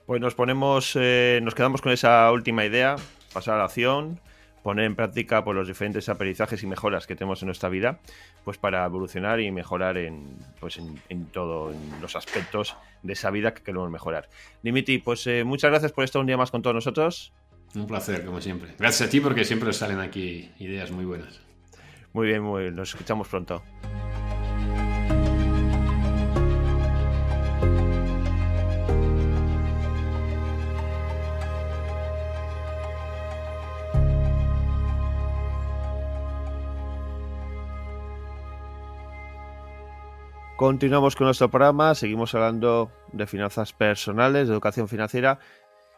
Pues 0.05 0.19
nos 0.19 0.35
ponemos, 0.35 0.97
eh, 0.99 1.39
nos 1.43 1.55
quedamos 1.55 1.81
con 1.81 1.91
esa 1.91 2.29
última 2.31 2.65
idea, 2.65 2.97
pasar 3.31 3.55
a 3.55 3.57
la 3.59 3.63
acción, 3.65 4.19
poner 4.61 4.85
en 4.85 4.95
práctica 4.95 5.43
pues, 5.43 5.55
los 5.55 5.67
diferentes 5.67 6.09
aprendizajes 6.09 6.61
y 6.61 6.67
mejoras 6.67 7.07
que 7.07 7.15
tenemos 7.15 7.41
en 7.41 7.47
nuestra 7.47 7.69
vida, 7.69 7.99
pues 8.43 8.57
para 8.57 8.83
evolucionar 8.85 9.39
y 9.39 9.51
mejorar 9.51 9.97
en, 9.97 10.37
pues, 10.59 10.79
en, 11.09 11.25
todo, 11.27 11.71
en 11.71 12.01
los 12.01 12.15
aspectos 12.17 12.75
de 13.01 13.13
esa 13.13 13.29
vida 13.29 13.53
que 13.53 13.63
queremos 13.63 13.89
mejorar. 13.89 14.29
Dimiti, 14.61 14.97
pues 14.97 15.25
eh, 15.27 15.43
muchas 15.45 15.71
gracias 15.71 15.93
por 15.93 16.03
estar 16.03 16.19
un 16.19 16.27
día 16.27 16.37
más 16.37 16.51
con 16.51 16.61
todos 16.61 16.73
nosotros. 16.73 17.33
Un 17.73 17.87
placer, 17.87 18.25
como 18.25 18.41
siempre. 18.41 18.71
Gracias 18.77 19.07
a 19.07 19.11
ti 19.11 19.21
porque 19.21 19.45
siempre 19.45 19.71
salen 19.73 19.99
aquí 19.99 20.51
ideas 20.59 20.91
muy 20.91 21.05
buenas. 21.05 21.41
Muy 22.11 22.27
bien, 22.27 22.43
muy 22.43 22.63
bien. 22.63 22.75
Nos 22.75 22.89
escuchamos 22.89 23.27
pronto. 23.27 23.63
Continuamos 40.63 41.17
con 41.17 41.25
nuestro 41.25 41.51
programa, 41.51 41.93
seguimos 41.93 42.33
hablando 42.35 42.89
de 43.11 43.27
finanzas 43.27 43.73
personales, 43.73 44.47
de 44.47 44.53
educación 44.53 44.87
financiera 44.87 45.37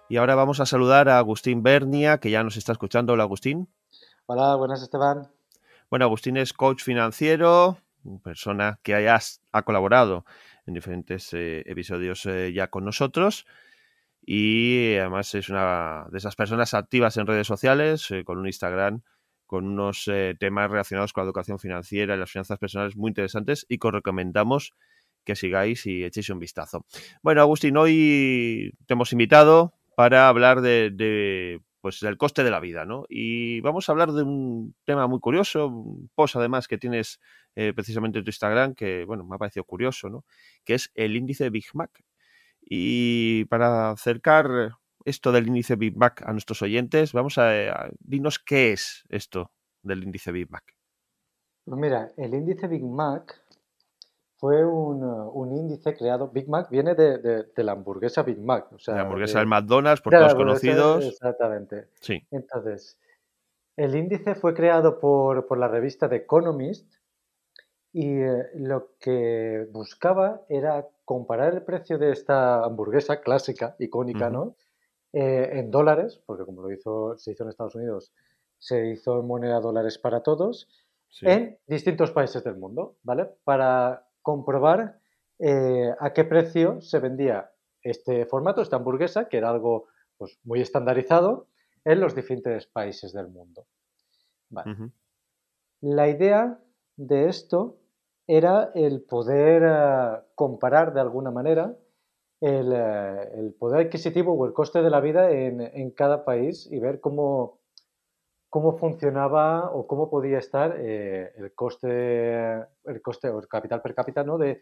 y 0.09 0.17
ahora 0.17 0.33
vamos 0.33 0.59
a 0.59 0.65
saludar 0.65 1.07
a 1.07 1.19
Agustín 1.19 1.61
Bernia, 1.61 2.17
que 2.17 2.31
ya 2.31 2.43
nos 2.43 2.57
está 2.57 2.71
escuchando. 2.71 3.13
Hola 3.13 3.25
Agustín. 3.25 3.69
Hola, 4.25 4.55
buenas 4.55 4.81
Esteban. 4.81 5.29
Bueno, 5.91 6.05
Agustín 6.05 6.35
es 6.37 6.51
coach 6.51 6.81
financiero, 6.81 7.77
persona 8.23 8.79
que 8.81 9.07
ha 9.07 9.61
colaborado 9.61 10.25
en 10.65 10.73
diferentes 10.73 11.31
eh, 11.35 11.61
episodios 11.67 12.25
eh, 12.25 12.51
ya 12.51 12.71
con 12.71 12.85
nosotros 12.85 13.45
y 14.25 14.95
además 14.95 15.35
es 15.35 15.49
una 15.49 16.07
de 16.09 16.17
esas 16.17 16.35
personas 16.35 16.73
activas 16.73 17.17
en 17.17 17.27
redes 17.27 17.45
sociales, 17.45 18.09
eh, 18.09 18.23
con 18.23 18.39
un 18.39 18.47
Instagram 18.47 19.03
con 19.45 19.65
unos 19.65 20.07
eh, 20.07 20.35
temas 20.39 20.69
relacionados 20.69 21.13
con 21.13 21.23
la 21.23 21.27
educación 21.27 21.59
financiera 21.59 22.15
y 22.15 22.17
las 22.17 22.31
finanzas 22.31 22.57
personales 22.57 22.95
muy 22.95 23.09
interesantes 23.09 23.65
y 23.69 23.77
que 23.77 23.87
os 23.87 23.93
recomendamos 23.93 24.73
que 25.23 25.35
sigáis 25.35 25.85
y 25.85 26.03
echéis 26.03 26.29
un 26.29 26.39
vistazo. 26.39 26.85
Bueno, 27.21 27.41
Agustín, 27.41 27.75
hoy 27.77 28.73
te 28.85 28.93
hemos 28.93 29.11
invitado 29.11 29.73
para 29.95 30.27
hablar 30.27 30.61
de, 30.61 31.61
pues 31.81 31.99
del 31.99 32.17
coste 32.17 32.43
de 32.43 32.51
la 32.51 32.59
vida, 32.59 32.85
¿no? 32.85 33.05
Y 33.09 33.59
vamos 33.61 33.89
a 33.89 33.91
hablar 33.91 34.11
de 34.11 34.23
un 34.23 34.75
tema 34.85 35.07
muy 35.07 35.19
curioso, 35.19 35.67
un 35.67 36.09
post 36.13 36.35
además 36.35 36.67
que 36.67 36.77
tienes 36.77 37.19
eh, 37.55 37.73
precisamente 37.73 38.19
en 38.19 38.25
tu 38.25 38.29
Instagram, 38.29 38.75
que 38.75 39.05
bueno, 39.05 39.25
me 39.25 39.35
ha 39.35 39.39
parecido 39.39 39.63
curioso, 39.63 40.09
¿no? 40.09 40.25
Que 40.63 40.75
es 40.75 40.91
el 40.95 41.15
índice 41.15 41.49
Big 41.49 41.65
Mac. 41.73 42.03
Y 42.61 43.45
para 43.45 43.91
acercar 43.91 44.77
esto 45.05 45.31
del 45.31 45.47
índice 45.47 45.75
Big 45.75 45.95
Mac 45.95 46.23
a 46.25 46.31
nuestros 46.31 46.61
oyentes, 46.61 47.13
vamos 47.13 47.37
a, 47.37 47.89
dinos 47.99 48.39
qué 48.39 48.73
es 48.73 49.05
esto 49.09 49.51
del 49.83 50.03
índice 50.03 50.31
Big 50.31 50.49
Mac. 50.49 50.75
Pues 51.63 51.79
mira, 51.79 52.11
el 52.17 52.33
índice 52.33 52.67
Big 52.67 52.83
Mac 52.83 53.41
fue 54.37 54.65
un, 54.65 55.55
índice 55.55 55.95
creado. 55.95 56.29
Big 56.29 56.49
Mac 56.49 56.69
viene 56.69 56.95
de, 56.95 57.45
la 57.55 57.71
hamburguesa 57.71 58.23
Big 58.23 58.39
Mac. 58.39 58.71
O 58.73 58.79
sea, 58.79 58.95
la 58.95 59.01
hamburguesa 59.01 59.39
del 59.39 59.47
McDonald's, 59.47 60.01
por 60.01 60.13
todos 60.13 60.35
conocidos. 60.35 61.05
Exactamente. 61.05 61.87
Sí. 62.01 62.25
Entonces, 62.31 62.99
el 63.77 63.95
índice 63.95 64.35
fue 64.35 64.53
creado 64.53 64.99
por, 64.99 65.57
la 65.57 65.67
revista 65.67 66.09
The 66.09 66.17
Economist 66.17 66.93
y 67.93 68.19
eh, 68.19 68.49
lo 68.55 68.91
que 68.99 69.67
buscaba 69.71 70.41
era 70.49 70.87
comparar 71.05 71.53
el 71.53 71.61
precio 71.61 71.97
de 71.97 72.11
esta 72.11 72.63
hamburguesa 72.63 73.21
clásica, 73.21 73.75
icónica, 73.79 74.29
¿no? 74.29 74.55
Eh, 75.17 75.59
en 75.59 75.71
dólares, 75.71 76.21
porque 76.25 76.43
como 76.43 76.61
lo 76.61 76.69
hizo, 76.73 77.17
se 77.17 77.31
hizo 77.31 77.43
en 77.43 77.49
Estados 77.49 77.75
Unidos, 77.75 78.11
se 78.59 78.87
hizo 78.87 79.21
en 79.21 79.25
moneda 79.25 79.61
dólares 79.61 79.97
para 79.97 80.21
todos, 80.21 80.67
en 81.21 81.57
distintos 81.67 82.11
países 82.11 82.43
del 82.43 82.57
mundo, 82.57 82.97
¿vale? 83.01 83.29
Para 83.45 84.09
comprobar 84.21 84.99
eh, 85.39 85.89
a 85.97 86.11
qué 86.11 86.25
precio 86.25 86.81
se 86.81 86.99
vendía 86.99 87.49
este 87.81 88.25
formato, 88.25 88.61
esta 88.61 88.75
hamburguesa, 88.75 89.29
que 89.29 89.37
era 89.37 89.51
algo 89.51 89.85
pues, 90.17 90.37
muy 90.43 90.59
estandarizado 90.59 91.47
en 91.85 92.01
los 92.01 92.13
diferentes 92.13 92.67
países 92.67 93.13
del 93.13 93.29
mundo. 93.29 93.67
La 95.79 96.09
idea 96.09 96.59
de 96.97 97.29
esto 97.29 97.77
era 98.27 98.71
el 98.75 99.01
poder 99.01 99.63
eh, 99.65 100.21
comparar 100.35 100.93
de 100.93 100.99
alguna 100.99 101.31
manera 101.31 101.73
eh, 102.41 103.29
el, 103.33 103.53
poder 103.53 103.87
adquisitivo 103.87 104.33
o 104.33 104.45
el 104.45 104.53
coste 104.53 104.81
de 104.81 104.89
la 104.89 104.99
vida 104.99 105.31
en, 105.31 105.91
cada 105.91 106.25
país 106.25 106.67
y 106.69 106.79
ver 106.79 106.99
cómo, 106.99 107.59
cómo 108.49 108.77
funcionaba 108.77 109.71
o 109.71 109.87
cómo 109.87 110.09
podía 110.09 110.39
estar 110.39 110.75
eh, 110.77 111.31
el 111.37 111.53
coste 111.53 112.55
el 112.85 113.01
coste 113.01 113.29
o 113.29 113.39
el 113.39 113.47
capital 113.47 113.81
per 113.81 113.95
cápita 113.95 114.23
¿no? 114.23 114.37
de, 114.37 114.61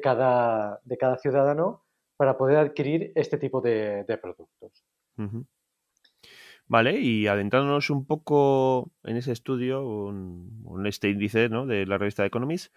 cada, 0.00 0.80
de 0.84 0.96
cada 0.96 1.18
ciudadano 1.18 1.82
para 2.16 2.38
poder 2.38 2.58
adquirir 2.58 3.12
este 3.14 3.38
tipo 3.38 3.60
de, 3.60 4.04
productos. 4.22 4.84
Vale, 6.66 7.00
y 7.00 7.26
adentrándonos 7.26 7.90
un 7.90 8.04
poco 8.06 8.90
en 9.02 9.16
ese 9.16 9.32
estudio, 9.32 10.10
en 10.10 10.86
este 10.86 11.08
índice 11.08 11.48
¿no? 11.48 11.66
de 11.66 11.86
la 11.86 11.98
revista 11.98 12.26
Economist, 12.26 12.74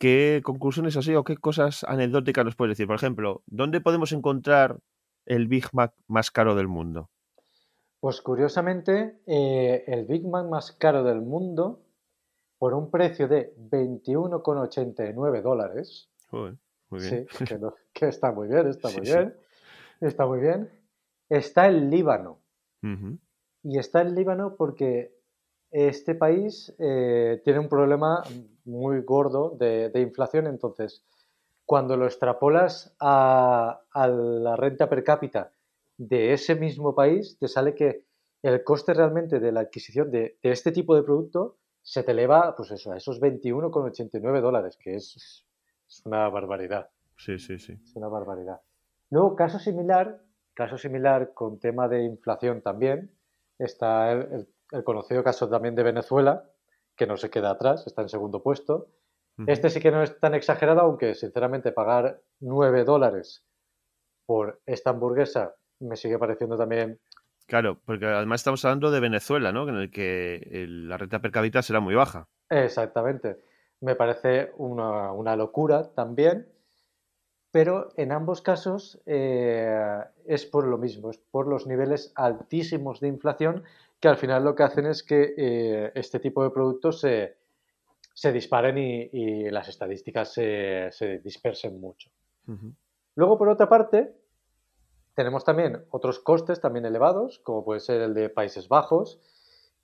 ¿Qué 0.00 0.40
conclusiones 0.42 0.96
así 0.96 1.14
o 1.14 1.24
qué 1.24 1.36
cosas 1.36 1.84
anecdóticas 1.84 2.42
nos 2.42 2.56
puedes 2.56 2.70
decir? 2.70 2.86
Por 2.86 2.96
ejemplo, 2.96 3.42
¿dónde 3.44 3.82
podemos 3.82 4.12
encontrar 4.12 4.80
el 5.26 5.46
Big 5.46 5.66
Mac 5.74 5.92
más 6.06 6.30
caro 6.30 6.54
del 6.54 6.68
mundo? 6.68 7.10
Pues 8.00 8.22
curiosamente, 8.22 9.20
eh, 9.26 9.84
el 9.86 10.06
Big 10.06 10.26
Mac 10.26 10.46
más 10.46 10.72
caro 10.72 11.04
del 11.04 11.20
mundo, 11.20 11.82
por 12.56 12.72
un 12.72 12.90
precio 12.90 13.28
de 13.28 13.54
21,89 13.58 15.42
dólares. 15.42 16.08
muy 16.30 16.56
bien. 16.90 17.26
Sí, 17.28 17.44
que, 17.92 18.08
está 18.08 18.32
muy 18.32 18.48
bien, 18.48 18.68
está 18.68 18.88
muy 18.88 19.02
bien. 19.02 19.36
Está 20.00 20.24
muy 20.24 20.40
bien. 20.40 20.70
Está 21.28 21.68
en 21.68 21.90
Líbano. 21.90 22.38
Y 23.62 23.78
está 23.78 24.00
en 24.00 24.14
Líbano 24.14 24.56
porque 24.56 25.19
este 25.70 26.14
país 26.14 26.74
eh, 26.78 27.40
tiene 27.44 27.60
un 27.60 27.68
problema 27.68 28.22
muy 28.64 29.02
gordo 29.02 29.56
de, 29.58 29.90
inflación, 30.00 30.46
entonces 30.46 31.04
cuando 31.64 31.96
lo 31.96 32.06
extrapolas 32.06 32.94
a, 32.98 33.80
la 33.94 34.56
renta 34.56 34.88
per 34.88 35.04
cápita 35.04 35.52
de 35.96 36.32
ese 36.32 36.56
mismo 36.56 36.94
país, 36.94 37.38
te 37.38 37.46
sale 37.46 37.74
que 37.74 38.04
el 38.42 38.64
coste 38.64 38.94
realmente 38.94 39.38
de 39.38 39.52
la 39.52 39.60
adquisición 39.60 40.10
de, 40.10 40.38
este 40.42 40.72
tipo 40.72 40.96
de 40.96 41.02
producto 41.02 41.56
se 41.82 42.02
te 42.02 42.10
eleva 42.12 42.56
pues 42.56 42.72
eso, 42.72 42.92
a 42.92 42.96
esos 42.96 43.20
21,89 43.20 44.40
dólares, 44.40 44.76
que 44.76 44.94
es, 44.96 45.44
una 46.04 46.28
barbaridad. 46.28 46.88
Sí, 47.16 47.38
sí, 47.38 47.58
sí. 47.58 47.78
Es 47.84 47.96
una 47.96 48.08
barbaridad. 48.08 48.60
Luego, 49.10 49.34
caso 49.36 49.58
similar, 49.58 50.22
caso 50.54 50.78
similar 50.78 51.32
con 51.34 51.58
tema 51.58 51.88
de 51.88 52.04
inflación 52.04 52.62
también, 52.62 53.10
está 53.58 54.12
el 54.12 54.20
el 54.32 54.48
conocido 54.84 55.24
caso 55.24 55.48
también 55.48 55.74
de 55.74 55.82
Venezuela, 55.82 56.44
que 56.96 57.06
no 57.06 57.16
se 57.16 57.30
queda 57.30 57.50
atrás, 57.50 57.86
está 57.86 58.02
en 58.02 58.08
segundo 58.08 58.42
puesto. 58.42 58.88
Este 59.46 59.70
sí 59.70 59.80
que 59.80 59.90
no 59.90 60.02
es 60.02 60.18
tan 60.20 60.34
exagerado, 60.34 60.80
aunque 60.80 61.14
sinceramente 61.14 61.72
pagar 61.72 62.20
9 62.40 62.84
dólares 62.84 63.42
por 64.26 64.60
esta 64.66 64.90
hamburguesa 64.90 65.54
me 65.80 65.96
sigue 65.96 66.18
pareciendo 66.18 66.56
también... 66.56 67.00
Claro, 67.46 67.80
porque 67.84 68.06
además 68.06 68.42
estamos 68.42 68.64
hablando 68.64 68.90
de 68.90 69.00
Venezuela, 69.00 69.50
¿no? 69.50 69.68
En 69.68 69.76
el 69.76 69.90
que 69.90 70.66
la 70.68 70.98
renta 70.98 71.20
per 71.20 71.32
cápita 71.32 71.62
será 71.62 71.80
muy 71.80 71.94
baja. 71.94 72.28
Exactamente. 72.48 73.38
Me 73.80 73.96
parece 73.96 74.52
una, 74.58 75.36
locura 75.36 75.92
también, 75.94 76.46
pero 77.50 77.88
en 77.96 78.12
ambos 78.12 78.42
casos 78.42 79.00
eh, 79.06 79.98
es 80.26 80.46
por 80.46 80.66
lo 80.66 80.78
mismo, 80.78 81.10
es 81.10 81.18
por 81.18 81.48
los 81.48 81.66
niveles 81.66 82.12
altísimos 82.14 83.00
de 83.00 83.08
inflación 83.08 83.64
que 84.00 84.08
al 84.08 84.16
final 84.16 84.42
lo 84.42 84.54
que 84.54 84.62
hacen 84.62 84.86
es 84.86 85.02
que 85.02 85.34
eh, 85.36 85.92
este 85.94 86.18
tipo 86.18 86.42
de 86.42 86.50
productos 86.50 87.00
se, 87.00 87.36
disparen 88.32 88.78
y, 88.78 89.50
las 89.50 89.68
estadísticas 89.68 90.32
se, 90.32 91.20
dispersen 91.22 91.78
mucho. 91.80 92.10
Luego, 93.14 93.38
por 93.38 93.48
otra 93.48 93.68
parte, 93.68 94.14
tenemos 95.14 95.44
también 95.44 95.84
otros 95.90 96.18
costes 96.18 96.60
también 96.60 96.86
elevados, 96.86 97.38
como 97.40 97.62
puede 97.62 97.80
ser 97.80 98.00
el 98.00 98.14
de 98.14 98.30
Países 98.30 98.68
Bajos, 98.68 99.20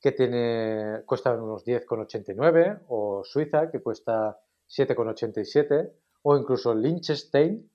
que 0.00 0.12
tiene, 0.12 1.02
cuesta 1.04 1.32
unos 1.34 1.64
10,89, 1.66 2.80
o 2.88 3.22
Suiza, 3.22 3.70
que 3.70 3.80
cuesta 3.80 4.38
7,87, 4.68 5.90
o 6.22 6.36
incluso 6.36 6.74
Liechtenstein, 6.74 7.70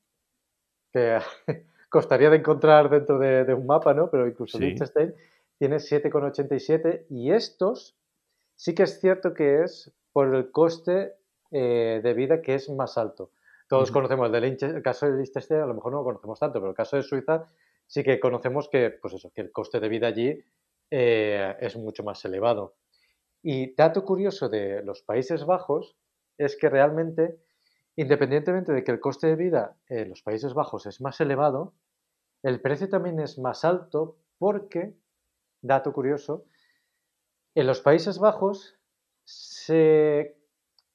que 0.91 1.19
costaría 1.89 2.31
de 2.31 2.37
encontrar 2.37 2.89
dentro 2.89 3.19
de, 3.19 3.53
un 3.53 3.67
mapa, 3.67 3.93
¿no? 3.93 4.09
Pero 4.09 4.27
incluso 4.27 4.57
Liechtenstein 4.57 5.13
tiene 5.61 5.75
7,87 5.75 7.05
y 7.11 7.33
estos 7.33 7.95
sí 8.55 8.73
que 8.73 8.81
es 8.81 8.99
cierto 8.99 9.35
que 9.35 9.61
es 9.61 9.93
por 10.11 10.33
el 10.33 10.49
coste 10.49 11.13
eh, 11.51 12.01
de 12.03 12.13
vida 12.15 12.41
que 12.41 12.55
es 12.55 12.67
más 12.71 12.97
alto. 12.97 13.29
Todos 13.67 13.91
conocemos 13.91 14.33
el, 14.33 14.81
caso 14.81 15.05
de 15.05 15.17
Liechtenstein, 15.17 15.61
a 15.61 15.67
lo 15.67 15.75
mejor 15.75 15.91
no 15.91 15.99
lo 15.99 16.03
conocemos 16.03 16.39
tanto, 16.39 16.59
pero 16.59 16.71
el 16.71 16.75
caso 16.75 16.95
de 16.95 17.03
Suiza 17.03 17.45
sí 17.85 18.01
que 18.01 18.19
conocemos 18.19 18.69
que, 18.69 18.89
pues 18.89 19.13
eso, 19.13 19.31
que 19.35 19.41
el 19.41 19.51
coste 19.51 19.79
de 19.79 19.87
vida 19.87 20.07
allí 20.07 20.43
eh, 20.89 21.55
es 21.59 21.77
mucho 21.77 22.03
más 22.03 22.25
elevado. 22.25 22.73
Y 23.43 23.75
dato 23.75 24.03
curioso 24.03 24.49
de 24.49 24.81
los 24.81 25.03
Países 25.03 25.45
Bajos 25.45 25.95
es 26.39 26.57
que 26.57 26.69
realmente, 26.69 27.37
independientemente 27.97 28.73
de 28.73 28.83
que 28.83 28.93
el 28.93 28.99
coste 28.99 29.27
de 29.27 29.35
vida 29.35 29.75
en 29.89 30.09
los 30.09 30.23
Países 30.23 30.55
Bajos 30.55 30.87
es 30.87 31.01
más 31.01 31.21
elevado, 31.21 31.75
el 32.41 32.61
precio 32.61 32.89
también 32.89 33.19
es 33.19 33.37
más 33.37 33.63
alto 33.63 34.17
porque, 34.39 34.95
dato 35.61 35.93
curioso, 35.93 36.45
en 37.55 37.67
los 37.67 37.81
Países 37.81 38.19
Bajos 38.19 38.77
se, 39.23 40.35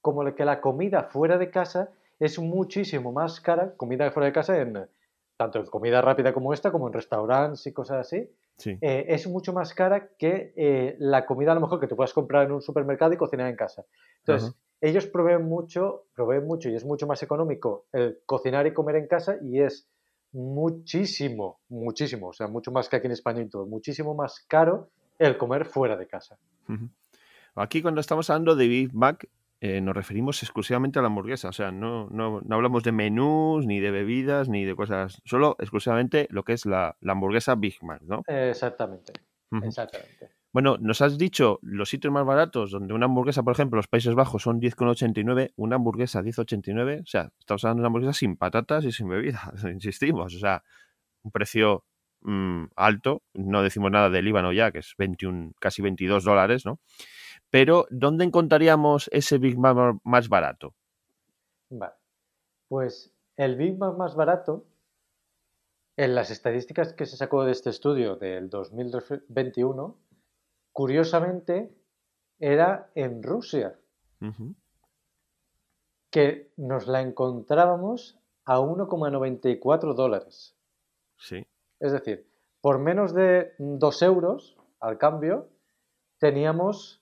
como 0.00 0.34
que 0.34 0.44
la 0.44 0.60
comida 0.60 1.04
fuera 1.04 1.38
de 1.38 1.50
casa 1.50 1.90
es 2.18 2.38
muchísimo 2.38 3.12
más 3.12 3.40
cara, 3.40 3.74
comida 3.76 4.10
fuera 4.10 4.26
de 4.26 4.32
casa 4.32 4.58
en 4.60 4.88
tanto 5.36 5.58
en 5.58 5.66
comida 5.66 6.00
rápida 6.00 6.32
como 6.32 6.54
esta, 6.54 6.72
como 6.72 6.86
en 6.86 6.94
restaurantes 6.94 7.66
y 7.66 7.72
cosas 7.72 7.98
así, 7.98 8.30
eh, 8.64 9.04
es 9.08 9.26
mucho 9.26 9.52
más 9.52 9.74
cara 9.74 10.08
que 10.18 10.54
eh, 10.56 10.96
la 10.98 11.26
comida 11.26 11.52
a 11.52 11.54
lo 11.54 11.60
mejor 11.60 11.78
que 11.78 11.86
te 11.86 11.94
puedas 11.94 12.14
comprar 12.14 12.46
en 12.46 12.52
un 12.52 12.62
supermercado 12.62 13.12
y 13.12 13.18
cocinar 13.18 13.48
en 13.50 13.56
casa. 13.56 13.84
Entonces, 14.20 14.54
ellos 14.80 15.06
proveen 15.06 15.42
mucho, 15.42 16.06
proveen 16.14 16.46
mucho 16.46 16.70
y 16.70 16.74
es 16.74 16.86
mucho 16.86 17.06
más 17.06 17.22
económico 17.22 17.84
el 17.92 18.20
cocinar 18.24 18.66
y 18.66 18.72
comer 18.72 18.96
en 18.96 19.08
casa 19.08 19.36
y 19.42 19.60
es 19.60 19.88
muchísimo, 20.36 21.60
muchísimo, 21.68 22.28
o 22.28 22.32
sea, 22.32 22.46
mucho 22.46 22.70
más 22.70 22.88
que 22.88 22.96
aquí 22.96 23.06
en 23.06 23.12
España 23.12 23.40
y 23.40 23.48
todo, 23.48 23.66
muchísimo 23.66 24.14
más 24.14 24.44
caro 24.46 24.90
el 25.18 25.38
comer 25.38 25.64
fuera 25.64 25.96
de 25.96 26.06
casa. 26.06 26.38
Aquí 27.54 27.80
cuando 27.80 28.02
estamos 28.02 28.28
hablando 28.28 28.54
de 28.54 28.68
Big 28.68 28.94
Mac, 28.94 29.26
eh, 29.62 29.80
nos 29.80 29.96
referimos 29.96 30.42
exclusivamente 30.42 30.98
a 30.98 31.02
la 31.02 31.08
hamburguesa. 31.08 31.48
O 31.48 31.52
sea, 31.52 31.72
no, 31.72 32.10
no, 32.10 32.42
no, 32.42 32.54
hablamos 32.54 32.84
de 32.84 32.92
menús, 32.92 33.64
ni 33.64 33.80
de 33.80 33.90
bebidas, 33.90 34.50
ni 34.50 34.66
de 34.66 34.76
cosas. 34.76 35.22
Solo 35.24 35.56
exclusivamente 35.58 36.26
lo 36.30 36.44
que 36.44 36.52
es 36.52 36.66
la, 36.66 36.98
hamburguesa 37.06 37.54
Big 37.54 37.82
Mac, 37.82 38.02
¿no? 38.02 38.22
Exactamente. 38.26 39.14
Exactamente. 39.62 40.35
Bueno, 40.56 40.78
nos 40.80 41.02
has 41.02 41.18
dicho 41.18 41.58
los 41.60 41.90
sitios 41.90 42.10
más 42.10 42.24
baratos, 42.24 42.70
donde 42.70 42.94
una 42.94 43.04
hamburguesa, 43.04 43.42
por 43.42 43.52
ejemplo, 43.52 43.76
los 43.76 43.88
Países 43.88 44.14
Bajos 44.14 44.44
son 44.44 44.58
10,89, 44.58 45.52
una 45.56 45.76
hamburguesa 45.76 46.22
10,89. 46.22 47.02
O 47.02 47.06
sea, 47.06 47.30
estamos 47.38 47.62
hablando 47.62 47.80
de 47.80 47.82
una 47.82 47.86
hamburguesa 47.88 48.14
sin 48.14 48.38
patatas 48.38 48.86
y 48.86 48.90
sin 48.90 49.06
bebidas, 49.06 49.42
insistimos. 49.70 50.34
O 50.34 50.38
sea, 50.38 50.64
un 51.22 51.30
precio 51.30 51.84
mm, 52.22 52.68
alto. 52.74 53.22
No 53.34 53.62
decimos 53.62 53.90
nada 53.90 54.08
del 54.08 54.24
Líbano 54.24 54.50
ya, 54.50 54.72
que 54.72 54.78
es 54.78 54.94
21, 54.96 55.52
casi 55.60 55.82
22 55.82 56.24
dólares, 56.24 56.64
¿no? 56.64 56.80
Pero, 57.50 57.86
¿dónde 57.90 58.24
encontraríamos 58.24 59.10
ese 59.12 59.36
Big 59.36 59.58
Mac 59.58 59.76
más 60.04 60.30
barato? 60.30 60.74
Vale. 61.68 61.92
Pues 62.68 63.12
el 63.36 63.56
Big 63.56 63.76
Mac 63.76 63.94
más 63.98 64.16
barato, 64.16 64.64
en 65.98 66.14
las 66.14 66.30
estadísticas 66.30 66.94
que 66.94 67.04
se 67.04 67.18
sacó 67.18 67.44
de 67.44 67.52
este 67.52 67.68
estudio 67.68 68.16
del 68.16 68.48
2021, 68.48 70.05
curiosamente 70.76 71.74
era 72.38 72.90
en 72.94 73.22
Rusia, 73.22 73.78
que 76.10 76.52
nos 76.58 76.86
la 76.86 77.00
encontrábamos 77.00 78.18
a 78.44 78.58
1,94 78.60 79.94
dólares. 79.94 80.54
Sí. 81.16 81.46
Es 81.80 81.92
decir, 81.92 82.26
por 82.60 82.78
menos 82.78 83.14
de 83.14 83.54
2 83.58 84.02
euros 84.02 84.58
al 84.78 84.98
cambio, 84.98 85.48
teníamos 86.18 87.00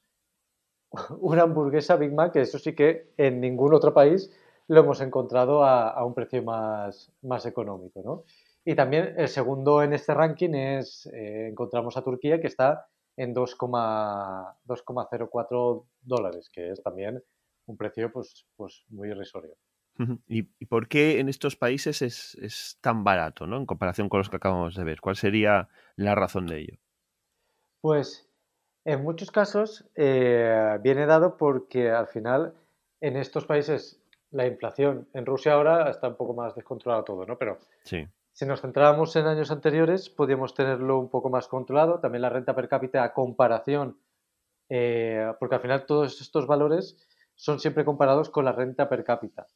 una 1.18 1.42
hamburguesa 1.42 1.96
Big 1.96 2.12
Mac, 2.12 2.32
que 2.32 2.42
eso 2.42 2.60
sí 2.60 2.76
que 2.76 3.12
en 3.16 3.40
ningún 3.40 3.74
otro 3.74 3.92
país 3.92 4.32
lo 4.68 4.82
hemos 4.82 5.00
encontrado 5.00 5.64
a, 5.64 6.04
un 6.04 6.14
precio 6.14 6.44
más, 6.44 7.10
más 7.22 7.44
económico. 7.44 8.02
¿no? 8.04 8.22
Y 8.64 8.76
también 8.76 9.16
el 9.18 9.26
segundo 9.26 9.82
en 9.82 9.94
este 9.94 10.14
ranking 10.14 10.54
es, 10.54 11.06
eh, 11.06 11.48
encontramos 11.48 11.96
a 11.96 12.04
Turquía, 12.04 12.40
que 12.40 12.46
está 12.46 12.86
en 13.16 13.34
2,04 13.34 15.84
dólares, 16.02 16.50
que 16.52 16.70
es 16.70 16.82
también 16.82 17.22
un 17.66 17.76
precio 17.76 18.10
pues, 18.12 18.46
pues 18.56 18.84
muy 18.88 19.10
irrisorio. 19.10 19.54
¿Y, 20.26 20.42
por 20.66 20.88
qué 20.88 21.20
en 21.20 21.28
estos 21.28 21.54
países 21.54 22.02
es, 22.02 22.34
es, 22.36 22.78
tan 22.80 23.04
barato, 23.04 23.46
¿no? 23.46 23.58
En 23.58 23.66
comparación 23.66 24.08
con 24.08 24.18
los 24.18 24.28
que 24.28 24.34
acabamos 24.36 24.74
de 24.74 24.82
ver. 24.82 25.00
¿Cuál 25.00 25.14
sería 25.14 25.68
la 25.94 26.16
razón 26.16 26.46
de 26.46 26.58
ello? 26.58 26.76
Pues 27.80 28.28
en 28.84 29.02
muchos 29.02 29.30
casos 29.30 29.84
eh, 29.94 30.78
viene 30.82 31.06
dado 31.06 31.36
porque 31.36 31.90
al 31.90 32.08
final 32.08 32.54
en 33.00 33.16
estos 33.16 33.44
países 33.44 34.00
la 34.30 34.46
inflación, 34.46 35.08
en 35.14 35.26
Rusia 35.26 35.52
ahora 35.52 35.90
está 35.90 36.08
un 36.08 36.16
poco 36.16 36.34
más 36.34 36.56
descontrolado 36.56 37.04
todo, 37.04 37.24
¿no? 37.24 37.38
Pero 37.38 37.58
si 38.34 38.46
nos 38.46 38.60
centrábamos 38.60 39.14
en 39.14 39.26
años 39.26 39.52
anteriores, 39.52 40.10
podíamos 40.10 40.54
tenerlo 40.54 40.98
un 40.98 41.08
poco 41.08 41.30
más 41.30 41.46
controlado. 41.46 42.00
También 42.00 42.22
la 42.22 42.30
renta 42.30 42.52
per 42.52 42.68
cápita 42.68 43.04
a 43.04 43.14
comparación, 43.14 43.96
eh, 44.68 45.32
porque 45.38 45.54
al 45.54 45.60
final 45.60 45.86
todos 45.86 46.20
estos 46.20 46.48
valores 46.48 46.96
son 47.36 47.60
siempre 47.60 47.84
comparados 47.84 48.30
con 48.30 48.44
la 48.44 48.50
renta 48.50 48.88
per 48.88 49.04
cápita. 49.04 49.46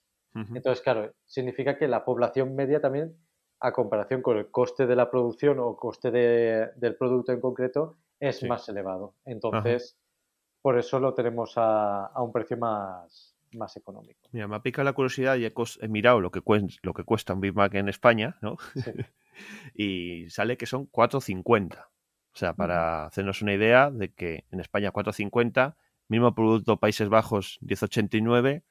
Entonces, 0.55 0.81
claro, 0.83 1.12
significa 1.24 1.76
que 1.76 1.89
la 1.89 2.05
población 2.05 2.55
media 2.55 2.81
también, 2.81 3.16
a 3.59 3.72
comparación 3.72 4.22
con 4.22 4.39
el 4.39 4.49
coste 4.53 4.87
de 4.87 4.95
la 4.95 5.11
producción 5.11 5.59
o 5.59 5.74
coste 5.74 6.12
del 6.12 6.97
producto 6.97 7.33
en 7.33 7.41
concreto, 7.41 7.97
es 8.20 8.45
más 8.45 8.68
elevado. 8.68 9.14
Entonces, 9.24 9.99
por 10.62 10.79
eso 10.79 11.01
lo 11.01 11.14
tenemos 11.14 11.55
a, 11.57 12.12
un 12.22 12.31
precio 12.31 12.57
más, 12.57 13.37
más 13.53 13.77
económico. 13.77 14.29
Mira, 14.33 14.49
me 14.49 14.57
ha 14.57 14.63
picado 14.63 14.85
la 14.85 14.93
curiosidad 14.93 15.37
y 15.37 15.45
he, 15.45 15.89
mirado 15.89 16.21
lo 16.21 16.31
que, 16.31 16.41
cuesta, 16.41 16.75
lo 16.83 16.95
que 16.95 17.05
cuesta 17.05 17.35
un 17.35 17.41
Big 17.41 17.55
Mac 17.55 17.75
en 17.75 17.89
España, 17.89 18.37
¿no? 18.43 18.57
y 19.75 20.29
sale 20.31 20.57
que 20.57 20.67
son 20.67 20.91
4.50. 20.91 21.79
O 21.79 22.37
sea, 22.39 22.55
para 22.55 23.07
hacernos 23.07 23.43
una 23.43 23.55
idea 23.55 23.91
de 23.91 24.13
que 24.13 24.45
en 24.51 24.61
España 24.61 24.93
4.50, 24.93 25.77
mismo 26.09 26.35
producto 26.35 26.79
Países 26.79 27.09
Bajos 27.09 27.59
10.89, 27.63 28.63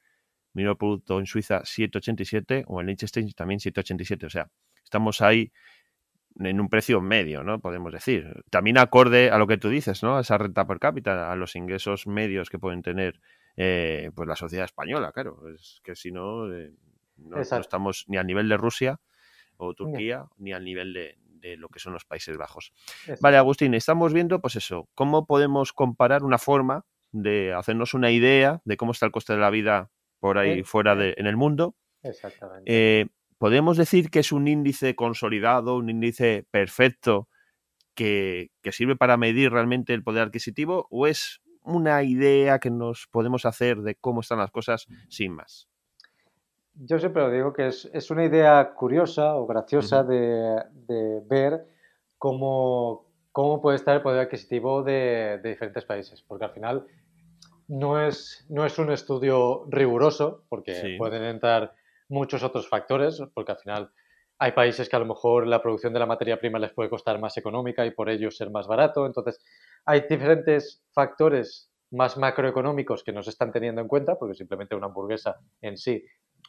mismo 0.54 0.76
producto 0.76 1.18
en 1.18 1.26
Suiza 1.26 1.62
7.87 1.62 2.64
o 2.66 2.80
en 2.80 2.86
Liechtenstein 2.86 3.32
también 3.32 3.60
7.87. 3.60 4.26
O 4.26 4.30
sea, 4.30 4.50
estamos 4.82 5.20
ahí 5.20 5.52
en 6.40 6.60
un 6.60 6.68
precio 6.68 7.00
medio, 7.00 7.42
¿no? 7.42 7.60
Podemos 7.60 7.92
decir. 7.92 8.42
También 8.50 8.78
acorde 8.78 9.30
a 9.30 9.38
lo 9.38 9.46
que 9.46 9.58
tú 9.58 9.68
dices, 9.68 10.02
¿no? 10.02 10.16
A 10.16 10.20
esa 10.20 10.38
renta 10.38 10.66
per 10.66 10.78
cápita, 10.78 11.30
a 11.30 11.36
los 11.36 11.56
ingresos 11.56 12.06
medios 12.06 12.50
que 12.50 12.58
pueden 12.58 12.82
tener 12.82 13.20
eh, 13.58 14.10
pues 14.14 14.28
la 14.28 14.36
sociedad 14.36 14.64
española, 14.64 15.12
claro. 15.12 15.48
Es 15.48 15.80
que 15.82 15.96
si 15.96 16.12
no, 16.12 16.52
eh, 16.52 16.72
no, 17.16 17.40
estamos 17.40 18.04
ni 18.06 18.16
al 18.16 18.26
nivel 18.26 18.48
de 18.48 18.56
Rusia 18.56 19.00
o 19.56 19.74
Turquía, 19.74 20.26
ni 20.36 20.52
al 20.52 20.64
nivel 20.64 20.92
de, 20.92 21.56
lo 21.56 21.68
que 21.68 21.80
son 21.80 21.92
los 21.92 22.04
Países 22.04 22.36
Bajos. 22.36 22.72
Vale, 23.20 23.36
Agustín, 23.36 23.74
estamos 23.74 24.12
viendo, 24.12 24.40
pues 24.40 24.56
eso, 24.56 24.88
cómo 24.94 25.26
podemos 25.26 25.72
comparar 25.72 26.22
una 26.22 26.38
forma 26.38 26.84
de 27.10 27.52
hacernos 27.54 27.94
una 27.94 28.10
idea 28.10 28.60
de 28.64 28.76
cómo 28.76 28.92
está 28.92 29.06
el 29.06 29.12
coste 29.12 29.32
de 29.32 29.40
la 29.40 29.50
vida 29.50 29.90
por 30.20 30.38
ahí 30.38 30.62
fuera 30.62 30.94
de, 30.94 31.14
en 31.16 31.26
el 31.26 31.36
mundo. 31.36 31.74
Exactamente. 32.02 32.64
Eh, 32.66 33.06
¿podemos 33.38 33.76
decir 33.76 34.10
que 34.10 34.20
es 34.20 34.30
un 34.30 34.46
índice 34.46 34.94
consolidado, 34.94 35.76
un 35.76 35.90
índice 35.90 36.46
perfecto 36.50 37.28
que, 37.94 38.50
sirve 38.70 38.96
para 38.96 39.16
medir 39.16 39.50
realmente 39.50 39.94
el 39.94 40.04
poder 40.04 40.24
adquisitivo 40.24 40.86
o 40.90 41.06
es 41.06 41.40
una 41.68 42.02
idea 42.02 42.58
que 42.58 42.70
nos 42.70 43.06
podemos 43.10 43.44
hacer 43.44 43.78
de 43.78 43.94
cómo 43.94 44.20
están 44.20 44.38
las 44.38 44.50
cosas 44.50 44.86
sin 45.08 45.32
más? 45.32 45.68
Yo 46.74 46.98
siempre 46.98 47.22
lo 47.22 47.30
digo 47.30 47.52
que 47.52 47.66
es, 47.66 48.10
una 48.10 48.24
idea 48.24 48.72
curiosa 48.74 49.34
o 49.34 49.46
graciosa 49.46 50.04
de, 50.04 50.62
ver 51.28 51.66
cómo, 52.18 53.06
cómo, 53.32 53.60
puede 53.60 53.76
estar 53.76 53.96
el 53.96 54.02
poder 54.02 54.20
adquisitivo 54.20 54.82
de, 54.84 55.40
diferentes 55.42 55.84
países, 55.84 56.22
porque 56.22 56.44
al 56.44 56.52
final 56.52 56.86
no 57.66 58.00
es, 58.00 58.46
no 58.48 58.64
es 58.64 58.78
un 58.78 58.92
estudio 58.92 59.66
riguroso, 59.68 60.44
porque 60.48 60.94
pueden 60.98 61.24
entrar 61.24 61.74
muchos 62.08 62.42
otros 62.44 62.68
factores, 62.68 63.20
porque 63.34 63.52
al 63.52 63.58
final 63.58 63.90
hay 64.38 64.52
países 64.52 64.88
que 64.88 64.96
a 64.96 65.00
lo 65.00 65.06
mejor 65.06 65.46
la 65.46 65.60
producción 65.60 65.92
de 65.92 65.98
la 65.98 66.06
materia 66.06 66.38
prima 66.38 66.58
les 66.60 66.72
puede 66.72 66.88
costar 66.88 67.18
más 67.18 67.36
económica 67.36 67.84
y 67.84 67.90
por 67.90 68.08
ello 68.08 68.30
ser 68.30 68.50
más 68.50 68.68
barato. 68.68 69.04
Entonces, 69.04 69.40
hay 69.88 70.02
diferentes 70.02 70.84
factores 70.92 71.70
más 71.92 72.18
macroeconómicos 72.18 73.02
que 73.02 73.10
nos 73.10 73.26
están 73.26 73.52
teniendo 73.52 73.80
en 73.80 73.88
cuenta, 73.88 74.18
porque 74.18 74.34
simplemente 74.34 74.74
una 74.74 74.88
hamburguesa 74.88 75.40
en 75.62 75.78
sí 75.78 76.04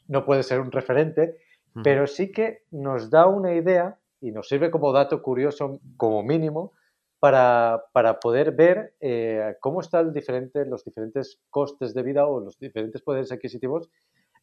no 0.09 0.25
puede 0.25 0.43
ser 0.43 0.59
un 0.59 0.73
referente, 0.73 1.37
pero 1.81 2.05
sí 2.05 2.33
que 2.33 2.63
nos 2.71 3.09
da 3.09 3.27
una 3.27 3.55
idea 3.55 3.97
y 4.19 4.31
nos 4.31 4.49
sirve 4.49 4.69
como 4.69 4.91
dato 4.91 5.21
curioso, 5.21 5.79
como 5.95 6.21
mínimo, 6.21 6.73
para, 7.21 7.85
poder 8.21 8.51
ver 8.51 8.95
eh, 8.99 9.55
cómo 9.61 9.79
están 9.79 10.11
diferente, 10.11 10.65
los 10.65 10.83
diferentes 10.83 11.39
costes 11.49 11.93
de 11.93 12.03
vida 12.03 12.27
o 12.27 12.41
los 12.41 12.59
diferentes 12.59 13.01
poderes 13.01 13.31
adquisitivos 13.31 13.89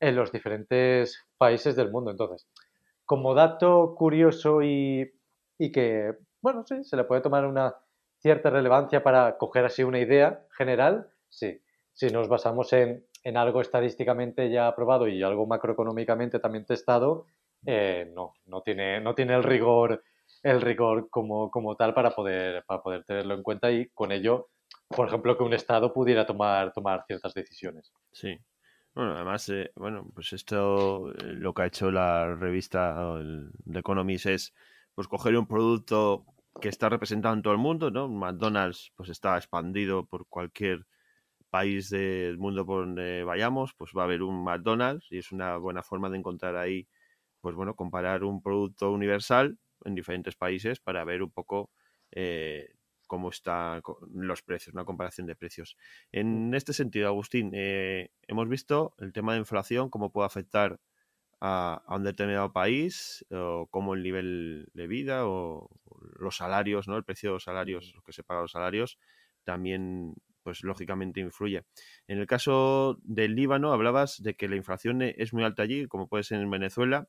en 0.00 0.16
los 0.16 0.32
diferentes 0.32 1.22
países 1.36 1.76
del 1.76 1.90
mundo. 1.90 2.10
Entonces, 2.10 2.48
como 3.04 3.34
dato 3.34 3.94
curioso 3.94 4.62
y, 4.62 5.12
que, 5.58 6.14
bueno, 6.40 6.64
sí, 6.66 6.82
se 6.82 6.96
le 6.96 7.04
puede 7.04 7.20
tomar 7.20 7.44
una 7.44 7.76
cierta 8.26 8.50
relevancia 8.50 9.04
para 9.04 9.38
coger 9.38 9.66
así 9.66 9.84
una 9.84 10.00
idea 10.00 10.44
general, 10.50 11.08
sí. 11.28 11.62
Si 11.92 12.08
nos 12.08 12.26
basamos 12.26 12.72
en, 12.72 13.06
algo 13.36 13.60
estadísticamente 13.60 14.50
ya 14.50 14.66
aprobado 14.66 15.06
y 15.06 15.22
algo 15.22 15.46
macroeconómicamente 15.46 16.40
también 16.40 16.66
testado, 16.66 17.26
eh, 17.64 18.10
no, 18.12 18.34
no 18.46 18.62
tiene, 18.62 19.00
no 19.00 19.14
tiene 19.14 19.34
el 19.36 19.44
rigor 19.44 20.02
el 20.42 20.60
rigor 20.60 21.08
como, 21.08 21.52
como 21.52 21.76
tal 21.76 21.94
para 21.94 22.10
poder, 22.10 22.64
para 22.66 22.82
poder 22.82 23.04
tenerlo 23.04 23.34
en 23.34 23.44
cuenta 23.44 23.70
y 23.70 23.90
con 23.90 24.10
ello, 24.10 24.48
por 24.88 25.06
ejemplo, 25.06 25.36
que 25.36 25.44
un 25.44 25.54
Estado 25.54 25.92
pudiera 25.92 26.26
tomar, 26.26 26.72
tomar 26.72 27.04
ciertas 27.06 27.32
decisiones. 27.32 27.92
Sí. 28.10 28.36
Bueno, 28.92 29.14
además, 29.14 29.48
eh, 29.50 29.70
bueno, 29.76 30.10
pues 30.12 30.32
esto 30.32 31.12
eh, 31.12 31.14
lo 31.34 31.54
que 31.54 31.62
ha 31.62 31.66
hecho 31.66 31.92
la 31.92 32.34
revista 32.34 33.20
The 33.70 33.78
Economist 33.78 34.26
es 34.26 34.54
pues 34.96 35.06
coger 35.06 35.36
un 35.36 35.46
producto 35.46 36.24
que 36.60 36.68
está 36.68 36.88
representado 36.88 37.34
en 37.34 37.42
todo 37.42 37.52
el 37.52 37.58
mundo, 37.58 37.90
¿no? 37.90 38.08
McDonald's 38.08 38.92
pues 38.96 39.08
está 39.10 39.36
expandido 39.36 40.06
por 40.06 40.26
cualquier 40.28 40.86
país 41.50 41.90
del 41.90 42.38
mundo 42.38 42.66
por 42.66 42.80
donde 42.86 43.24
vayamos, 43.24 43.74
pues 43.74 43.92
va 43.96 44.02
a 44.02 44.04
haber 44.04 44.22
un 44.22 44.44
McDonald's 44.44 45.06
y 45.10 45.18
es 45.18 45.32
una 45.32 45.56
buena 45.56 45.82
forma 45.82 46.10
de 46.10 46.18
encontrar 46.18 46.56
ahí, 46.56 46.88
pues 47.40 47.54
bueno, 47.54 47.74
comparar 47.74 48.24
un 48.24 48.42
producto 48.42 48.92
universal 48.92 49.58
en 49.84 49.94
diferentes 49.94 50.36
países 50.36 50.80
para 50.80 51.04
ver 51.04 51.22
un 51.22 51.30
poco 51.30 51.70
eh, 52.10 52.74
cómo 53.06 53.30
están 53.30 53.82
los 54.12 54.42
precios, 54.42 54.74
una 54.74 54.84
comparación 54.84 55.26
de 55.26 55.36
precios. 55.36 55.76
En 56.12 56.52
este 56.54 56.72
sentido, 56.72 57.08
Agustín, 57.08 57.50
eh, 57.54 58.10
hemos 58.26 58.48
visto 58.48 58.94
el 58.98 59.12
tema 59.12 59.34
de 59.34 59.40
inflación, 59.40 59.90
cómo 59.90 60.10
puede 60.10 60.26
afectar 60.26 60.78
a, 61.40 61.82
un 61.88 62.04
determinado 62.04 62.52
país, 62.52 63.24
o 63.30 63.66
cómo 63.70 63.94
el 63.94 64.02
nivel 64.02 64.68
de 64.74 64.86
vida 64.86 65.26
o 65.26 65.68
los 66.18 66.36
salarios, 66.36 66.88
¿no? 66.88 66.96
El 66.96 67.04
precio 67.04 67.30
de 67.30 67.34
los 67.34 67.44
salarios, 67.44 67.92
lo 67.94 68.02
que 68.02 68.12
se 68.12 68.22
paga 68.22 68.42
los 68.42 68.52
salarios, 68.52 68.98
también, 69.44 70.14
pues 70.42 70.62
lógicamente 70.62 71.20
influye. 71.20 71.64
En 72.08 72.18
el 72.18 72.26
caso 72.26 72.98
del 73.02 73.34
Líbano, 73.34 73.72
hablabas 73.72 74.22
de 74.22 74.34
que 74.34 74.48
la 74.48 74.56
inflación 74.56 75.02
e, 75.02 75.14
es 75.18 75.32
muy 75.32 75.44
alta 75.44 75.62
allí, 75.62 75.86
como 75.86 76.08
puede 76.08 76.24
ser 76.24 76.40
en 76.40 76.50
Venezuela, 76.50 77.08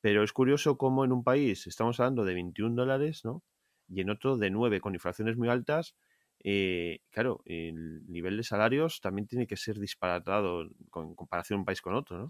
pero 0.00 0.22
es 0.22 0.32
curioso 0.32 0.78
cómo 0.78 1.04
en 1.04 1.12
un 1.12 1.24
país 1.24 1.66
estamos 1.66 2.00
hablando 2.00 2.24
de 2.24 2.34
21 2.34 2.76
dólares, 2.76 3.24
¿no? 3.24 3.42
Y 3.88 4.00
en 4.02 4.10
otro 4.10 4.36
de 4.36 4.50
9, 4.50 4.80
con 4.80 4.94
inflaciones 4.94 5.36
muy 5.36 5.48
altas. 5.48 5.96
Eh, 6.44 7.00
claro, 7.10 7.42
el 7.46 8.06
nivel 8.06 8.36
de 8.36 8.44
salarios 8.44 9.00
también 9.00 9.26
tiene 9.26 9.46
que 9.46 9.56
ser 9.56 9.78
disparatado 9.78 10.68
con 10.90 11.14
comparación 11.16 11.60
un 11.60 11.64
país 11.64 11.82
con 11.82 11.94
otro, 11.94 12.18
¿no? 12.18 12.28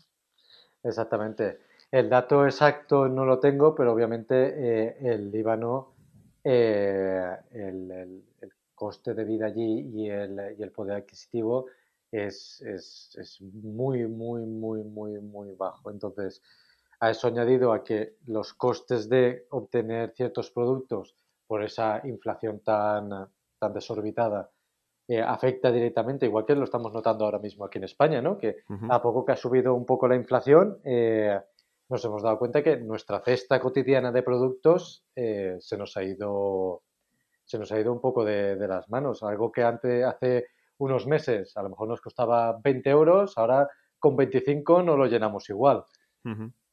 Exactamente. 0.82 1.58
El 1.90 2.08
dato 2.08 2.44
exacto 2.44 3.08
no 3.08 3.24
lo 3.24 3.38
tengo, 3.38 3.74
pero 3.74 3.92
obviamente 3.92 4.34
eh, 4.34 4.96
el 5.00 5.30
Líbano, 5.30 5.94
eh, 6.44 7.36
el, 7.52 8.24
coste 8.74 9.12
de 9.12 9.24
vida 9.24 9.46
allí 9.46 9.90
y 9.92 10.08
el, 10.08 10.70
poder 10.72 10.98
adquisitivo 10.98 11.66
es, 12.12 12.62
es, 12.62 13.40
muy, 13.40 14.06
muy, 14.06 14.46
muy, 14.46 14.84
muy, 14.84 15.18
muy 15.18 15.52
bajo. 15.56 15.90
Entonces, 15.90 16.40
a 17.00 17.10
eso 17.10 17.26
añadido 17.26 17.72
a 17.72 17.82
que 17.82 18.18
los 18.26 18.54
costes 18.54 19.08
de 19.08 19.46
obtener 19.50 20.12
ciertos 20.14 20.52
productos 20.52 21.16
por 21.48 21.64
esa 21.64 22.00
inflación 22.06 22.60
tan, 22.60 23.10
tan 23.58 23.72
desorbitada 23.72 24.48
eh, 25.10 25.22
afecta 25.22 25.72
directamente, 25.72 26.26
igual 26.26 26.44
que 26.44 26.54
lo 26.54 26.64
estamos 26.64 26.92
notando 26.92 27.24
ahora 27.24 27.38
mismo 27.38 27.64
aquí 27.64 27.78
en 27.78 27.84
España, 27.84 28.20
¿no? 28.20 28.36
Que 28.36 28.56
a 28.90 29.00
poco 29.00 29.24
que 29.24 29.32
ha 29.32 29.36
subido 29.36 29.74
un 29.74 29.86
poco 29.86 30.06
la 30.06 30.16
inflación, 30.16 30.80
eh, 30.84 31.40
nos 31.88 32.04
hemos 32.04 32.22
dado 32.22 32.38
cuenta 32.38 32.62
que 32.62 32.76
nuestra 32.76 33.20
cesta 33.20 33.58
cotidiana 33.58 34.12
de 34.12 34.22
productos 34.22 35.06
eh, 35.16 35.56
se 35.60 35.78
nos 35.78 35.96
ha 35.96 36.02
ido 36.02 36.82
se 37.46 37.58
nos 37.58 37.72
ha 37.72 37.80
ido 37.80 37.90
un 37.90 38.02
poco 38.02 38.22
de, 38.22 38.56
las 38.68 38.90
manos. 38.90 39.22
Algo 39.22 39.50
que 39.50 39.62
antes, 39.62 40.04
hace 40.04 40.48
unos 40.76 41.06
meses, 41.06 41.56
a 41.56 41.62
lo 41.62 41.70
mejor 41.70 41.88
nos 41.88 42.02
costaba 42.02 42.60
20 42.62 42.90
euros, 42.90 43.38
ahora 43.38 43.66
con 43.98 44.14
25 44.14 44.82
no 44.82 44.98
lo 44.98 45.06
llenamos 45.06 45.48
igual. 45.48 45.84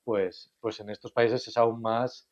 pues, 0.03 0.51
pues 0.59 0.81
en 0.81 0.89
estos 0.89 1.13
países 1.13 1.47
es 1.47 1.55
aún 1.55 1.81
más 1.81 2.27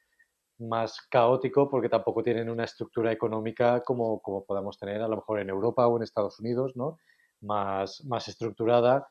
más 0.60 1.02
caótico 1.10 1.70
porque 1.70 1.90
tampoco 1.90 2.24
tienen 2.24 2.50
una 2.50 2.64
estructura 2.64 3.12
económica 3.12 3.82
como, 3.84 4.22
como 4.22 4.46
podamos 4.46 4.78
tener 4.78 5.02
a 5.02 5.08
lo 5.08 5.18
mejor 5.18 5.40
en 5.40 5.50
Europa 5.50 5.88
o 5.88 5.98
en 5.98 6.04
Estados 6.04 6.40
Unidos, 6.40 6.76
¿no? 6.76 7.00
Más, 7.42 8.04
más 8.06 8.28
estructurada 8.28 9.08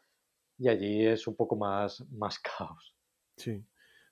y 0.59 0.69
allí 0.69 1.05
es 1.07 1.27
un 1.27 1.37
poco 1.37 1.57
más, 1.57 2.05
más 2.13 2.39
caos. 2.59 2.95
Sí. 3.37 3.65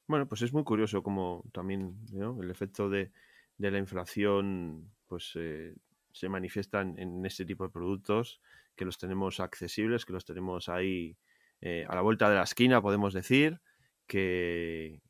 Bueno, 0.07 0.26
pues 0.26 0.43
es 0.43 0.53
muy 0.53 0.64
curioso 0.64 1.03
como 1.03 1.45
también 1.53 1.97
el 2.12 2.51
efecto 2.51 2.89
de, 2.89 3.12
de, 3.57 3.70
la 3.70 3.78
inflación 3.78 4.91
pues 5.07 5.33
eh, 5.37 5.74
se 6.12 6.28
manifiesta 6.28 6.81
en, 6.81 7.24
este 7.24 7.45
tipo 7.45 7.64
de 7.64 7.70
productos, 7.70 8.41
que 8.74 8.85
los 8.85 8.99
tenemos 8.99 9.39
accesibles, 9.39 10.05
que 10.05 10.12
los 10.12 10.24
tenemos 10.24 10.68
ahí 10.68 11.16
eh, 11.61 11.85
a 11.89 11.95
la 11.95 12.01
vuelta 12.01 12.28
de 12.28 12.37
la 12.37 12.43
esquina, 12.43 12.83
podemos 12.83 13.14
decir, 13.14 13.61
que, 14.07 15.01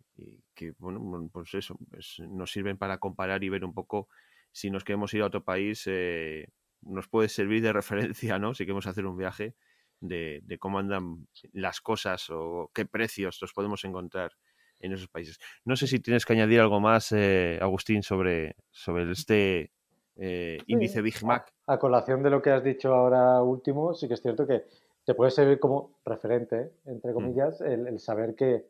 que, 0.55 0.73
bueno, 0.79 1.29
pues 1.33 1.55
eso, 1.55 1.77
pues 1.91 2.17
nos 2.29 2.51
sirven 2.51 2.79
para 2.79 2.99
comparar 2.99 3.43
y 3.45 3.49
ver 3.49 3.65
un 3.65 3.75
poco 3.75 4.09
si 4.53 4.71
nos 4.71 4.85
queremos 4.85 5.13
ir 5.15 5.23
a 5.23 5.27
otro 5.27 5.45
país, 5.45 5.85
eh, 5.87 6.49
nos 6.83 7.09
puede 7.09 7.29
servir 7.29 7.63
de 7.63 7.73
referencia, 7.73 8.39
¿no? 8.39 8.55
Si 8.55 8.65
queremos 8.65 8.87
hacer 8.87 9.07
un 9.07 9.17
viaje, 9.17 9.55
de, 10.01 10.43
cómo 10.59 10.79
andan 10.79 11.27
las 11.53 11.81
cosas 11.81 12.31
o 12.31 12.71
qué 12.75 12.87
precios 12.87 13.39
los 13.43 13.53
podemos 13.53 13.85
encontrar 13.85 14.33
en 14.79 14.93
esos 14.93 15.09
países. 15.09 15.39
No 15.65 15.77
sé 15.77 15.87
si 15.87 16.01
tienes 16.01 16.25
que 16.25 16.33
añadir 16.33 16.61
algo 16.61 16.81
más, 16.81 17.13
eh, 17.13 17.59
Agustín, 17.61 18.03
sobre, 18.03 18.57
sobre 18.71 19.11
este 19.13 19.73
eh, 20.17 20.59
índice 20.67 21.03
Big 21.03 21.23
Mac. 21.23 21.53
A, 21.67 21.79
colación 21.79 22.23
de 22.23 22.31
lo 22.31 22.41
que 22.41 22.51
has 22.51 22.65
dicho 22.65 22.95
ahora 22.95 23.43
último, 23.43 23.93
sí 23.93 24.09
que 24.09 24.15
es 24.15 24.23
cierto 24.23 24.47
que 24.47 24.65
te 25.05 25.15
puede 25.15 25.31
servir 25.31 25.59
como 25.59 25.99
referente, 26.05 26.73
entre 26.87 27.11
mm. 27.11 27.15
comillas, 27.15 27.61
el 27.61 27.99
saber 27.99 28.35
que 28.35 28.65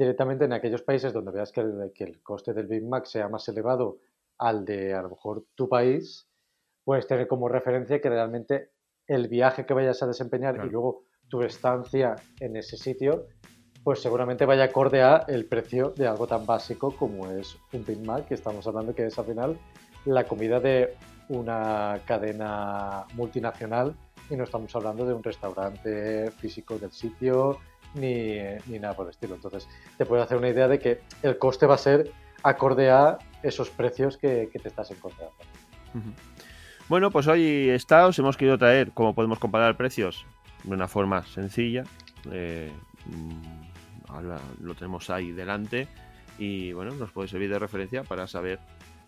directamente 0.00 0.46
en 0.46 0.54
aquellos 0.54 0.80
países 0.80 1.12
donde 1.12 1.30
veas 1.30 1.52
que 1.52 1.60
el, 1.60 1.92
que 1.94 2.04
el 2.04 2.22
coste 2.22 2.54
del 2.54 2.66
Big 2.66 2.82
Mac 2.82 3.04
sea 3.04 3.28
más 3.28 3.46
elevado 3.48 3.98
al 4.38 4.64
de 4.64 4.94
a 4.94 5.02
lo 5.02 5.10
mejor 5.10 5.44
tu 5.54 5.68
país, 5.68 6.26
puedes 6.84 7.06
tener 7.06 7.28
como 7.28 7.48
referencia 7.48 8.00
que 8.00 8.08
realmente 8.08 8.70
el 9.06 9.28
viaje 9.28 9.66
que 9.66 9.74
vayas 9.74 10.02
a 10.02 10.06
desempeñar 10.06 10.58
y 10.64 10.70
luego 10.70 11.02
tu 11.28 11.42
estancia 11.42 12.16
en 12.40 12.56
ese 12.56 12.78
sitio, 12.78 13.26
pues 13.84 14.00
seguramente 14.00 14.46
vaya 14.46 14.64
acorde 14.64 15.02
a 15.02 15.24
el 15.28 15.44
precio 15.44 15.90
de 15.90 16.06
algo 16.06 16.26
tan 16.26 16.46
básico 16.46 16.96
como 16.96 17.30
es 17.30 17.58
un 17.74 17.84
Big 17.84 18.00
Mac, 18.00 18.26
que 18.26 18.34
estamos 18.34 18.66
hablando 18.66 18.94
que 18.94 19.04
es 19.04 19.18
al 19.18 19.26
final 19.26 19.58
la 20.06 20.24
comida 20.24 20.60
de 20.60 20.96
una 21.28 22.00
cadena 22.06 23.04
multinacional 23.14 23.94
y 24.30 24.36
no 24.36 24.44
estamos 24.44 24.74
hablando 24.74 25.04
de 25.04 25.12
un 25.12 25.22
restaurante 25.22 26.30
físico 26.30 26.78
del 26.78 26.90
sitio 26.90 27.58
ni, 27.94 28.38
ni 28.66 28.78
nada 28.78 28.94
por 28.94 29.06
el 29.06 29.10
estilo. 29.10 29.34
Entonces, 29.34 29.68
te 29.98 30.06
puedes 30.06 30.24
hacer 30.24 30.38
una 30.38 30.48
idea 30.48 30.68
de 30.68 30.78
que 30.78 31.00
el 31.22 31.38
coste 31.38 31.66
va 31.66 31.74
a 31.74 31.78
ser 31.78 32.12
acorde 32.42 32.90
a 32.90 33.18
esos 33.42 33.70
precios 33.70 34.16
que, 34.16 34.50
te 34.52 34.68
estás 34.68 34.90
encontrando. 34.90 35.34
Bueno, 36.88 37.10
pues 37.10 37.26
hoy 37.26 37.68
está, 37.70 38.06
os 38.06 38.18
hemos 38.18 38.36
querido 38.36 38.58
traer 38.58 38.92
cómo 38.92 39.14
podemos 39.14 39.38
comparar 39.38 39.76
precios 39.76 40.26
de 40.64 40.74
una 40.74 40.88
forma 40.88 41.24
sencilla. 41.26 41.84
Eh, 42.30 42.70
mm, 43.06 44.10
ahora 44.10 44.38
lo 44.60 44.74
tenemos 44.74 45.10
ahí 45.10 45.32
delante 45.32 45.88
y 46.38 46.72
bueno, 46.72 46.94
nos 46.94 47.12
puede 47.12 47.28
servir 47.28 47.50
de 47.50 47.58
referencia 47.58 48.02
para 48.02 48.26
saber 48.26 48.58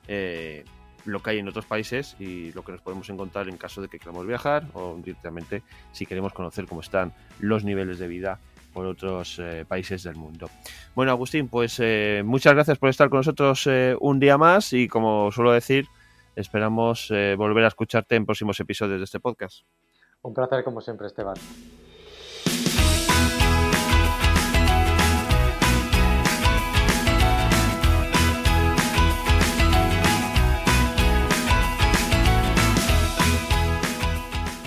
eh, 0.09 0.64
lo 1.05 1.22
que 1.22 1.30
hay 1.30 1.39
en 1.39 1.49
otros 1.49 1.66
países 1.66 2.16
y 2.20 2.53
lo 2.53 2.64
que 2.64 2.72
nos 2.72 2.80
podemos 2.80 3.09
encontrar 3.11 3.49
en 3.49 3.57
caso 3.57 3.83
de 3.83 3.89
que 3.89 3.99
queramos 3.99 4.26
viajar 4.26 4.66
o 4.74 4.97
directamente 4.97 5.62
si 5.93 6.07
queremos 6.07 6.33
conocer 6.33 6.66
cómo 6.66 6.80
están 6.80 7.12
los 7.41 7.64
niveles 7.64 7.99
de 7.99 8.09
vida 8.09 8.39
por 8.73 8.87
otros 8.87 9.39
eh, 9.39 9.64
países 9.66 10.03
del 10.03 10.16
mundo. 10.16 10.49
Bueno, 10.95 11.12
Agustín, 11.12 11.49
pues 11.49 11.79
eh, 11.81 12.23
muchas 12.25 12.55
gracias 12.55 12.79
por 12.79 12.89
estar 12.89 13.09
con 13.09 13.18
nosotros 13.18 13.66
eh, 13.66 13.97
un 14.01 14.18
día 14.18 14.39
más 14.39 14.73
y 14.73 14.89
como 14.89 15.31
suelo 15.31 15.53
decir, 15.53 15.87
esperamos 16.35 17.09
volver 17.37 17.64
a 17.64 17.68
escucharte 17.68 18.16
en 18.16 18.25
próximos 18.25 18.59
episodios 18.59 18.99
de 18.99 19.05
este 19.05 19.20
podcast. 19.20 19.64
Un 20.23 20.33
placer 20.33 20.64
como 20.64 20.81
siempre, 20.81 21.07
Esteban. 21.07 21.37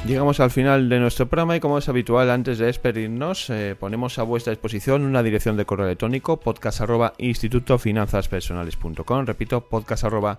Llegamos 0.07 0.39
al 0.39 0.51
final 0.51 0.87
de 0.87 0.99
nuestro 0.99 1.27
programa 1.27 1.55
y 1.55 1.59
como 1.59 1.79
es 1.79 1.89
habitual 1.89 2.29
antes 2.29 2.59
de 2.59 2.67
despedirnos 2.67 3.49
eh, 3.49 3.75
ponemos 3.79 4.19
a 4.19 4.23
vuestra 4.23 4.51
disposición 4.51 5.01
una 5.01 5.23
dirección 5.23 5.57
de 5.57 5.65
correo 5.65 5.87
electrónico 5.87 6.39
podcast 6.39 6.81
arroba 6.81 7.13
repito 7.17 7.65
podcast 9.67 10.03
arroba 10.03 10.37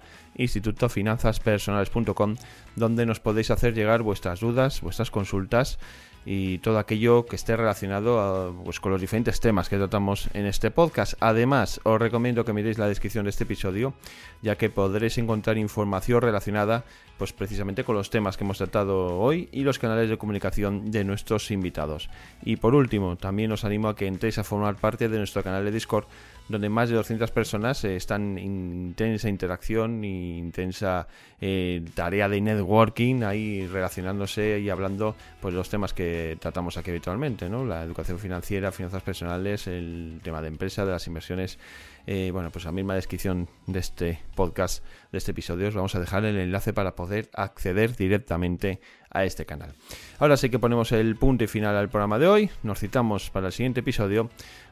donde 2.77 3.07
nos 3.07 3.19
podéis 3.19 3.51
hacer 3.51 3.75
llegar 3.75 4.03
vuestras 4.03 4.39
dudas, 4.39 4.83
vuestras 4.83 5.11
consultas 5.11 5.81
y 6.27 6.59
todo 6.59 6.79
aquello 6.79 7.25
que 7.25 7.37
esté 7.37 7.57
relacionado 7.57 8.55
pues, 8.64 8.81
con 8.81 8.91
los 8.91 9.01
diferentes 9.01 9.41
temas 9.41 9.69
que 9.69 9.77
tratamos 9.77 10.29
en 10.35 10.47
este 10.47 10.73
podcast. 10.73 11.14
Además, 11.21 11.81
os 11.85 12.01
recomiendo 12.01 12.45
que 12.45 12.53
miréis 12.53 12.79
la 12.79 12.89
descripción 12.89 13.25
de 13.25 13.31
este 13.31 13.45
episodio, 13.45 13.95
ya 14.43 14.57
que 14.57 14.69
podréis 14.69 15.17
encontrar 15.19 15.57
información 15.57 16.21
relacionada 16.21 16.85
pues 17.19 17.33
precisamente 17.33 17.85
con 17.85 17.97
los 17.97 18.11
temas 18.11 18.37
que 18.37 18.45
hemos 18.45 18.59
tratado 18.59 19.19
hoy 19.19 19.49
y 19.53 19.62
los 19.62 19.79
canales 19.79 20.09
de 20.09 20.19
comunicación 20.19 20.91
de 20.91 21.05
nuestros 21.05 21.51
invitados. 21.51 22.11
Y 22.43 22.57
por 22.57 22.75
último, 22.75 23.17
también 23.17 23.53
os 23.53 23.64
animo 23.64 23.89
a 23.89 23.97
que 23.97 24.07
entréis 24.07 24.39
a 24.39 24.45
formar 24.45 24.77
parte 24.77 25.09
de 25.09 25.19
nuestro 25.19 25.43
canal 25.43 25.64
de 25.64 25.73
Discord 25.73 26.07
donde 26.49 26.69
más 26.69 26.89
de 26.89 26.97
200 26.97 27.31
personas 27.31 27.83
eh, 27.85 27.97
están 27.97 28.39
en 28.39 28.87
intensa 28.89 29.29
interacción 29.29 30.05
y 30.05 30.39
intensa 30.39 31.09
eh, 31.41 31.85
tarea 31.95 32.29
de 32.29 32.41
networking 32.41 33.23
ahí 33.25 33.67
relacionándose 33.67 34.61
y 34.61 34.71
hablando 34.71 35.17
pues 35.41 35.55
los 35.55 35.69
temas 35.69 35.93
que 35.93 36.37
tratamos 36.41 36.77
aquí 36.77 36.91
habitualmente, 36.91 37.49
¿no? 37.49 37.64
La 37.64 37.83
educación 37.83 38.19
financiera, 38.19 38.71
finanzas 38.71 39.03
personales, 39.03 39.67
el 39.67 40.21
tema 40.23 40.41
de 40.41 40.49
empresa, 40.49 40.85
de 40.85 40.93
las 40.93 41.07
inversiones. 41.07 41.59
Eh, 42.07 42.31
bueno, 42.33 42.51
pues 42.51 42.67
a 42.67 42.73
misma 42.73 42.95
descripción 42.95 43.49
de 43.67 43.81
este 43.81 44.21
podcast, 44.35 44.85
de 45.11 45.19
este 45.19 45.33
episodio, 45.33 45.69
os 45.69 45.75
vamos 45.75 45.95
a 45.97 46.01
dejar 46.01 46.25
el 46.25 46.39
enlace 46.39 46.73
para 46.73 46.95
poder 46.95 47.29
acceder 47.35 47.97
directamente 47.97 48.81
a 49.11 49.25
este 49.25 49.45
canal. 49.45 49.75
Ahora 50.19 50.37
sí 50.37 50.49
que 50.49 50.59
ponemos 50.59 50.93
el 50.93 51.17
punto 51.17 51.45
y 51.45 51.47
final 51.49 51.77
al 51.77 51.89
programa 51.89 52.19
de 52.19 52.29
hoy. 52.29 52.51
Nos 52.63 52.79
citamos 52.79 53.31
para 53.31 53.49
el 53.49 53.53
siguiente 53.53 53.81
episodio 53.81 54.31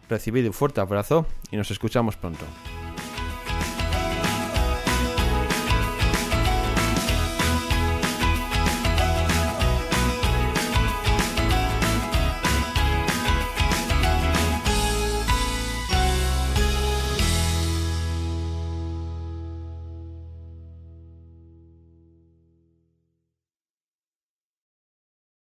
Recibid 0.09 0.47
un 0.47 0.53
fuerte 0.53 0.80
abrazo 0.80 1.26
y 1.51 1.57
nos 1.57 1.70
escuchamos 1.70 2.16
pronto. 2.16 2.45